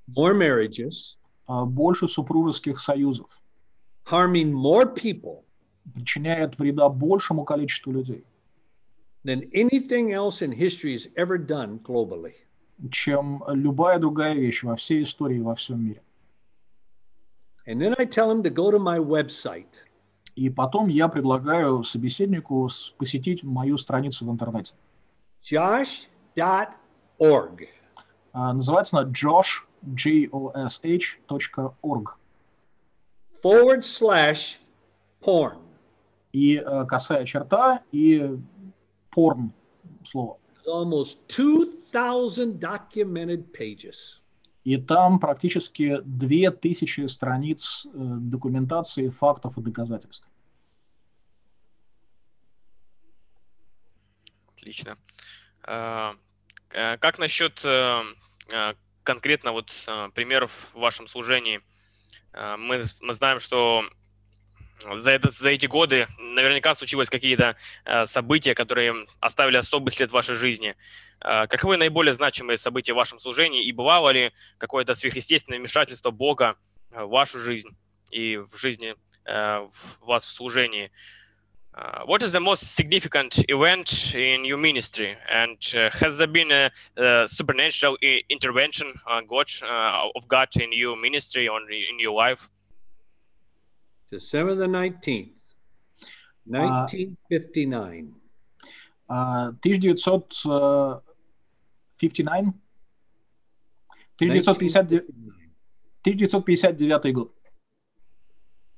more 0.08 0.34
marriages, 0.34 1.17
больше 1.48 2.06
супружеских 2.08 2.78
союзов, 2.78 3.28
harming 4.10 4.52
more 4.52 4.94
people 4.94 5.42
причиняет 5.94 6.58
вреда 6.58 6.88
большему 6.88 7.44
количеству 7.44 7.92
людей, 7.92 8.24
than 9.24 9.50
anything 9.52 10.12
else 10.12 10.42
in 10.42 10.52
history 10.52 10.92
has 10.94 11.08
ever 11.16 11.38
done 11.38 11.80
globally. 11.82 12.34
чем 12.92 13.42
любая 13.48 13.98
другая 13.98 14.34
вещь 14.34 14.62
во 14.62 14.76
всей 14.76 15.02
истории 15.02 15.40
во 15.40 15.54
всем 15.56 15.84
мире. 15.84 16.02
And 17.66 17.80
then 17.80 17.94
I 17.98 18.06
tell 18.06 18.28
them 18.28 18.42
to 18.44 18.50
go 18.50 18.70
to 18.70 18.78
my 18.78 18.98
website, 18.98 19.82
И 20.36 20.50
потом 20.50 20.86
я 20.88 21.08
предлагаю 21.08 21.82
собеседнику 21.82 22.68
посетить 22.96 23.42
мою 23.42 23.76
страницу 23.78 24.24
в 24.24 24.30
интернете. 24.30 24.74
josh.org. 25.42 25.98
А, 28.32 28.52
Называется 28.52 28.98
она 28.98 29.10
josh, 29.10 29.64
J-O-S-H, 29.82 31.20
.org. 31.82 32.18
forward 33.42 33.84
slash 33.84 34.58
porn. 35.20 35.58
И 36.32 36.56
э, 36.56 36.84
косая 36.86 37.24
черта, 37.24 37.82
и 37.90 38.36
порн 39.10 39.52
слово. 40.04 40.38
Almost 40.66 41.18
2,000 41.28 42.58
documented 42.58 43.50
pages. 43.52 44.20
И 44.64 44.76
там 44.76 45.18
практически 45.18 46.00
две 46.04 46.50
тысячи 46.50 47.06
страниц 47.06 47.86
э, 47.86 47.90
документации, 47.94 49.08
фактов 49.08 49.56
и 49.56 49.62
доказательств. 49.62 50.28
Отлично. 54.54 54.98
А, 55.62 56.14
э, 56.70 56.98
Как 56.98 57.18
насчет 57.18 57.64
э, 57.64 58.02
э, 58.52 58.74
конкретно 59.08 59.52
вот 59.52 59.72
э, 59.86 60.10
примеров 60.14 60.52
в 60.74 60.80
вашем 60.80 61.06
служении? 61.06 61.62
Э, 62.34 62.56
Мы, 62.58 62.84
мы 63.00 63.14
знаем, 63.14 63.40
что 63.40 63.88
за, 64.94 65.12
этот, 65.12 65.32
за 65.32 65.48
эти 65.48 65.64
годы 65.64 66.06
наверняка 66.18 66.74
случилось 66.74 67.08
какие-то 67.08 67.56
э, 67.86 68.04
события, 68.04 68.54
которые 68.54 69.06
оставили 69.18 69.56
особый 69.56 69.92
след 69.92 70.10
в 70.10 70.12
вашей 70.12 70.36
жизни. 70.36 70.76
Каковы 71.20 71.78
наиболее 71.78 72.14
значимые 72.14 72.58
события 72.58 72.92
в 72.92 72.96
вашем 72.96 73.18
служении 73.18 73.64
и 73.64 73.72
бывало 73.72 74.10
ли 74.10 74.32
какое-то 74.58 74.94
сверхъестественное 74.94 75.58
вмешательство 75.58 76.10
Бога 76.10 76.56
в 76.90 77.06
вашу 77.06 77.40
жизнь 77.40 77.70
и 78.10 78.36
в 78.36 78.56
жизни 78.56 78.94
в 79.24 79.70
вас 80.00 80.24
в 80.24 80.30
служении? 80.30 80.92
Uh, 81.77 82.03
what 82.05 82.21
is 82.21 82.33
the 82.33 82.39
most 82.39 82.75
significant 82.75 83.43
event 83.49 84.13
in 84.13 84.45
your 84.45 84.59
ministry? 84.59 85.17
And 85.27 85.57
uh, 85.75 85.89
has 85.91 86.19
there 86.19 86.27
been 86.27 86.51
a, 86.51 86.69
a 86.97 87.27
supernatural 87.27 87.97
i- 88.03 88.21
intervention 88.29 88.93
uh, 89.09 89.21
God, 89.21 89.47
uh, 89.63 90.07
of 90.15 90.27
God 90.27 90.49
in 90.59 90.71
your 90.71 90.95
ministry 90.95 91.47
or 91.47 91.59
in 91.61 91.99
your 91.99 92.13
life? 92.13 92.47
December 94.11 94.53
the 94.53 94.67
19th, 94.67 95.31
1959. 96.45 98.13
А, 99.09 99.51
1959 99.63 102.53
1959 104.19 105.01
1959 106.05 107.13
год. 107.13 107.29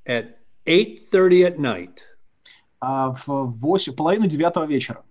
At 0.06 0.38
8.30 0.66 1.46
at 1.46 1.58
night, 1.58 2.00
а, 2.00 2.09
В 2.81 3.25
восемь, 3.27 3.93
половину 3.93 4.27
девятого 4.27 4.65
вечера, 4.65 5.03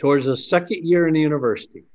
towards 0.00 0.26
the 0.26 0.34
second 0.34 0.82
year 0.82 1.08
in 1.08 1.14
the 1.14 1.22
university, 1.22 1.86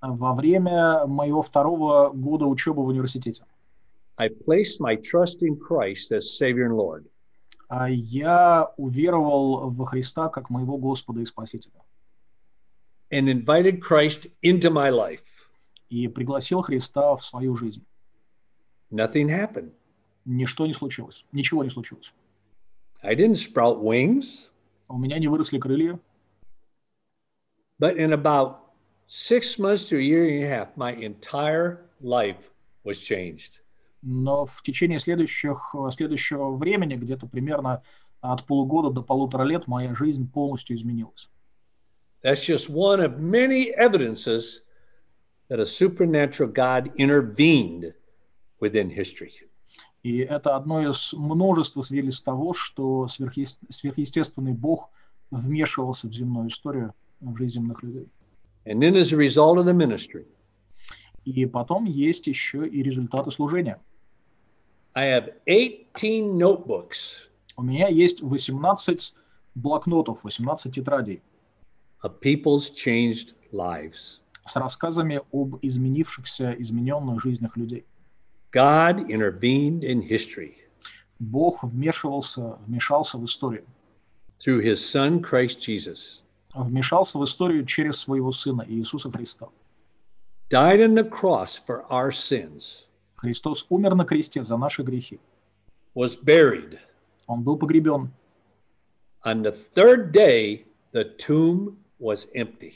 во 0.00 0.34
время 0.34 1.06
моего 1.06 1.42
второго 1.42 2.10
года 2.10 2.46
учебы 2.46 2.82
в 2.82 2.88
университете, 2.88 3.44
I 4.16 4.28
placed 4.28 4.80
my 4.80 4.96
trust 4.96 5.42
in 5.42 5.58
Christ 5.58 6.10
as 6.10 6.22
Savior 6.40 6.66
and 6.66 6.76
Lord. 6.76 7.04
а, 7.68 7.88
я 7.90 8.72
уверовал 8.76 9.70
во 9.70 9.84
Христа 9.86 10.28
как 10.28 10.50
моего 10.50 10.78
Господа 10.78 11.20
и 11.20 11.26
Спасителя. 11.26 11.82
and 13.10 13.28
invited 13.28 13.80
Christ 13.80 14.26
into 14.42 14.70
my 14.70 14.90
life. 14.90 15.20
И 15.88 16.08
пригласил 16.08 16.62
Христа 16.62 17.14
в 17.14 17.24
свою 17.24 17.56
жизнь. 17.56 17.84
Nothing 18.90 19.28
happened. 19.28 19.72
Ничто 20.24 20.66
не 20.66 20.72
случилось. 20.72 21.24
Ничего 21.30 21.62
не 21.62 21.70
случилось. 21.70 22.12
I 23.05 23.15
didn't 23.15 23.37
sprout 23.37 23.81
wings, 23.81 24.47
У 24.87 24.97
меня 24.97 25.17
не 25.19 25.27
выросли 25.27 25.57
крылья. 25.59 25.99
but 27.79 27.97
in 27.97 28.13
about 28.13 28.73
six 29.07 29.57
months 29.57 29.85
to 29.85 29.97
a 29.97 30.01
year 30.01 30.25
and 30.27 30.43
a 30.43 30.47
half, 30.47 30.75
my 30.77 30.93
entire 30.93 31.89
life 32.01 32.51
was 32.83 32.99
changed. 32.99 33.61
Но 34.03 34.45
в 34.45 34.61
течение 34.63 34.99
следующих, 34.99 35.75
следующего 35.91 36.51
времени, 36.55 36.95
где-то 36.95 37.27
примерно 37.27 37.81
от 38.21 38.45
полугода 38.45 38.91
до 38.91 39.01
полутора 39.01 39.43
лет, 39.43 39.67
моя 39.67 39.93
жизнь 39.95 40.29
полностью 40.31 40.75
изменилась. 40.75 41.29
That's 42.23 42.43
just 42.45 42.69
one 42.69 42.99
of 42.99 43.19
many 43.19 43.71
evidences 43.75 44.61
that 45.49 45.59
a 45.59 45.65
supernatural 45.65 46.49
God 46.51 46.91
intervened 46.97 47.93
within 48.59 48.89
history. 48.91 49.33
И 50.06 50.18
это 50.18 50.54
одно 50.54 50.88
из 50.88 51.12
множества 51.14 51.82
свидетельств 51.82 52.24
того, 52.24 52.54
что 52.54 53.06
сверхъес- 53.08 53.58
сверхъестественный 53.68 54.52
Бог 54.52 54.90
вмешивался 55.32 56.06
в 56.06 56.12
земную 56.12 56.46
историю, 56.46 56.94
в 57.20 57.36
жизнь 57.36 57.54
земных 57.54 57.82
людей. 57.82 58.06
And 58.64 58.78
then, 58.78 58.94
as 58.94 59.12
a 59.12 59.16
result 59.16 59.56
of 59.58 59.64
the 59.64 59.74
ministry, 59.74 60.24
И 61.24 61.44
потом 61.46 61.86
есть 61.86 62.28
еще 62.28 62.68
и 62.68 62.84
результаты 62.84 63.32
служения. 63.32 63.80
I 64.94 65.08
have 65.08 65.34
18 65.44 66.38
notebooks 66.40 67.26
У 67.56 67.62
меня 67.64 67.88
есть 67.88 68.22
18 68.22 69.12
блокнотов, 69.56 70.22
18 70.22 70.72
тетрадей 70.72 71.20
of 72.04 72.20
people's 72.20 72.70
changed 72.72 73.34
lives. 73.50 74.20
с 74.46 74.54
рассказами 74.54 75.20
об 75.32 75.56
изменившихся, 75.62 76.52
измененных 76.52 77.20
жизнях 77.20 77.56
людей. 77.56 77.84
God 78.56 79.10
intervened 79.10 79.84
in 79.84 80.00
history 80.00 80.54
Бог 81.18 81.62
вмешивался, 81.62 82.58
вмешался 82.66 83.18
в 83.18 83.24
историю. 83.26 83.66
through 84.38 84.62
his 84.62 84.76
son, 84.76 85.20
Christ 85.20 85.60
Jesus. 85.60 86.22
Вмешался 86.54 87.18
в 87.18 87.24
историю 87.24 87.66
через 87.66 87.98
своего 87.98 88.32
Сына 88.32 88.64
Иисуса 88.66 89.10
Христа. 89.10 89.48
died 90.48 90.80
on 90.80 90.94
the 90.94 91.04
cross 91.04 91.60
for 91.66 91.84
our 91.90 92.10
sins, 92.10 92.86
Христос 93.16 93.66
умер 93.68 93.94
на 93.94 94.06
кресте 94.06 94.42
за 94.42 94.56
наши 94.56 94.82
грехи. 94.82 95.20
was 95.94 96.16
buried. 96.16 96.78
Он 97.26 97.42
был 97.42 97.58
погребен. 97.58 98.10
On 99.22 99.42
the 99.42 99.52
third 99.52 100.12
day, 100.12 100.64
the 100.92 101.04
tomb 101.18 101.76
was 101.98 102.26
empty. 102.34 102.72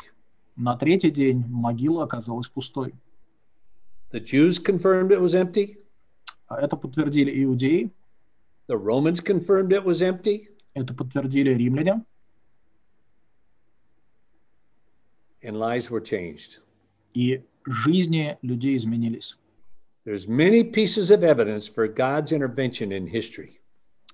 На 0.56 0.76
третий 0.76 1.10
день 1.10 1.42
могила 1.48 2.04
оказалась 2.04 2.48
пустой. 2.48 2.92
The 4.11 4.19
Jews 4.19 4.59
confirmed 4.59 5.11
it 5.11 5.19
was 5.19 5.33
empty. 5.35 5.77
А 6.47 6.61
Это 6.61 6.75
подтвердили 6.77 7.43
иудеи, 7.43 7.91
The 8.67 8.77
Romans 8.77 9.19
confirmed 9.21 9.71
it 9.73 9.83
was 9.83 10.01
empty. 10.01 10.49
это 10.73 10.93
подтвердили 10.93 11.53
римляне, 11.53 12.03
And 15.43 15.57
lives 15.57 15.89
were 15.89 16.01
changed. 16.01 16.59
и 17.13 17.43
жизни 17.65 18.37
людей 18.41 18.75
изменились. 18.77 19.37
There's 20.05 20.27
many 20.27 20.63
pieces 20.63 21.09
of 21.11 21.23
evidence 21.23 21.67
for 21.67 21.87
God's 21.87 22.31
intervention 22.31 22.91
in 22.91 23.07
history. 23.07 23.59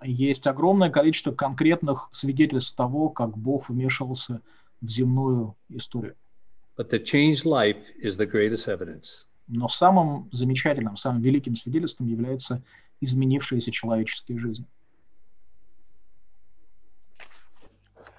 Есть 0.04 0.48
огромное 0.48 0.90
количество 0.90 1.32
конкретных 1.32 2.10
свидетельств 2.12 2.76
того, 2.76 3.10
как 3.10 3.38
Бог 3.38 3.70
вмешивался 3.70 4.42
в 4.82 4.88
земную 4.90 5.56
историю. 5.70 6.16
But 6.78 6.90
the 6.90 7.00
changed 7.00 7.46
life 7.46 7.78
is 8.02 8.18
the 8.18 8.26
greatest 8.26 8.68
evidence. 8.68 9.26
Но 9.49 9.69
самым 9.69 10.29
замечательным, 10.33 10.97
самым 10.97 11.23
великим 11.23 11.55
свидетельством 11.55 12.09
является 12.09 12.63
изменившаяся 13.01 13.71
человеческая 13.71 14.39
жизнь. 14.39 14.67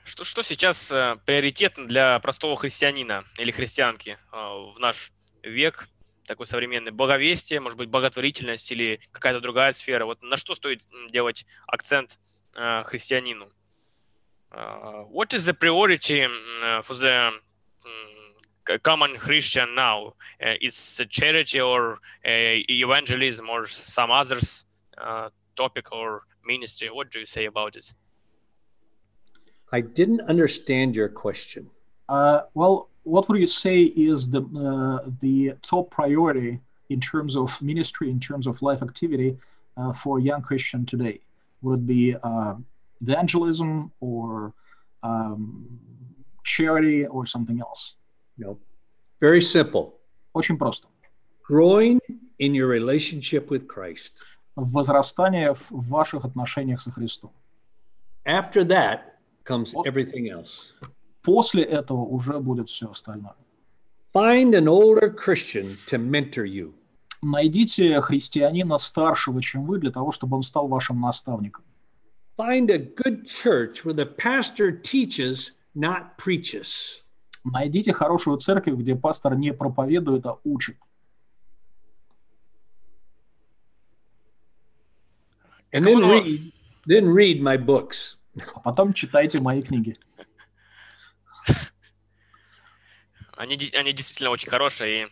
Что, 0.04 0.24
что 0.24 0.42
сейчас 0.42 0.90
э, 0.90 1.18
приоритетно 1.26 1.86
для 1.86 2.18
простого 2.20 2.56
христианина 2.56 3.26
или 3.38 3.52
христианки 3.52 4.18
э, 4.32 4.38
в 4.38 4.78
наш 4.80 5.12
век, 5.44 5.90
такой 6.26 6.48
современный? 6.48 6.92
Благовестие, 6.92 7.60
может 7.60 7.78
быть, 7.78 7.90
благотворительность 7.90 8.72
или 8.72 9.02
какая-то 9.12 9.42
другая 9.42 9.74
сфера? 9.74 10.06
Вот 10.06 10.22
на 10.22 10.38
что 10.38 10.56
стоит 10.56 10.88
делать 11.12 11.46
акцент 11.68 12.20
э, 12.56 12.84
христианину? 12.86 13.50
Uh, 14.50 15.04
what 15.12 15.34
is 15.34 15.46
the 15.46 15.54
priority 15.54 16.22
mm, 16.22 16.82
for 16.82 16.94
the 16.94 17.32
common 18.84 19.18
Christian 19.18 19.76
now? 19.76 20.14
Uh, 20.44 20.54
is 20.62 21.00
it 21.00 21.10
charity 21.10 21.60
or 21.60 21.94
uh, 22.26 22.60
evangelism 22.70 23.50
or 23.50 23.68
some 23.68 24.12
others 24.12 24.66
uh, 24.98 25.30
topic 25.56 25.92
or 25.92 26.24
ministry? 26.46 26.90
What 26.90 27.12
do 27.12 27.20
you 27.20 27.26
say 27.26 27.46
about 27.46 27.74
this? 27.74 27.94
I 29.72 29.82
didn't 29.82 30.22
understand 30.22 30.96
your 30.96 31.10
question. 31.10 31.70
Uh, 32.08 32.42
well, 32.54 32.90
what 33.04 33.28
would 33.28 33.40
you 33.40 33.48
say 33.48 33.84
is 33.84 34.30
the 34.30 34.42
uh, 34.42 35.10
the 35.22 35.54
top 35.62 35.90
priority 35.92 36.60
in 36.90 37.00
terms 37.02 37.36
of 37.36 37.62
ministry, 37.62 38.10
in 38.10 38.20
terms 38.20 38.48
of 38.48 38.62
life 38.62 38.82
activity 38.82 39.38
uh, 39.76 39.94
for 39.94 40.20
a 40.20 40.22
young 40.22 40.42
Christian 40.42 40.86
today? 40.86 41.20
Would 41.62 41.80
it 41.80 41.88
be 41.88 42.16
uh, 42.24 42.56
evangelism 43.02 43.92
or 44.00 44.54
um, 45.04 45.68
charity 46.44 47.06
or 47.06 47.26
something 47.26 47.60
else? 47.60 47.97
No. 48.38 48.60
Very 49.20 49.42
simple. 49.42 50.00
Очень 50.34 50.58
просто. 50.58 50.88
Growing 51.50 52.00
in 52.40 52.54
your 52.54 52.68
relationship 52.68 53.50
with 53.50 53.68
Christ. 53.68 54.14
Возрастание 54.56 55.54
в 55.54 55.72
ваших 55.88 56.26
отношениях 56.26 56.82
со 56.82 56.92
Христом. 56.92 57.32
After 58.26 58.64
that 58.66 59.20
comes 59.46 59.74
everything 59.86 60.30
else. 60.30 60.74
После 61.24 61.64
этого 61.64 62.02
уже 62.02 62.40
будет 62.40 62.70
все 62.70 62.90
остальное. 62.90 63.36
Find 64.14 64.54
an 64.56 64.68
older 64.68 65.10
Christian 65.10 65.78
to 65.88 65.98
mentor 65.98 66.46
you. 66.46 66.74
Найдите 67.22 68.00
христианина 68.02 68.78
старшего, 68.78 69.42
чем 69.42 69.66
вы, 69.66 69.80
для 69.80 69.92
того, 69.92 70.12
чтобы 70.12 70.38
он 70.38 70.44
стал 70.44 70.68
вашим 70.68 71.02
наставником. 71.02 71.66
Find 72.38 72.70
a 72.70 72.78
good 72.78 73.26
church 73.26 73.84
where 73.84 73.94
the 73.94 74.06
pastor 74.06 74.72
teaches, 74.72 75.54
not 75.74 76.18
preaches. 76.18 77.02
Найдите 77.52 77.94
хорошую 77.94 78.38
церковь, 78.38 78.76
где 78.76 78.96
пастор 78.96 79.36
не 79.36 79.54
проповедует, 79.54 80.26
а 80.26 80.38
учит. 80.44 80.78
And 85.72 85.86
then 85.86 86.00
read, 86.00 86.54
then 86.88 87.14
read 87.14 87.42
my 87.42 87.58
books. 87.58 88.18
А 88.54 88.60
потом 88.60 88.94
читайте 88.94 89.40
мои 89.40 89.62
книги. 89.62 89.98
Они, 93.36 93.56
они 93.76 93.94
действительно 93.94 94.32
очень 94.32 94.50
хорошие, 94.50 95.04
и 95.04 95.08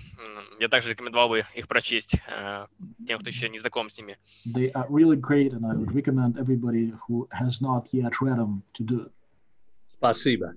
я 0.59 0.67
также 0.67 0.89
рекомендовал 0.89 1.29
бы 1.29 1.45
их 1.53 1.67
прочесть 1.67 2.15
э, 2.27 2.65
тем, 3.05 3.19
кто 3.19 3.29
еще 3.29 3.49
не 3.49 3.59
знаком 3.59 3.89
с 3.89 3.97
ними. 3.99 4.17
They 4.47 4.71
are 4.71 4.87
really 4.89 5.15
great, 5.15 5.53
and 5.53 5.63
I 5.63 5.75
would 5.75 5.93
recommend 5.93 6.37
everybody 6.37 6.91
who 7.07 7.27
has 7.31 7.61
not 7.61 7.87
yet 7.91 8.13
read 8.21 8.37
them 8.37 8.63
to 8.73 8.83
do 8.83 9.05
it. 9.05 9.11
Spasiba. 10.01 10.55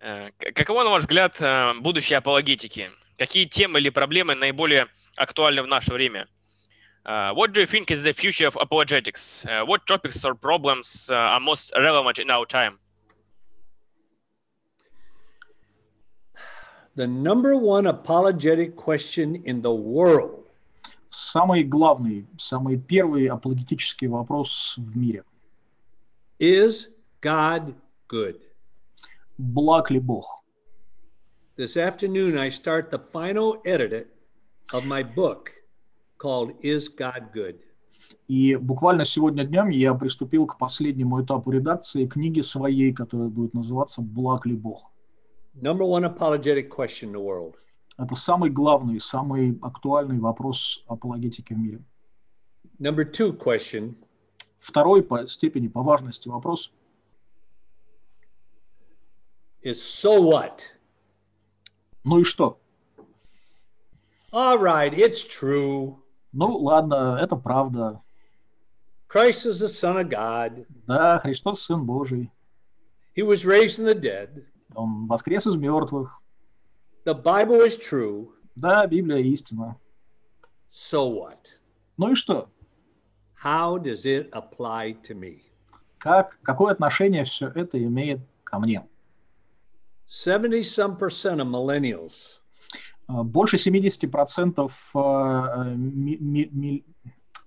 Э, 0.00 0.30
Каково, 0.54 0.84
на 0.84 0.90
ваш 0.90 1.02
взгляд, 1.02 1.40
э, 1.40 1.74
будущее 1.80 2.18
апологетики? 2.18 2.90
Какие 3.18 3.46
темы 3.46 3.78
или 3.78 3.88
проблемы 3.90 4.34
наиболее 4.34 4.88
актуальны 5.16 5.62
в 5.62 5.66
наше 5.66 5.92
время? 5.92 6.28
Uh, 7.04 7.32
what 7.34 7.52
do 7.52 7.60
you 7.60 7.66
think 7.66 7.88
is 7.92 8.02
the 8.02 8.12
future 8.12 8.48
of 8.48 8.56
apologetics? 8.56 9.44
Uh, 9.44 9.64
what 9.64 9.86
topics 9.86 10.24
or 10.24 10.34
problems 10.34 11.08
uh, 11.08 11.14
are 11.14 11.40
most 11.40 11.72
relevant 11.76 12.18
in 12.18 12.28
our 12.30 12.44
time? 12.44 12.80
The 16.96 17.06
number 17.06 17.56
one 17.56 17.86
apologetic 17.86 18.74
question 18.74 19.36
in 19.44 19.62
the 19.62 19.72
world 19.72 20.42
Самый 21.10 21.62
главный, 21.62 22.26
самый 22.36 22.76
первый 22.76 23.28
апологетический 23.28 24.08
вопрос 24.08 24.74
в 24.76 24.96
мире. 24.96 25.24
is 26.38 26.88
God 27.22 27.74
good? 28.08 28.45
Благ 29.38 29.90
ли 29.90 30.00
Бог? 30.00 30.44
This 31.58 31.76
afternoon, 31.76 32.38
I 32.38 32.48
start 32.50 32.90
the 32.90 32.98
final 32.98 33.60
edit 33.66 34.08
of 34.72 34.86
my 34.86 35.02
book 35.02 35.50
called 36.18 36.54
Is 36.62 36.88
God 36.88 37.32
Good? 37.34 37.60
И 38.28 38.56
буквально 38.56 39.04
сегодня 39.04 39.44
днем 39.44 39.68
я 39.68 39.92
приступил 39.94 40.46
к 40.46 40.56
последнему 40.56 41.22
этапу 41.22 41.50
редакции 41.50 42.06
книги 42.06 42.40
своей, 42.40 42.94
которая 42.94 43.28
будет 43.28 43.52
называться 43.52 44.00
«Благ 44.00 44.46
ли 44.46 44.56
Бог?». 44.56 44.90
Number 45.54 45.84
one 45.84 46.04
apologetic 46.04 46.70
question 46.70 47.10
in 47.10 47.12
the 47.12 47.22
world. 47.22 47.56
Это 47.98 48.14
самый 48.14 48.48
главный, 48.48 49.00
самый 49.00 49.58
актуальный 49.60 50.18
вопрос 50.18 50.82
апологетики 50.86 51.52
в 51.52 51.58
мире. 51.58 51.82
Number 52.78 53.04
two 53.04 53.36
question 53.36 53.96
Второй 54.58 55.02
по 55.02 55.26
степени, 55.28 55.68
по 55.68 55.82
важности 55.82 56.28
вопрос 56.28 56.72
is 59.66 59.82
so 59.82 60.20
what? 60.20 60.62
«Ну 62.04 62.20
и 62.20 62.24
что?» 62.24 62.60
All 64.32 64.58
right, 64.58 64.92
it's 64.92 65.24
true. 65.24 65.96
Ну 66.32 66.58
ладно, 66.58 67.18
это 67.20 67.36
правда. 67.36 68.02
Christ 69.08 69.46
is 69.46 69.60
the 69.60 69.68
Son 69.68 69.96
of 69.96 70.08
God. 70.08 70.66
Да, 70.86 71.18
Христос 71.18 71.62
Сын 71.62 71.84
Божий. 71.84 72.30
He 73.14 73.22
was 73.22 73.44
raised 73.44 73.76
from 73.76 73.86
the 73.86 73.94
dead. 73.94 74.44
Он 74.74 75.06
воскрес 75.06 75.46
из 75.46 75.56
мертвых. 75.56 76.10
The 77.04 77.14
Bible 77.14 77.64
is 77.64 77.76
true. 77.76 78.34
Да, 78.56 78.86
Библия 78.86 79.18
истина. 79.18 79.76
So 80.70 81.08
what? 81.08 81.54
Ну 81.96 82.12
и 82.12 82.14
что? 82.14 82.50
How 83.42 83.78
does 83.78 84.04
it 84.04 84.30
apply 84.32 85.00
to 85.04 85.14
me? 85.14 85.42
Как, 85.98 86.38
какое 86.42 86.72
отношение 86.72 87.24
все 87.24 87.48
это 87.48 87.82
имеет 87.82 88.20
ко 88.44 88.58
мне? 88.58 88.86
70 90.06 90.62
some 90.64 90.96
percent 90.96 91.40
of 91.40 91.48
millennials. 91.48 92.40
А, 93.08 93.22
Больше 93.22 93.56
70% 93.56 94.70
а, 94.94 95.64
ми- 95.76 96.18
ми- 96.20 96.50
ми- 96.52 96.84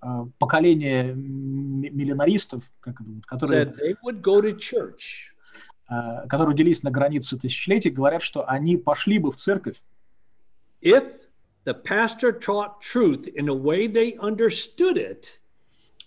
а, 0.02 0.26
поколения 0.40 1.14
ми- 1.16 1.90
миллионаристов, 1.92 2.72
как 2.80 3.02
это, 3.02 3.10
которые, 3.28 3.66
said 3.66 3.76
they 3.78 3.96
would 4.06 4.22
go 4.22 4.42
to 4.42 4.54
church. 4.56 5.34
которые 6.30 6.56
делись 6.56 6.84
на 6.84 6.92
границе 6.92 7.36
тысячелетий, 7.38 7.90
говорят, 7.90 8.22
что 8.22 8.48
они 8.48 8.78
пошли 8.78 9.18
бы 9.18 9.32
в 9.32 9.38
церковь, 9.38 9.82
if 10.84 11.04
the 11.66 11.74
pastor 11.84 12.32
taught 12.40 12.74
truth 12.82 13.26
in 13.36 13.50
a 13.50 13.54
way 13.56 13.88
they 13.88 14.16
understood 14.20 14.98
it 14.98 15.26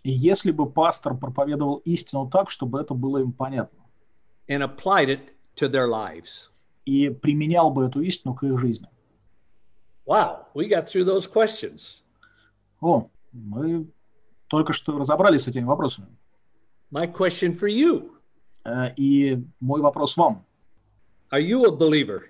и 0.04 0.10
если 0.10 0.52
бы 0.52 0.70
пастор 0.70 1.16
проповедовал 1.16 1.78
истину 1.84 2.28
так, 2.30 2.48
чтобы 2.50 2.80
это 2.80 2.94
было 2.94 3.18
им 3.18 3.32
понятно, 3.32 3.80
and 4.48 4.62
applied 4.62 5.08
it 5.08 5.31
to 5.56 5.68
their 5.68 5.88
lives. 5.88 6.48
и 6.84 7.10
применял 7.10 7.70
бы 7.70 7.84
эту 7.86 8.00
истину 8.02 8.34
к 8.34 8.42
их 8.42 8.58
жизни. 8.58 8.88
Wow, 10.04 10.46
we 10.54 10.68
got 10.68 10.86
through 10.88 11.04
those 11.04 11.30
questions. 11.32 12.02
О, 12.80 13.08
мы 13.32 13.86
только 14.48 14.72
что 14.72 14.98
разобрались 14.98 15.42
с 15.44 15.48
этими 15.48 15.64
вопросами. 15.64 16.08
My 16.90 17.06
question 17.06 17.52
for 17.58 17.68
you 17.68 18.10
Э, 18.64 18.92
И 18.96 19.44
мой 19.60 19.80
вопрос 19.80 20.16
вам. 20.16 20.44
Are 21.32 21.40
you 21.40 21.64
a 21.64 21.70
believer? 21.70 22.22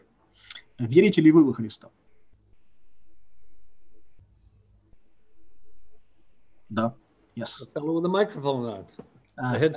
Верите 0.78 1.20
ли 1.20 1.30
вы 1.32 1.44
во 1.44 1.52
Христа? 1.52 1.90
Да. 6.68 6.94
Yes. 7.34 7.60
The 7.60 7.66
fellow 7.72 7.94
with 7.94 8.04
the 8.04 8.08
microphone 8.08 8.64
on. 8.66 8.86
А, 9.36 9.56
Ahead. 9.56 9.76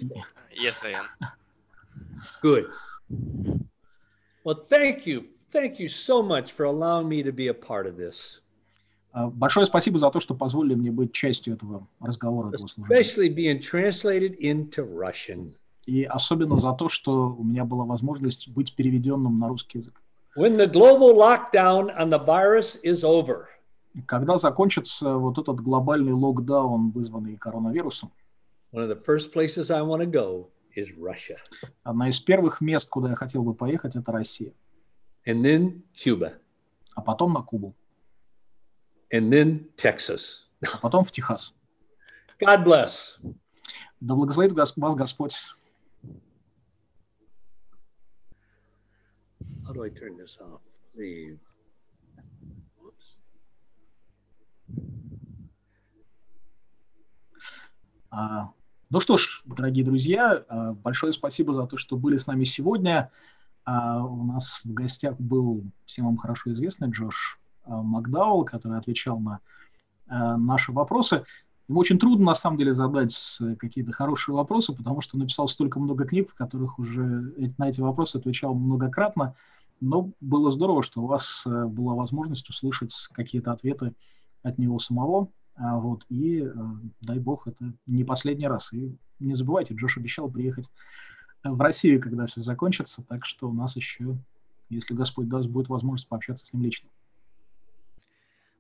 Yes, 0.52 0.82
I 0.84 0.94
am. 0.94 1.06
Good. 2.42 2.70
Well, 4.44 4.66
thank 4.70 5.06
you. 5.06 5.26
Thank 5.52 5.80
you 5.80 5.88
so 5.88 6.22
much 6.22 6.52
for 6.52 6.66
allowing 6.66 7.08
me 7.08 7.24
to 7.24 7.32
be 7.32 7.48
a 7.48 7.54
part 7.54 7.88
of 7.88 7.96
this, 7.98 8.42
а, 9.16 9.30
Большое 9.30 9.66
спасибо 9.66 9.98
за 9.98 10.12
то, 10.12 10.20
что 10.20 10.36
позволили 10.36 10.76
мне 10.76 10.92
быть 10.92 11.14
частью 11.14 11.54
этого 11.54 11.88
разговора, 12.02 12.50
этого 12.50 12.66
especially 12.66 13.30
being 13.30 13.60
translated 13.60 14.38
into 14.42 14.84
Russian. 14.86 15.54
И 15.86 16.04
особенно 16.04 16.58
за 16.58 16.74
то, 16.74 16.90
что 16.90 17.34
у 17.34 17.44
меня 17.44 17.64
была 17.64 17.86
возможность 17.86 18.50
быть 18.50 18.76
переведенным 18.76 19.40
на 19.40 19.48
русский 19.48 19.78
язык. 19.78 20.02
When 20.36 20.58
the 20.58 20.68
global 20.68 21.16
lockdown 21.16 21.90
on 21.98 22.10
the 22.10 22.20
virus 22.20 22.78
is 22.84 23.06
over, 23.06 23.46
Когда 24.06 24.38
закончится 24.38 25.14
вот 25.14 25.38
этот 25.38 25.62
глобальный 25.62 26.12
локдаун, 26.12 26.90
вызванный 26.90 27.38
коронавирусом, 27.38 28.12
one 28.74 28.84
of 28.84 28.90
the 28.90 29.02
first 29.02 29.32
places 29.32 29.72
I 29.72 29.82
want 29.82 30.02
to 30.02 30.06
go 30.06 30.50
is 30.76 30.96
Russia, 30.98 31.38
одна 31.84 32.10
из 32.10 32.20
первых 32.20 32.62
мест, 32.62 32.90
куда 32.90 33.10
я 33.10 33.16
хотел 33.16 33.44
бы 33.44 33.54
поехать, 33.54 33.96
это 33.96 34.12
Россия. 34.12 34.54
and 35.28 35.42
then 35.44 35.82
Cuba, 35.94 36.40
А 36.96 37.02
потом 37.02 37.34
на 37.34 37.42
Кубу, 37.42 37.74
and 39.14 39.30
then 39.30 39.70
Texas. 39.76 40.44
а 40.62 40.78
потом 40.80 41.04
в 41.04 41.12
Техас. 41.12 41.54
God 42.40 42.64
bless. 42.66 43.18
Да 44.02 44.14
благословит 44.16 44.52
Гос- 44.52 44.74
вас 44.76 44.96
Господь. 44.96 45.34
How 49.66 49.74
do 49.74 49.82
I 49.84 49.90
turn 49.90 50.16
this 50.18 50.38
off? 50.40 50.62
Leave. 50.96 51.40
Whoops. 52.80 53.16
А, 58.12 58.54
Ну 58.92 59.00
что 59.00 59.18
ж, 59.18 59.42
дорогие 59.46 59.84
друзья, 59.84 60.44
а, 60.48 60.74
большое 60.74 61.12
спасибо 61.12 61.54
за 61.56 61.66
то, 61.66 61.76
что 61.76 61.98
были 61.98 62.18
с 62.18 62.28
нами 62.28 62.44
сегодня. 62.44 63.12
А, 63.64 64.06
У 64.06 64.24
нас 64.26 64.62
в 64.64 64.72
гостях 64.74 65.20
был 65.20 65.64
всем 65.86 66.06
вам 66.06 66.18
хорошо 66.18 66.52
известный 66.52 66.92
Джош 66.92 67.40
а, 67.64 67.82
Макдауэлл, 67.82 68.46
который 68.46 68.78
отвечал 68.78 69.20
на 69.20 69.40
а, 70.08 70.38
наши 70.38 70.72
вопросы. 70.72 71.24
Ему 71.68 71.80
очень 71.80 71.98
трудно, 71.98 72.26
на 72.26 72.36
самом 72.36 72.60
деле, 72.60 72.76
задать 72.76 73.40
э, 73.42 73.56
какие-то 73.56 73.92
хорошие 73.92 74.36
вопросы, 74.36 74.72
потому 74.72 75.02
что 75.02 75.18
написал 75.18 75.48
столько 75.48 75.80
много 75.80 76.06
книг, 76.06 76.30
в 76.30 76.36
которых 76.36 76.78
уже 76.78 77.34
э- 77.38 77.50
на 77.58 77.70
эти 77.70 77.82
вопросы 77.82 78.18
отвечал 78.18 78.54
многократно. 78.54 79.34
Но 79.82 80.12
было 80.22 80.52
здорово, 80.52 80.84
что 80.84 81.02
у 81.02 81.08
вас 81.08 81.44
э, 81.48 81.66
была 81.66 81.96
возможность 81.96 82.48
услышать 82.50 82.94
какие-то 83.14 83.52
ответы 83.52 83.96
от 84.44 84.60
него 84.60 84.78
самого. 84.78 85.30
А, 85.58 85.78
вот, 85.78 86.06
и 86.10 86.42
э, 86.42 86.54
дай 87.02 87.18
бог, 87.20 87.48
это 87.48 87.74
не 87.86 88.04
последний 88.04 88.48
раз. 88.48 88.74
И 88.74 88.96
не 89.20 89.36
забывайте, 89.36 89.74
Джош 89.74 89.98
обещал 89.98 90.30
приехать 90.30 90.70
э, 91.44 91.50
в 91.50 91.62
Россию, 91.62 92.02
когда 92.02 92.28
все 92.28 92.42
закончится, 92.42 93.04
так 93.04 93.26
что 93.26 93.50
у 93.50 93.54
нас 93.54 93.76
еще, 93.78 94.18
если 94.70 94.94
Господь 94.94 95.30
даст, 95.30 95.48
будет 95.48 95.70
возможность 95.70 96.10
пообщаться 96.10 96.46
с 96.46 96.54
ним 96.54 96.64
лично. 96.64 96.90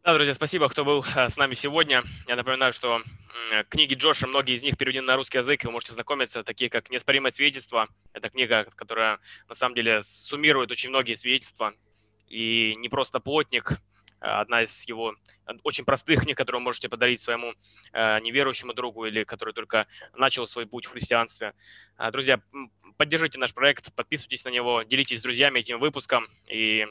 Да, 0.06 0.14
друзья, 0.14 0.36
спасибо, 0.36 0.70
кто 0.70 0.86
был 0.86 1.04
э, 1.16 1.30
с 1.30 1.36
нами 1.36 1.54
сегодня. 1.54 2.04
Я 2.28 2.38
напоминаю, 2.38 2.72
что 2.72 3.02
книги 3.70 3.96
Джоша, 3.96 4.28
многие 4.28 4.56
из 4.56 4.64
них 4.64 4.78
переведены 4.78 5.08
на 5.08 5.18
русский 5.18 5.40
язык, 5.40 5.64
и 5.64 5.68
вы 5.68 5.74
можете 5.74 5.94
знакомиться, 5.94 6.44
такие 6.44 6.70
как 6.70 6.90
«Неоспоримое 6.90 7.32
свидетельство». 7.32 7.90
Это 8.14 8.30
книга, 8.30 8.66
которая 8.76 9.20
на 9.50 9.56
самом 9.56 9.76
деле 9.76 10.02
суммирует 10.02 10.72
очень 10.72 10.92
многие 10.92 11.16
свидетельства. 11.16 11.74
И 12.30 12.76
не 12.78 12.88
просто 12.88 13.20
плотник, 13.20 13.82
одна 14.20 14.64
из 14.64 14.88
его 14.88 15.14
э, 15.48 15.54
очень 15.64 15.86
простых 15.86 16.22
книг, 16.24 16.38
которую 16.38 16.62
вы 16.62 16.66
можете 16.66 16.90
подарить 16.90 17.20
своему 17.20 17.54
э, 17.94 18.20
неверующему 18.22 18.74
другу 18.74 19.06
или 19.06 19.24
который 19.24 19.54
только 19.54 19.88
начал 20.14 20.48
свой 20.48 20.66
путь 20.66 20.86
в 20.86 20.92
христианстве. 20.92 21.54
Друзья, 22.12 22.42
поддержите 22.98 23.40
наш 23.40 23.54
проект, 23.54 23.94
подписывайтесь 23.94 24.46
на 24.46 24.50
него, 24.50 24.84
делитесь 24.84 25.20
с 25.20 25.22
друзьями 25.22 25.60
этим 25.60 25.80
выпуском, 25.80 26.28
и 26.48 26.86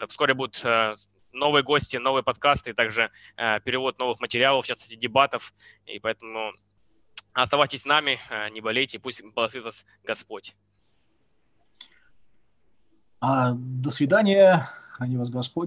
э, 0.00 0.06
вскоре 0.06 0.34
будут 0.34 0.60
э, 0.64 0.94
новые 1.32 1.62
гости, 1.62 1.96
новые 1.96 2.22
подкасты, 2.22 2.70
и 2.70 2.72
также 2.72 3.10
э, 3.36 3.60
перевод 3.60 3.98
новых 3.98 4.20
материалов, 4.20 4.64
в 4.64 4.68
частности 4.68 4.96
дебатов. 4.96 5.54
И 5.86 5.98
поэтому 5.98 6.52
оставайтесь 7.32 7.82
с 7.82 7.84
нами, 7.84 8.18
э, 8.30 8.48
не 8.50 8.60
болейте, 8.60 8.98
пусть 8.98 9.22
благословит 9.22 9.64
вас 9.64 9.86
Господь. 10.04 10.56
А, 13.20 13.52
до 13.54 13.90
свидания, 13.90 14.70
храни 14.88 15.16
вас 15.16 15.30
Господь. 15.30 15.58